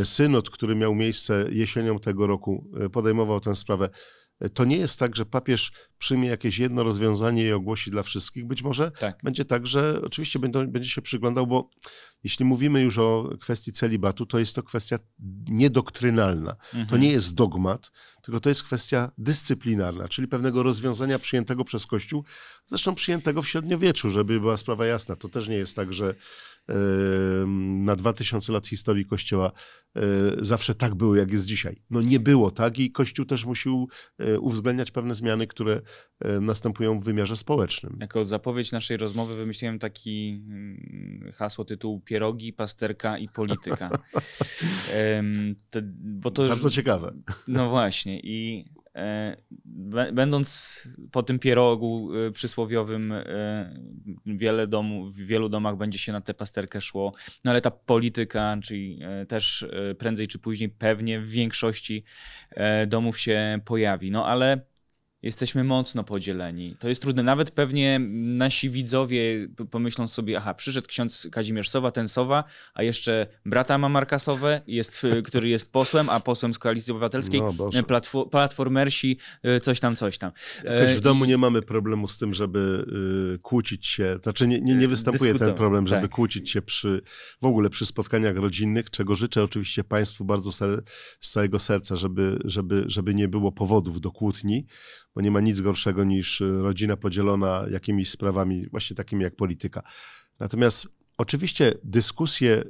Synod, 0.05 0.51
który 0.51 0.75
miał 0.75 0.95
miejsce 0.95 1.47
jesienią 1.51 1.99
tego 1.99 2.27
roku, 2.27 2.71
podejmował 2.93 3.41
tę 3.41 3.55
sprawę 3.55 3.91
to 4.55 4.64
nie 4.64 4.77
jest 4.77 4.98
tak, 4.98 5.16
że 5.16 5.27
papież 5.27 5.72
przyjmie 5.98 6.29
jakieś 6.29 6.59
jedno 6.59 6.83
rozwiązanie 6.83 7.44
i 7.44 7.53
ogłosi 7.53 7.90
dla 7.90 8.03
wszystkich. 8.03 8.46
Być 8.46 8.62
może 8.62 8.90
tak. 8.90 9.18
będzie 9.22 9.44
tak, 9.44 9.66
że 9.66 10.01
oczywiście 10.05 10.38
będzie, 10.38 10.66
będzie 10.66 10.90
się 10.90 11.03
przyglądał, 11.03 11.46
bo 11.46 11.70
jeśli 12.24 12.44
mówimy 12.44 12.83
już 12.83 12.98
o 12.98 13.31
kwestii 13.40 13.72
celibatu, 13.72 14.27
to 14.27 14.38
jest 14.38 14.55
to 14.55 14.62
kwestia 14.62 14.98
niedoktrynalna. 15.48 16.51
Mhm. 16.51 16.87
To 16.87 16.96
nie 16.96 17.11
jest 17.11 17.35
dogmat, 17.35 17.92
tylko 18.22 18.40
to 18.40 18.48
jest 18.48 18.62
kwestia 18.62 19.11
dyscyplinarna, 19.18 20.09
czyli 20.09 20.29
pewnego 20.29 20.62
rozwiązania 20.62 21.18
przyjętego 21.18 21.64
przez 21.64 21.87
Kościół, 21.87 22.24
zresztą 22.66 22.94
przyjętego 22.94 23.42
w 23.42 23.48
średniowieczu, 23.48 24.11
żeby 24.11 24.40
była 24.40 24.57
sprawa 24.57 24.87
jasna. 24.87 25.16
To 25.16 25.29
też 25.29 25.48
nie 25.48 25.57
jest 25.57 25.77
tak, 25.77 25.92
że 25.92 26.14
na 27.83 27.97
2000 27.97 28.53
lat 28.53 28.67
historii 28.67 29.05
Kościoła 29.05 29.53
e, 29.97 30.01
zawsze 30.41 30.75
tak 30.75 30.95
było, 30.95 31.17
jak 31.17 31.33
jest 31.33 31.47
dzisiaj. 31.47 31.83
No 31.91 32.03
nie 32.03 32.21
było 32.21 32.51
tak 32.51 32.79
i 32.79 32.93
Kościół 32.93 33.25
też 33.25 33.45
musiał 33.45 33.89
e, 34.19 34.41
uwzględniać 34.41 34.91
pewne 34.91 35.15
zmiany, 35.15 35.47
które 35.47 35.81
e, 36.21 36.41
następują 36.41 37.01
w 37.01 37.05
wymiarze 37.05 37.37
społecznym. 37.37 37.97
Jako 38.01 38.25
zapowiedź 38.25 38.73
naszej 38.73 38.97
rozmowy 38.97 39.35
wymyśliłem 39.35 39.79
taki 39.79 40.43
mm, 40.49 41.33
hasło 41.35 41.65
tytułu 41.65 42.01
pierogi, 42.01 42.53
pasterka 42.53 43.19
i 43.19 43.29
polityka. 43.29 43.91
to, 45.71 45.81
bo 46.01 46.31
to 46.31 46.49
Bardzo 46.49 46.69
już, 46.69 46.75
ciekawe. 46.75 47.15
No 47.49 47.71
właśnie 47.71 48.21
i 48.21 48.65
będąc 50.12 50.88
po 51.12 51.22
tym 51.22 51.38
pierogu 51.38 52.11
e, 52.14 52.31
przysłowiowym, 52.31 53.12
e, 53.12 53.24
wiele 54.27 54.66
domu, 54.66 55.11
w 55.11 55.16
wielu 55.16 55.48
domach 55.48 55.77
będzie 55.77 55.98
się 55.98 56.12
na 56.12 56.20
tę 56.20 56.35
pasterkę 56.35 56.81
szło, 56.81 57.12
no 57.44 57.51
ale 57.51 57.61
ta 57.61 57.70
polityka, 57.70 58.57
czyli 58.62 59.01
też 59.29 59.66
prędzej 59.98 60.29
czy 60.29 60.38
później 60.38 60.68
pewnie 60.68 61.20
w 61.20 61.29
większości 61.29 62.05
domów 62.87 63.18
się 63.18 63.61
pojawi. 63.64 64.11
No 64.11 64.27
ale 64.27 64.61
Jesteśmy 65.23 65.65
mocno 65.65 66.05
podzieleni. 66.05 66.77
To 66.79 66.89
jest 66.89 67.03
trudne. 67.03 67.23
Nawet 67.23 67.51
pewnie 67.51 67.99
nasi 68.13 68.71
widzowie 68.71 69.49
pomyślą 69.71 70.09
sobie, 70.09 70.37
aha, 70.37 70.55
przyszedł 70.55 70.89
ksiądz 70.89 71.29
Kazimierz 71.33 71.69
Sowa, 71.69 71.91
ten 71.91 72.09
Sowa, 72.09 72.45
a 72.75 72.83
jeszcze 72.83 73.27
brata 73.47 73.79
ma 73.79 73.89
Marka 73.89 74.19
Sowę, 74.19 74.63
jest, 74.67 75.07
który 75.25 75.49
jest 75.49 75.73
posłem, 75.73 76.11
a 76.11 76.21
posłem 76.21 76.55
z 76.55 76.59
Koalicji 76.59 76.91
Obywatelskiej, 76.91 77.43
no, 77.75 77.83
platform, 77.83 78.31
platformersi, 78.31 79.19
y, 79.57 79.61
coś 79.61 79.81
tam, 79.81 79.97
coś 79.97 80.19
tam. 80.19 80.33
Jakoś 80.65 80.95
w 80.95 81.01
domu 81.01 81.25
nie 81.25 81.39
mamy 81.39 81.63
problemu 81.63 82.09
z 82.09 82.19
tym, 82.19 82.35
żeby 82.35 82.85
y, 83.35 83.39
kłócić 83.39 83.87
się. 83.87 84.19
Znaczy 84.23 84.47
nie, 84.47 84.61
nie, 84.61 84.75
nie 84.75 84.89
występuje 84.89 85.35
ten 85.35 85.55
problem, 85.55 85.87
żeby 85.87 86.03
tak. 86.03 86.11
kłócić 86.11 86.51
się 86.51 86.63
przy, 86.63 87.03
w 87.43 87.47
ogóle 87.47 87.71
przy 87.71 87.87
spotkaniach 87.87 88.37
rodzinnych, 88.37 88.91
czego 88.91 89.15
życzę 89.15 89.43
oczywiście 89.43 89.85
Państwu 89.85 90.25
bardzo 90.25 90.53
z 91.21 91.31
całego 91.31 91.59
serca, 91.59 91.97
żeby, 91.97 92.39
żeby, 92.45 92.85
żeby 92.87 93.15
nie 93.15 93.29
było 93.29 93.53
powodów 93.53 94.01
do 94.01 94.11
kłótni, 94.11 94.67
bo 95.19 95.23
nie 95.23 95.31
ma 95.31 95.41
nic 95.41 95.61
gorszego 95.61 96.05
niż 96.05 96.41
y, 96.41 96.63
rodzina 96.63 96.97
podzielona 96.97 97.65
jakimiś 97.71 98.11
sprawami, 98.11 98.69
właśnie 98.71 98.97
takimi 98.97 99.23
jak 99.23 99.37
polityka. 99.37 99.83
Natomiast 100.39 100.89
oczywiście 101.17 101.75
dyskusje, 101.85 102.65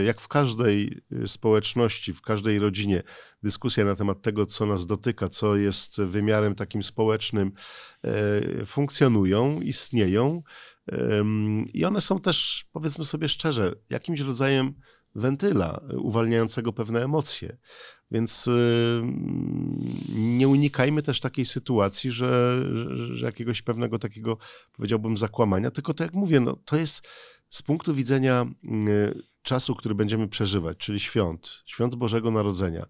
y, 0.00 0.04
jak 0.04 0.20
w 0.20 0.28
każdej 0.28 1.00
y, 1.12 1.28
społeczności, 1.28 2.12
w 2.12 2.22
każdej 2.22 2.58
rodzinie, 2.58 3.02
dyskusja 3.42 3.84
na 3.84 3.94
temat 3.94 4.22
tego, 4.22 4.46
co 4.46 4.66
nas 4.66 4.86
dotyka, 4.86 5.28
co 5.28 5.56
jest 5.56 6.00
wymiarem 6.00 6.54
takim 6.54 6.82
społecznym, 6.82 7.52
funkcjonują, 8.66 9.60
istnieją. 9.60 10.42
I 11.74 11.84
one 11.84 12.00
są 12.00 12.20
też, 12.20 12.64
powiedzmy 12.72 13.04
sobie 13.04 13.28
szczerze, 13.28 13.72
jakimś 13.90 14.20
rodzajem 14.20 14.74
wentyla 15.14 15.80
uwalniającego 15.98 16.72
pewne 16.72 17.04
emocje. 17.04 17.56
Więc 18.10 18.48
nie 20.08 20.48
unikajmy 20.48 21.02
też 21.02 21.20
takiej 21.20 21.46
sytuacji, 21.46 22.10
że, 22.10 22.62
że, 23.14 23.26
jakiegoś 23.26 23.62
pewnego 23.62 23.98
takiego, 23.98 24.38
powiedziałbym, 24.72 25.16
zakłamania, 25.16 25.70
tylko 25.70 25.94
tak 25.94 26.06
jak 26.06 26.14
mówię, 26.14 26.40
no, 26.40 26.56
to 26.64 26.76
jest 26.76 27.08
z 27.48 27.62
punktu 27.62 27.94
widzenia 27.94 28.46
czasu, 29.42 29.74
który 29.74 29.94
będziemy 29.94 30.28
przeżywać, 30.28 30.78
czyli 30.78 31.00
świąt, 31.00 31.62
świąt 31.66 31.94
Bożego 31.94 32.30
Narodzenia. 32.30 32.86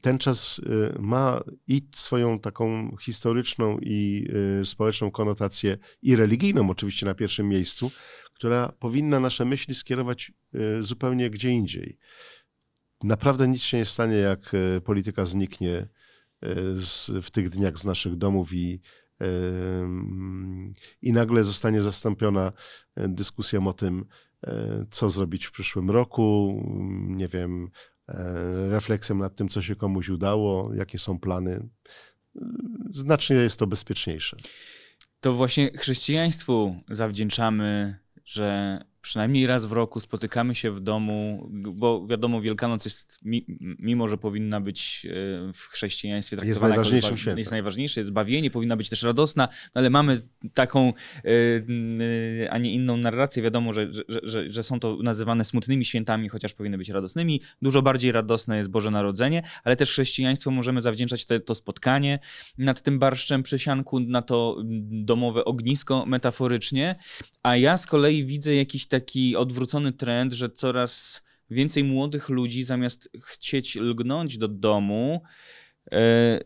Ten 0.00 0.18
czas 0.18 0.60
ma 0.98 1.40
i 1.66 1.88
swoją 1.94 2.38
taką 2.38 2.96
historyczną 3.00 3.78
i 3.78 4.28
społeczną 4.64 5.10
konotację, 5.10 5.78
i 6.02 6.16
religijną 6.16 6.70
oczywiście 6.70 7.06
na 7.06 7.14
pierwszym 7.14 7.48
miejscu, 7.48 7.90
która 8.34 8.72
powinna 8.78 9.20
nasze 9.20 9.44
myśli 9.44 9.74
skierować 9.74 10.32
zupełnie 10.80 11.30
gdzie 11.30 11.50
indziej 11.50 11.98
naprawdę 13.02 13.48
nic 13.48 13.62
się 13.62 13.76
nie 13.76 13.84
stanie, 13.84 14.16
jak 14.16 14.54
e, 14.54 14.80
polityka 14.80 15.24
zniknie 15.24 15.76
e, 15.76 15.88
z, 16.74 17.10
w 17.22 17.30
tych 17.30 17.48
dniach 17.48 17.78
z 17.78 17.84
naszych 17.84 18.16
domów 18.16 18.54
i, 18.54 18.80
e, 19.20 19.26
i 21.02 21.12
nagle 21.12 21.44
zostanie 21.44 21.82
zastąpiona 21.82 22.52
dyskusją 22.96 23.66
o 23.66 23.72
tym, 23.72 24.04
co 24.90 25.08
zrobić 25.08 25.44
w 25.46 25.52
przyszłym 25.52 25.90
roku, 25.90 26.60
nie 27.08 27.28
wiem, 27.28 27.70
refleksją 28.70 29.16
nad 29.16 29.34
tym, 29.34 29.48
co 29.48 29.62
się 29.62 29.76
komuś 29.76 30.08
udało, 30.08 30.74
jakie 30.74 30.98
są 30.98 31.18
plany. 31.18 31.68
Znacznie 32.90 33.36
jest 33.36 33.58
to 33.58 33.66
bezpieczniejsze. 33.66 34.36
To 35.20 35.34
właśnie 35.34 35.70
chrześcijaństwu 35.70 36.76
zawdzięczamy, 36.90 37.98
że 38.24 38.78
przynajmniej 39.00 39.46
raz 39.46 39.66
w 39.66 39.72
roku 39.72 40.00
spotykamy 40.00 40.54
się 40.54 40.70
w 40.70 40.80
domu, 40.80 41.48
bo 41.52 42.06
wiadomo, 42.06 42.40
Wielkanoc 42.40 42.84
jest, 42.84 43.20
mimo 43.78 44.08
że 44.08 44.18
powinna 44.18 44.60
być 44.60 45.06
e, 45.06 45.52
w 45.52 45.60
chrześcijaństwie 45.60 46.36
traktowana 46.36 46.50
jest 46.50 46.76
najważniejszym 46.76 47.10
jako 47.10 47.20
świętem. 47.20 47.38
jest 47.38 47.50
najważniejsze, 47.50 48.00
jest 48.00 48.08
zbawienie, 48.08 48.50
powinna 48.50 48.76
być 48.76 48.88
też 48.88 49.02
radosna, 49.02 49.48
no 49.74 49.78
ale 49.78 49.90
mamy 49.90 50.20
taką, 50.54 50.92
e, 51.24 51.30
e, 52.44 52.50
a 52.50 52.58
nie 52.58 52.74
inną 52.74 52.96
narrację. 52.96 53.42
Wiadomo, 53.42 53.72
że, 53.72 53.92
że, 54.08 54.20
że, 54.22 54.50
że 54.50 54.62
są 54.62 54.80
to 54.80 54.98
nazywane 55.02 55.44
smutnymi 55.44 55.84
świętami, 55.84 56.28
chociaż 56.28 56.54
powinny 56.54 56.78
być 56.78 56.88
radosnymi. 56.88 57.40
Dużo 57.62 57.82
bardziej 57.82 58.12
radosne 58.12 58.56
jest 58.56 58.70
Boże 58.70 58.90
Narodzenie, 58.90 59.42
ale 59.64 59.76
też 59.76 59.90
chrześcijaństwo 59.90 60.50
możemy 60.50 60.80
zawdzięczać 60.80 61.26
te, 61.26 61.40
to 61.40 61.54
spotkanie 61.54 62.18
nad 62.58 62.82
tym 62.82 62.98
barszczem 62.98 63.42
przy 63.42 63.58
sianku, 63.58 64.00
na 64.00 64.22
to 64.22 64.56
domowe 64.90 65.44
ognisko 65.44 66.06
metaforycznie, 66.06 66.96
a 67.42 67.56
ja 67.56 67.76
z 67.76 67.86
kolei 67.86 68.24
widzę 68.24 68.54
jakiś 68.54 68.87
taki 68.88 69.36
odwrócony 69.36 69.92
trend, 69.92 70.32
że 70.32 70.50
coraz 70.50 71.22
więcej 71.50 71.84
młodych 71.84 72.28
ludzi 72.28 72.62
zamiast 72.62 73.10
chcieć 73.24 73.76
lgnąć 73.76 74.38
do 74.38 74.48
domu, 74.48 75.22
e, 75.92 76.40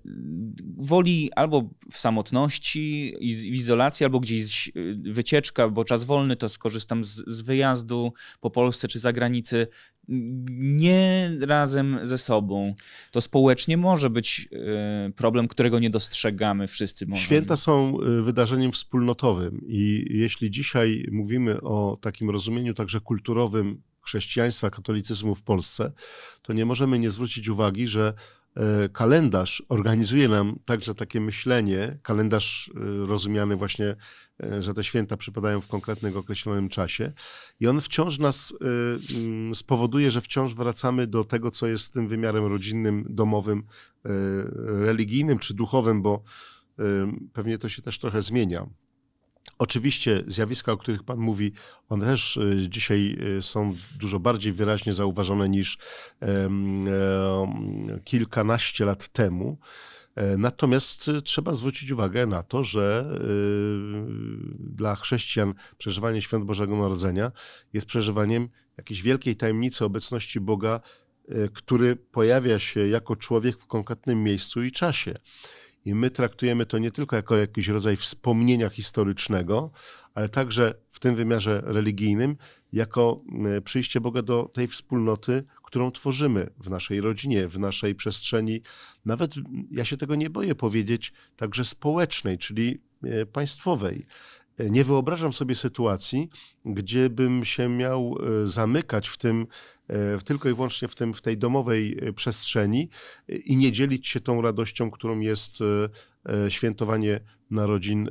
woli 0.76 1.30
albo 1.36 1.70
w 1.92 1.98
samotności, 1.98 3.14
w 3.20 3.54
izolacji, 3.54 4.04
albo 4.04 4.20
gdzieś 4.20 4.72
wycieczka, 5.02 5.68
bo 5.68 5.84
czas 5.84 6.04
wolny, 6.04 6.36
to 6.36 6.48
skorzystam 6.48 7.04
z, 7.04 7.24
z 7.26 7.40
wyjazdu 7.40 8.12
po 8.40 8.50
Polsce 8.50 8.88
czy 8.88 8.98
zagranicy 8.98 9.66
nie 10.08 11.32
razem 11.40 11.98
ze 12.02 12.18
sobą. 12.18 12.74
To 13.10 13.20
społecznie 13.20 13.76
może 13.76 14.10
być 14.10 14.48
e, 14.52 15.12
problem, 15.12 15.48
którego 15.48 15.78
nie 15.78 15.90
dostrzegamy 15.90 16.66
wszyscy. 16.66 17.06
Może. 17.06 17.22
Święta 17.22 17.56
są 17.56 17.98
e, 18.00 18.22
wydarzeniem 18.22 18.72
wspólnotowym 18.72 19.60
i 19.66 20.06
jeśli 20.10 20.50
dzisiaj 20.50 21.06
mówimy 21.12 21.60
o 21.60 21.98
takim 22.00 22.30
rozumieniu 22.30 22.74
także 22.74 23.00
kulturowym 23.00 23.82
chrześcijaństwa, 24.04 24.70
katolicyzmu 24.70 25.34
w 25.34 25.42
Polsce, 25.42 25.92
to 26.42 26.52
nie 26.52 26.64
możemy 26.64 26.98
nie 26.98 27.10
zwrócić 27.10 27.48
uwagi, 27.48 27.88
że 27.88 28.14
e, 28.56 28.88
kalendarz 28.88 29.62
organizuje 29.68 30.28
nam 30.28 30.58
także 30.64 30.94
takie 30.94 31.20
myślenie, 31.20 31.98
kalendarz 32.02 32.70
rozumiany 33.06 33.56
właśnie 33.56 33.96
że 34.60 34.74
te 34.74 34.84
święta 34.84 35.16
przypadają 35.16 35.60
w 35.60 35.68
konkretnym 35.68 36.16
określonym 36.16 36.68
czasie. 36.68 37.12
I 37.60 37.66
on 37.66 37.80
wciąż 37.80 38.18
nas 38.18 38.54
e, 38.60 39.16
mm, 39.18 39.54
spowoduje, 39.54 40.10
że 40.10 40.20
wciąż 40.20 40.54
wracamy 40.54 41.06
do 41.06 41.24
tego, 41.24 41.50
co 41.50 41.66
jest 41.66 41.92
tym 41.92 42.08
wymiarem 42.08 42.46
rodzinnym, 42.46 43.06
domowym, 43.08 43.62
e, 44.04 44.08
religijnym 44.84 45.38
czy 45.38 45.54
duchowym, 45.54 46.02
bo 46.02 46.22
pewnie 47.32 47.58
to 47.58 47.68
się 47.68 47.82
też 47.82 47.98
trochę 47.98 48.22
zmienia. 48.22 48.66
Oczywiście 49.58 50.24
zjawiska, 50.26 50.72
o 50.72 50.76
których 50.76 51.02
Pan 51.02 51.18
mówi, 51.18 51.52
one 51.88 52.06
też 52.06 52.38
dzisiaj 52.68 53.18
są 53.40 53.76
dużo 54.00 54.20
bardziej 54.20 54.52
wyraźnie 54.52 54.92
zauważone 54.92 55.48
niż 55.48 55.78
kilkanaście 58.04 58.84
lat 58.84 59.08
temu. 59.08 59.58
E, 60.14 60.36
natomiast 60.36 61.08
e, 61.08 61.22
trzeba 61.22 61.54
zwrócić 61.54 61.90
uwagę 61.90 62.26
na 62.26 62.42
to, 62.42 62.64
że 62.64 63.10
e, 63.14 63.18
dla 64.58 64.94
chrześcijan 64.96 65.54
przeżywanie 65.78 66.22
świąt 66.22 66.44
Bożego 66.44 66.76
Narodzenia 66.76 67.32
jest 67.72 67.86
przeżywaniem 67.86 68.48
jakiejś 68.76 69.02
wielkiej 69.02 69.36
tajemnicy 69.36 69.84
obecności 69.84 70.40
Boga, 70.40 70.80
który 71.54 71.96
pojawia 71.96 72.58
się 72.58 72.88
jako 72.88 73.16
człowiek 73.16 73.58
w 73.58 73.66
konkretnym 73.66 74.22
miejscu 74.22 74.62
i 74.62 74.72
czasie. 74.72 75.14
I 75.84 75.94
my 75.94 76.10
traktujemy 76.10 76.66
to 76.66 76.78
nie 76.78 76.90
tylko 76.90 77.16
jako 77.16 77.36
jakiś 77.36 77.68
rodzaj 77.68 77.96
wspomnienia 77.96 78.68
historycznego, 78.68 79.70
ale 80.14 80.28
także 80.28 80.74
w 80.90 81.00
tym 81.00 81.14
wymiarze 81.14 81.62
religijnym, 81.64 82.36
jako 82.72 83.20
przyjście 83.64 84.00
Boga 84.00 84.22
do 84.22 84.50
tej 84.52 84.68
wspólnoty, 84.68 85.44
którą 85.72 85.90
tworzymy 85.90 86.50
w 86.58 86.70
naszej 86.70 87.00
rodzinie, 87.00 87.48
w 87.48 87.58
naszej 87.58 87.94
przestrzeni, 87.94 88.60
nawet 89.04 89.34
ja 89.70 89.84
się 89.84 89.96
tego 89.96 90.14
nie 90.14 90.30
boję 90.30 90.54
powiedzieć, 90.54 91.12
także 91.36 91.64
społecznej, 91.64 92.38
czyli 92.38 92.78
e, 93.02 93.26
państwowej. 93.26 94.06
E, 94.58 94.70
nie 94.70 94.84
wyobrażam 94.84 95.32
sobie 95.32 95.54
sytuacji, 95.54 96.28
gdzie 96.64 97.10
bym 97.10 97.44
się 97.44 97.68
miał 97.68 98.18
e, 98.42 98.46
zamykać 98.46 99.08
w 99.08 99.16
tym, 99.16 99.46
tylko 100.24 100.48
i 100.48 100.54
wyłącznie 100.54 100.88
w, 100.88 100.94
tym, 100.94 101.14
w 101.14 101.22
tej 101.22 101.38
domowej 101.38 101.98
przestrzeni 102.16 102.88
i 103.28 103.56
nie 103.56 103.72
dzielić 103.72 104.08
się 104.08 104.20
tą 104.20 104.42
radością, 104.42 104.90
którą 104.90 105.20
jest 105.20 105.58
świętowanie 106.48 107.20
narodzin 107.50 108.10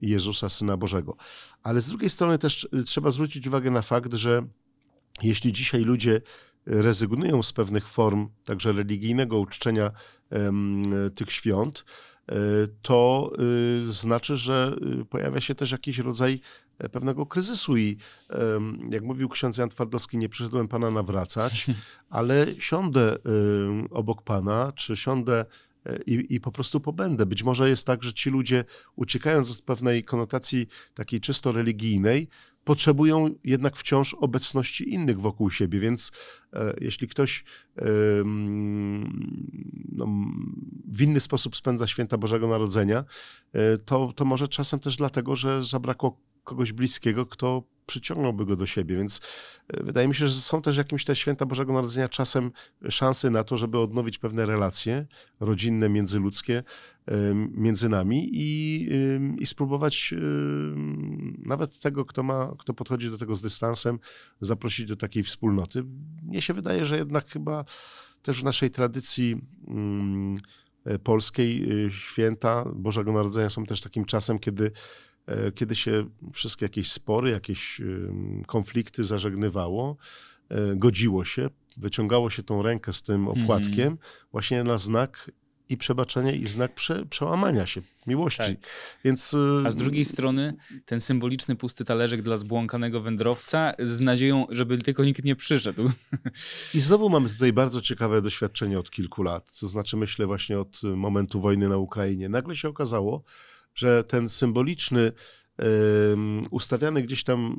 Jezusa, 0.00 0.48
Syna 0.48 0.76
Bożego. 0.76 1.16
Ale 1.62 1.80
z 1.80 1.88
drugiej 1.88 2.10
strony 2.10 2.38
też 2.38 2.68
trzeba 2.86 3.10
zwrócić 3.10 3.46
uwagę 3.46 3.70
na 3.70 3.82
fakt, 3.82 4.14
że 4.14 4.42
jeśli 5.22 5.52
dzisiaj 5.52 5.82
ludzie 5.82 6.20
rezygnują 6.68 7.42
z 7.42 7.52
pewnych 7.52 7.88
form 7.88 8.28
także 8.44 8.72
religijnego 8.72 9.38
uczczenia 9.38 9.90
tych 11.14 11.32
świąt, 11.32 11.84
e, 12.28 12.34
to 12.82 13.32
y, 13.88 13.92
znaczy, 13.92 14.36
że 14.36 14.76
y, 15.00 15.04
pojawia 15.04 15.40
się 15.40 15.54
też 15.54 15.72
jakiś 15.72 15.98
rodzaj 15.98 16.40
e, 16.78 16.88
pewnego 16.88 17.26
kryzysu 17.26 17.76
i 17.76 17.96
jak 18.90 19.02
mówił 19.02 19.28
ksiądz 19.28 19.58
Jan 19.58 19.68
Twardowski, 19.68 20.18
nie 20.18 20.28
przyszedłem 20.28 20.68
Pana 20.68 20.90
nawracać, 20.90 21.66
ale 22.10 22.46
siądę 22.58 23.16
y, 23.16 23.18
obok 23.90 24.22
Pana, 24.22 24.72
czy 24.76 24.96
siądę 24.96 25.44
e, 25.86 25.98
i, 26.06 26.34
i, 26.34 26.40
po 26.40 26.52
prostu 26.52 26.80
pobędę. 26.80 27.26
Być 27.26 27.42
może 27.42 27.68
jest 27.68 27.86
tak, 27.86 28.02
że 28.02 28.12
ci 28.12 28.30
ludzie, 28.30 28.64
uciekając 28.96 29.50
od 29.50 29.62
pewnej 29.62 30.04
konotacji 30.04 30.66
takiej 30.94 31.20
czysto 31.20 31.52
religijnej, 31.52 32.28
potrzebują 32.68 33.30
jednak 33.44 33.76
wciąż 33.76 34.14
obecności 34.14 34.94
innych 34.94 35.20
wokół 35.20 35.50
siebie, 35.50 35.80
więc 35.80 36.12
e, 36.52 36.74
jeśli 36.80 37.08
ktoś 37.08 37.44
e, 37.76 37.84
no, 39.92 40.06
w 40.88 41.02
inny 41.02 41.20
sposób 41.20 41.56
spędza 41.56 41.86
święta 41.86 42.18
Bożego 42.18 42.48
Narodzenia, 42.48 43.04
e, 43.52 43.78
to, 43.78 44.12
to 44.16 44.24
może 44.24 44.48
czasem 44.48 44.80
też 44.80 44.96
dlatego, 44.96 45.36
że 45.36 45.64
zabrakło 45.64 46.20
kogoś 46.48 46.72
bliskiego, 46.72 47.26
kto 47.26 47.62
przyciągnąłby 47.88 48.46
go 48.46 48.56
do 48.56 48.66
siebie, 48.66 48.96
więc 48.96 49.20
e, 49.68 49.82
wydaje 49.82 50.08
mi 50.08 50.14
się, 50.14 50.28
że 50.28 50.40
są 50.40 50.62
też 50.62 50.76
jakimś 50.76 51.04
te 51.04 51.16
święta 51.16 51.46
Bożego 51.46 51.72
Narodzenia 51.72 52.08
czasem 52.08 52.50
szansy 52.88 53.30
na 53.30 53.44
to, 53.44 53.56
żeby 53.56 53.78
odnowić 53.78 54.18
pewne 54.18 54.46
relacje 54.46 55.06
rodzinne, 55.40 55.88
międzyludzkie 55.88 56.62
e, 57.06 57.14
między 57.34 57.88
nami 57.88 58.30
i, 58.32 58.88
i 59.38 59.46
spróbować 59.46 60.12
e, 60.12 60.18
nawet 61.38 61.78
tego, 61.78 62.04
kto, 62.04 62.22
ma, 62.22 62.54
kto 62.58 62.74
podchodzi 62.74 63.10
do 63.10 63.18
tego 63.18 63.34
z 63.34 63.42
dystansem, 63.42 63.98
zaprosić 64.40 64.86
do 64.86 64.96
takiej 64.96 65.22
wspólnoty. 65.22 65.84
Mnie 66.22 66.40
się 66.40 66.54
wydaje, 66.54 66.84
że 66.84 66.98
jednak 66.98 67.30
chyba 67.30 67.64
też 68.22 68.40
w 68.40 68.44
naszej 68.44 68.70
tradycji 68.70 69.40
mm, 69.68 70.38
polskiej 71.02 71.68
święta 71.90 72.64
Bożego 72.74 73.12
Narodzenia 73.12 73.50
są 73.50 73.66
też 73.66 73.80
takim 73.80 74.04
czasem, 74.04 74.38
kiedy 74.38 74.72
E, 74.72 74.72
kiedy 75.54 75.76
się 75.76 76.08
wszystkie 76.32 76.64
jakieś 76.64 76.92
spory, 76.92 77.30
jakieś 77.30 77.80
konflikty 78.46 79.04
zażegnywało, 79.04 79.96
e, 80.48 80.76
godziło 80.76 81.24
się, 81.24 81.50
wyciągało 81.76 82.30
się 82.30 82.42
tą 82.42 82.62
rękę 82.62 82.92
z 82.92 83.02
tym 83.02 83.28
opłatkiem, 83.28 83.86
mm. 83.86 83.98
właśnie 84.32 84.64
na 84.64 84.78
znak 84.78 85.30
i 85.68 85.76
przebaczenia 85.76 86.32
i 86.32 86.46
znak 86.46 86.74
prze, 86.74 87.06
przełamania 87.06 87.66
się, 87.66 87.82
miłości. 88.06 88.38
Tak. 88.38 88.56
Więc, 89.04 89.36
A 89.66 89.70
z 89.70 89.76
drugiej 89.76 90.04
strony 90.04 90.54
ten 90.86 91.00
symboliczny 91.00 91.56
pusty 91.56 91.84
talerzyk 91.84 92.22
dla 92.22 92.36
zbłąkanego 92.36 93.00
wędrowca 93.00 93.74
z 93.78 94.00
nadzieją, 94.00 94.46
żeby 94.50 94.78
tylko 94.78 95.04
nikt 95.04 95.24
nie 95.24 95.36
przyszedł. 95.36 95.90
I 96.74 96.80
znowu 96.80 97.08
mamy 97.08 97.28
tutaj 97.28 97.52
bardzo 97.52 97.80
ciekawe 97.80 98.22
doświadczenie 98.22 98.78
od 98.78 98.90
kilku 98.90 99.22
lat. 99.22 99.58
To 99.60 99.68
znaczy 99.68 99.96
myślę 99.96 100.26
właśnie 100.26 100.58
od 100.58 100.82
momentu 100.82 101.40
wojny 101.40 101.68
na 101.68 101.76
Ukrainie. 101.76 102.28
Nagle 102.28 102.56
się 102.56 102.68
okazało, 102.68 103.24
że 103.78 104.04
ten 104.04 104.28
symboliczny 104.28 105.12
ustawiany 106.50 107.02
gdzieś 107.02 107.24
tam 107.24 107.56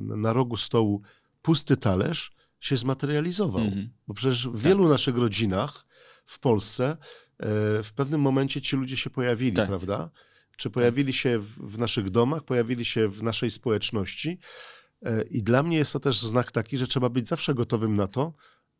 na 0.00 0.32
rogu 0.32 0.56
stołu 0.56 1.02
pusty 1.42 1.76
talerz 1.76 2.32
się 2.60 2.76
zmaterializował. 2.76 3.62
-hmm. 3.64 3.88
Bo 4.06 4.14
przecież 4.14 4.48
w 4.48 4.52
tak. 4.52 4.60
wielu 4.60 4.88
naszych 4.88 5.16
rodzinach 5.16 5.86
w 6.26 6.38
Polsce 6.38 6.84
e, 6.90 6.96
w 7.82 7.92
pewnym 7.96 8.20
momencie 8.20 8.62
ci 8.62 8.76
ludzie 8.76 8.96
się 8.96 9.10
pojawili, 9.10 9.56
tak. 9.56 9.68
prawda? 9.68 10.10
Czy 10.56 10.70
pojawili 10.70 11.12
się 11.12 11.38
w, 11.38 11.74
w, 11.74 11.78
naszych 11.78 12.10
domach, 12.10 12.44
pojawili 12.44 12.84
się 12.84 13.08
w 13.08 13.22
naszej 13.22 13.50
społeczności. 13.50 14.38
E, 15.02 15.22
I 15.22 15.42
dla 15.42 15.62
mnie 15.62 15.76
jest 15.76 15.92
to 15.92 16.00
też 16.00 16.20
znak 16.20 16.52
taki, 16.52 16.78
że 16.78 16.86
trzeba 16.86 17.08
być 17.08 17.28
zawsze 17.28 17.54
gotowym 17.54 17.96
na 17.96 18.06
to, 18.06 18.34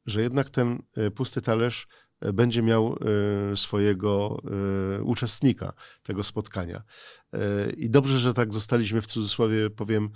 że 0.06 0.22
jednak 0.22 0.50
ten 0.50 0.82
e, 0.96 1.10
pusty 1.10 1.42
talerz 1.42 1.86
będzie 2.32 2.62
miał 2.62 2.98
swojego 3.54 4.42
uczestnika 5.02 5.72
tego 6.02 6.22
spotkania. 6.22 6.82
I 7.76 7.90
dobrze, 7.90 8.18
że 8.18 8.34
tak 8.34 8.54
zostaliśmy 8.54 9.02
w 9.02 9.06
cudzysłowie, 9.06 9.70
powiem, 9.70 10.10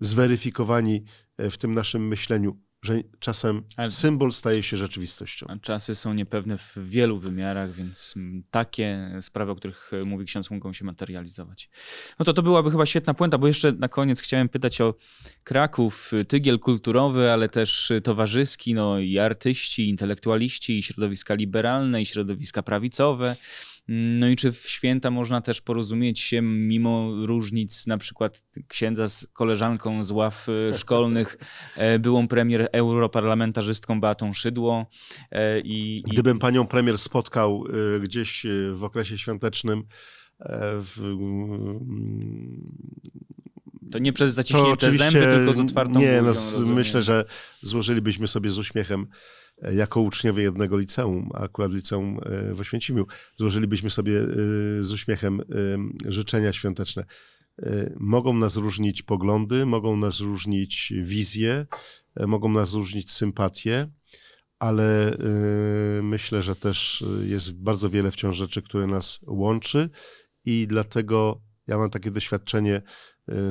zweryfikowani 0.00 1.04
w 1.38 1.56
tym 1.58 1.74
naszym 1.74 2.08
myśleniu 2.08 2.60
że 2.82 3.02
czasem 3.18 3.62
Ale... 3.76 3.90
symbol 3.90 4.32
staje 4.32 4.62
się 4.62 4.76
rzeczywistością. 4.76 5.46
czasy 5.62 5.94
są 5.94 6.14
niepewne 6.14 6.58
w 6.58 6.74
wielu 6.76 7.18
wymiarach, 7.18 7.72
więc 7.72 8.14
takie 8.50 9.16
sprawy, 9.20 9.52
o 9.52 9.56
których 9.56 9.90
mówi 10.04 10.24
ksiądz, 10.24 10.50
mogą 10.50 10.72
się 10.72 10.84
materializować. 10.84 11.70
No 12.18 12.24
to 12.24 12.32
to 12.32 12.42
byłaby 12.42 12.70
chyba 12.70 12.86
świetna 12.86 13.14
puenta, 13.14 13.38
bo 13.38 13.46
jeszcze 13.46 13.72
na 13.72 13.88
koniec 13.88 14.20
chciałem 14.22 14.48
pytać 14.48 14.80
o 14.80 14.94
Kraków, 15.44 16.10
tygiel 16.28 16.58
kulturowy, 16.58 17.32
ale 17.32 17.48
też 17.48 17.92
towarzyski, 18.04 18.74
no 18.74 18.98
i 18.98 19.18
artyści, 19.18 19.88
intelektualiści, 19.88 20.78
i 20.78 20.82
środowiska 20.82 21.34
liberalne, 21.34 22.02
i 22.02 22.06
środowiska 22.06 22.62
prawicowe. 22.62 23.36
No 23.88 24.28
i 24.28 24.36
czy 24.36 24.52
w 24.52 24.68
święta 24.68 25.10
można 25.10 25.40
też 25.40 25.60
porozumieć 25.60 26.20
się 26.20 26.42
mimo 26.42 27.26
różnic, 27.26 27.86
na 27.86 27.98
przykład 27.98 28.42
księdza 28.68 29.08
z 29.08 29.26
koleżanką 29.32 30.04
z 30.04 30.10
ław 30.10 30.46
e, 30.48 30.78
szkolnych, 30.78 31.36
e, 31.76 31.98
byłą 31.98 32.28
premier 32.28 32.68
europarlamentarzystką 32.72 34.00
Beatą 34.00 34.32
Szydło. 34.32 34.86
E, 35.30 35.60
I, 35.60 36.02
Gdybym 36.10 36.38
panią 36.38 36.66
premier 36.66 36.98
spotkał 36.98 37.64
gdzieś 38.02 38.46
w 38.72 38.84
okresie 38.84 39.18
świątecznym 39.18 39.82
w... 40.80 41.16
To 43.92 43.98
nie 43.98 44.12
przez 44.12 44.34
zaciśnięte 44.34 44.92
zęby, 44.92 45.20
tylko 45.20 45.52
z 45.52 45.60
otwartą 45.60 46.00
Nie, 46.00 46.22
no, 46.22 46.32
myślę, 46.74 47.02
że 47.02 47.24
złożylibyśmy 47.62 48.28
sobie 48.28 48.50
z 48.50 48.58
uśmiechem 48.58 49.06
jako 49.62 50.00
uczniowie 50.00 50.42
jednego 50.42 50.78
liceum, 50.78 51.30
akurat 51.34 51.72
liceum 51.72 52.18
e, 52.22 52.54
w 52.54 52.60
Oświęcimiu, 52.60 53.06
złożylibyśmy 53.36 53.90
sobie 53.90 54.20
e, 54.20 54.26
z 54.84 54.92
uśmiechem 54.92 55.40
e, 55.40 55.44
życzenia 56.12 56.52
świąteczne. 56.52 57.04
Mogą 57.96 58.34
nas 58.34 58.56
różnić 58.56 59.02
poglądy, 59.02 59.66
mogą 59.66 59.96
nas 59.96 60.20
różnić 60.20 60.92
wizje, 61.02 61.66
mogą 62.26 62.48
nas 62.48 62.74
różnić 62.74 63.12
sympatie, 63.12 63.88
ale 64.58 65.16
myślę, 66.02 66.42
że 66.42 66.56
też 66.56 67.04
jest 67.22 67.62
bardzo 67.62 67.90
wiele 67.90 68.10
wciąż 68.10 68.36
rzeczy, 68.36 68.62
które 68.62 68.86
nas 68.86 69.20
łączy 69.26 69.90
i 70.44 70.66
dlatego 70.68 71.40
ja 71.66 71.78
mam 71.78 71.90
takie 71.90 72.10
doświadczenie, 72.10 72.82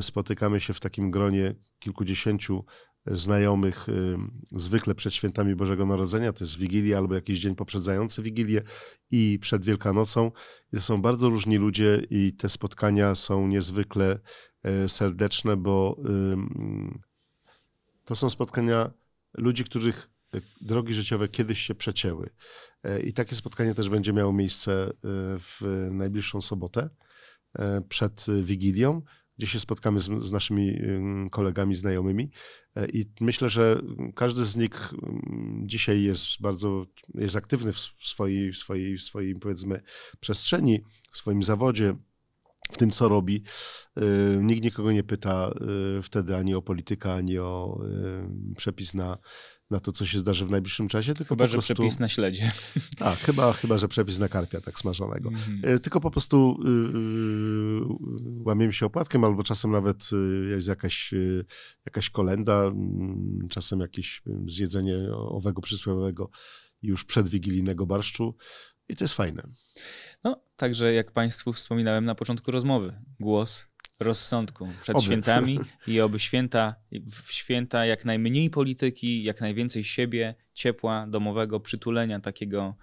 spotykamy 0.01 0.61
się 0.61 0.73
w 0.73 0.79
takim 0.79 1.11
gronie 1.11 1.55
kilkudziesięciu 1.79 2.65
znajomych 3.07 3.89
y, 3.89 4.17
zwykle 4.51 4.95
przed 4.95 5.13
świętami 5.13 5.55
Bożego 5.55 5.85
Narodzenia, 5.85 6.33
to 6.33 6.43
jest 6.43 6.57
Wigilia 6.57 6.97
albo 6.97 7.15
jakiś 7.15 7.39
dzień 7.39 7.55
poprzedzający 7.55 8.21
Wigilię 8.21 8.61
i 9.11 9.39
przed 9.41 9.65
Wielkanocą. 9.65 10.31
To 10.71 10.81
są 10.81 11.01
bardzo 11.01 11.29
różni 11.29 11.57
ludzie 11.57 12.01
i 12.09 12.33
te 12.33 12.49
spotkania 12.49 13.15
są 13.15 13.47
niezwykle 13.47 14.19
e, 14.63 14.89
serdeczne, 14.89 15.57
bo 15.57 15.97
to 18.05 18.15
są 18.15 18.29
spotkania 18.29 18.91
ludzi, 19.33 19.63
których 19.63 20.09
e, 20.33 20.41
drogi 20.61 20.93
życiowe 20.93 21.27
kiedyś 21.27 21.59
się 21.59 21.75
przecięły. 21.75 22.29
E, 22.83 22.99
I 22.99 23.13
takie 23.13 23.35
spotkanie 23.35 23.75
też 23.75 23.89
będzie 23.89 24.13
miało 24.13 24.33
miejsce 24.33 24.91
w 25.39 25.87
najbliższą 25.91 26.41
sobotę 26.41 26.89
przed 27.89 28.25
Wigilią 28.43 29.01
gdzie 29.37 29.47
się 29.47 29.59
spotkamy 29.59 29.99
z, 29.99 30.05
z, 30.05 30.31
naszymi 30.31 30.81
kolegami, 31.31 31.75
znajomymi. 31.75 32.31
E, 32.75 32.89
I 32.89 33.05
myślę, 33.21 33.49
że 33.49 33.81
każdy 34.15 34.45
z 34.45 34.55
nich 34.55 34.93
dzisiaj 35.63 36.03
jest 36.03 36.25
bardzo 36.41 36.85
jest 37.13 37.35
aktywny 37.35 37.71
w 37.71 37.79
swojej, 37.79 38.51
w 38.51 38.57
swojej, 38.57 38.97
w 38.97 39.01
swojej 39.01 39.35
powiedzmy 39.35 39.81
przestrzeni, 40.19 40.81
w 41.11 41.17
swoim 41.17 41.43
zawodzie, 41.43 41.95
w 42.71 42.77
tym, 42.77 42.91
co 42.91 43.09
robi. 43.09 43.43
E, 43.97 44.01
nikt 44.41 44.63
nikogo 44.63 44.91
nie 44.91 45.03
pyta 45.03 45.51
e, 45.97 46.01
wtedy 46.01 46.35
ani 46.35 46.55
o 46.55 46.61
politykę, 46.61 47.13
ani 47.13 47.39
o 47.39 47.79
przepis 48.57 48.93
na 48.93 49.17
na 49.69 49.79
to, 49.79 49.91
co 49.91 50.05
się 50.05 50.19
zdarzy 50.19 50.45
w 50.45 50.49
najbliższym 50.49 50.87
czasie. 50.87 51.13
Tylko 51.13 51.35
chyba, 51.35 51.45
po 51.45 51.51
prostu... 51.51 51.67
że 51.67 51.73
przepis 51.73 51.99
na 51.99 52.09
śledzie. 52.09 52.51
A, 52.99 53.15
chyba, 53.15 53.53
chyba, 53.53 53.77
że 53.77 53.87
przepis 53.87 54.19
na 54.19 54.29
karpia 54.29 54.61
tak 54.61 54.79
smażonego. 54.79 55.29
Mm-hmm. 55.29 55.79
Tylko 55.79 56.01
po 56.01 56.11
prostu 56.11 56.59
yy, 56.63 58.43
łamiemy 58.45 58.73
się 58.73 58.85
opłatkiem, 58.85 59.23
albo 59.23 59.43
czasem 59.43 59.71
nawet 59.71 60.09
jest 60.49 60.67
jakaś, 60.67 61.13
jakaś 61.85 62.09
kolenda, 62.09 62.63
mm, 62.63 63.47
czasem 63.49 63.79
jakieś 63.79 64.21
zjedzenie 64.47 64.97
owego 65.13 65.61
przysłowiowego 65.61 66.29
już 66.81 67.05
przedwigilijnego 67.05 67.85
barszczu 67.85 68.35
i 68.89 68.95
to 68.95 69.03
jest 69.03 69.13
fajne. 69.13 69.43
No, 70.23 70.41
także 70.55 70.93
jak 70.93 71.11
Państwu 71.11 71.53
wspominałem 71.53 72.05
na 72.05 72.15
początku 72.15 72.51
rozmowy, 72.51 73.01
głos 73.19 73.65
rozsądku 73.99 74.69
przed 74.81 74.95
oby. 74.95 75.05
świętami 75.05 75.59
i 75.87 76.01
oby 76.01 76.19
święta, 76.19 76.75
w 77.25 77.31
święta 77.31 77.85
jak 77.85 78.05
najmniej 78.05 78.49
polityki, 78.49 79.23
jak 79.23 79.41
najwięcej 79.41 79.83
siebie, 79.83 80.35
ciepła, 80.53 81.07
domowego, 81.07 81.59
przytulenia 81.59 82.19
takiego 82.19 82.75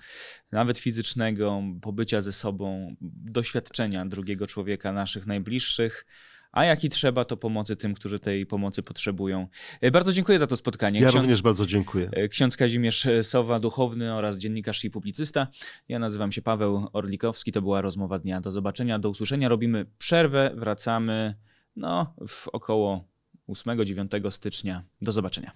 nawet 0.52 0.78
fizycznego, 0.78 1.62
pobycia 1.82 2.20
ze 2.20 2.32
sobą, 2.32 2.96
doświadczenia 3.00 4.06
drugiego 4.06 4.46
człowieka, 4.46 4.92
naszych 4.92 5.26
najbliższych 5.26 6.06
a 6.52 6.64
jak 6.64 6.84
i 6.84 6.88
trzeba, 6.88 7.24
to 7.24 7.36
pomocy 7.36 7.76
tym, 7.76 7.94
którzy 7.94 8.18
tej 8.18 8.46
pomocy 8.46 8.82
potrzebują. 8.82 9.48
E, 9.80 9.90
bardzo 9.90 10.12
dziękuję 10.12 10.38
za 10.38 10.46
to 10.46 10.56
spotkanie. 10.56 11.00
Ja 11.00 11.08
Ksiądz... 11.08 11.22
również 11.22 11.42
bardzo 11.42 11.66
dziękuję. 11.66 12.10
E, 12.12 12.28
ksiądz 12.28 12.56
Kazimierz 12.56 13.08
Sowa, 13.22 13.58
duchowny 13.58 14.14
oraz 14.14 14.38
dziennikarz 14.38 14.84
i 14.84 14.90
publicysta. 14.90 15.46
Ja 15.88 15.98
nazywam 15.98 16.32
się 16.32 16.42
Paweł 16.42 16.88
Orlikowski. 16.92 17.52
To 17.52 17.62
była 17.62 17.80
rozmowa 17.80 18.18
dnia. 18.18 18.40
Do 18.40 18.50
zobaczenia, 18.50 18.98
do 18.98 19.10
usłyszenia. 19.10 19.48
Robimy 19.48 19.86
przerwę, 19.98 20.50
wracamy 20.54 21.34
no, 21.76 22.14
w 22.28 22.48
około 22.48 23.04
8-9 23.48 24.30
stycznia. 24.30 24.84
Do 25.02 25.12
zobaczenia. 25.12 25.52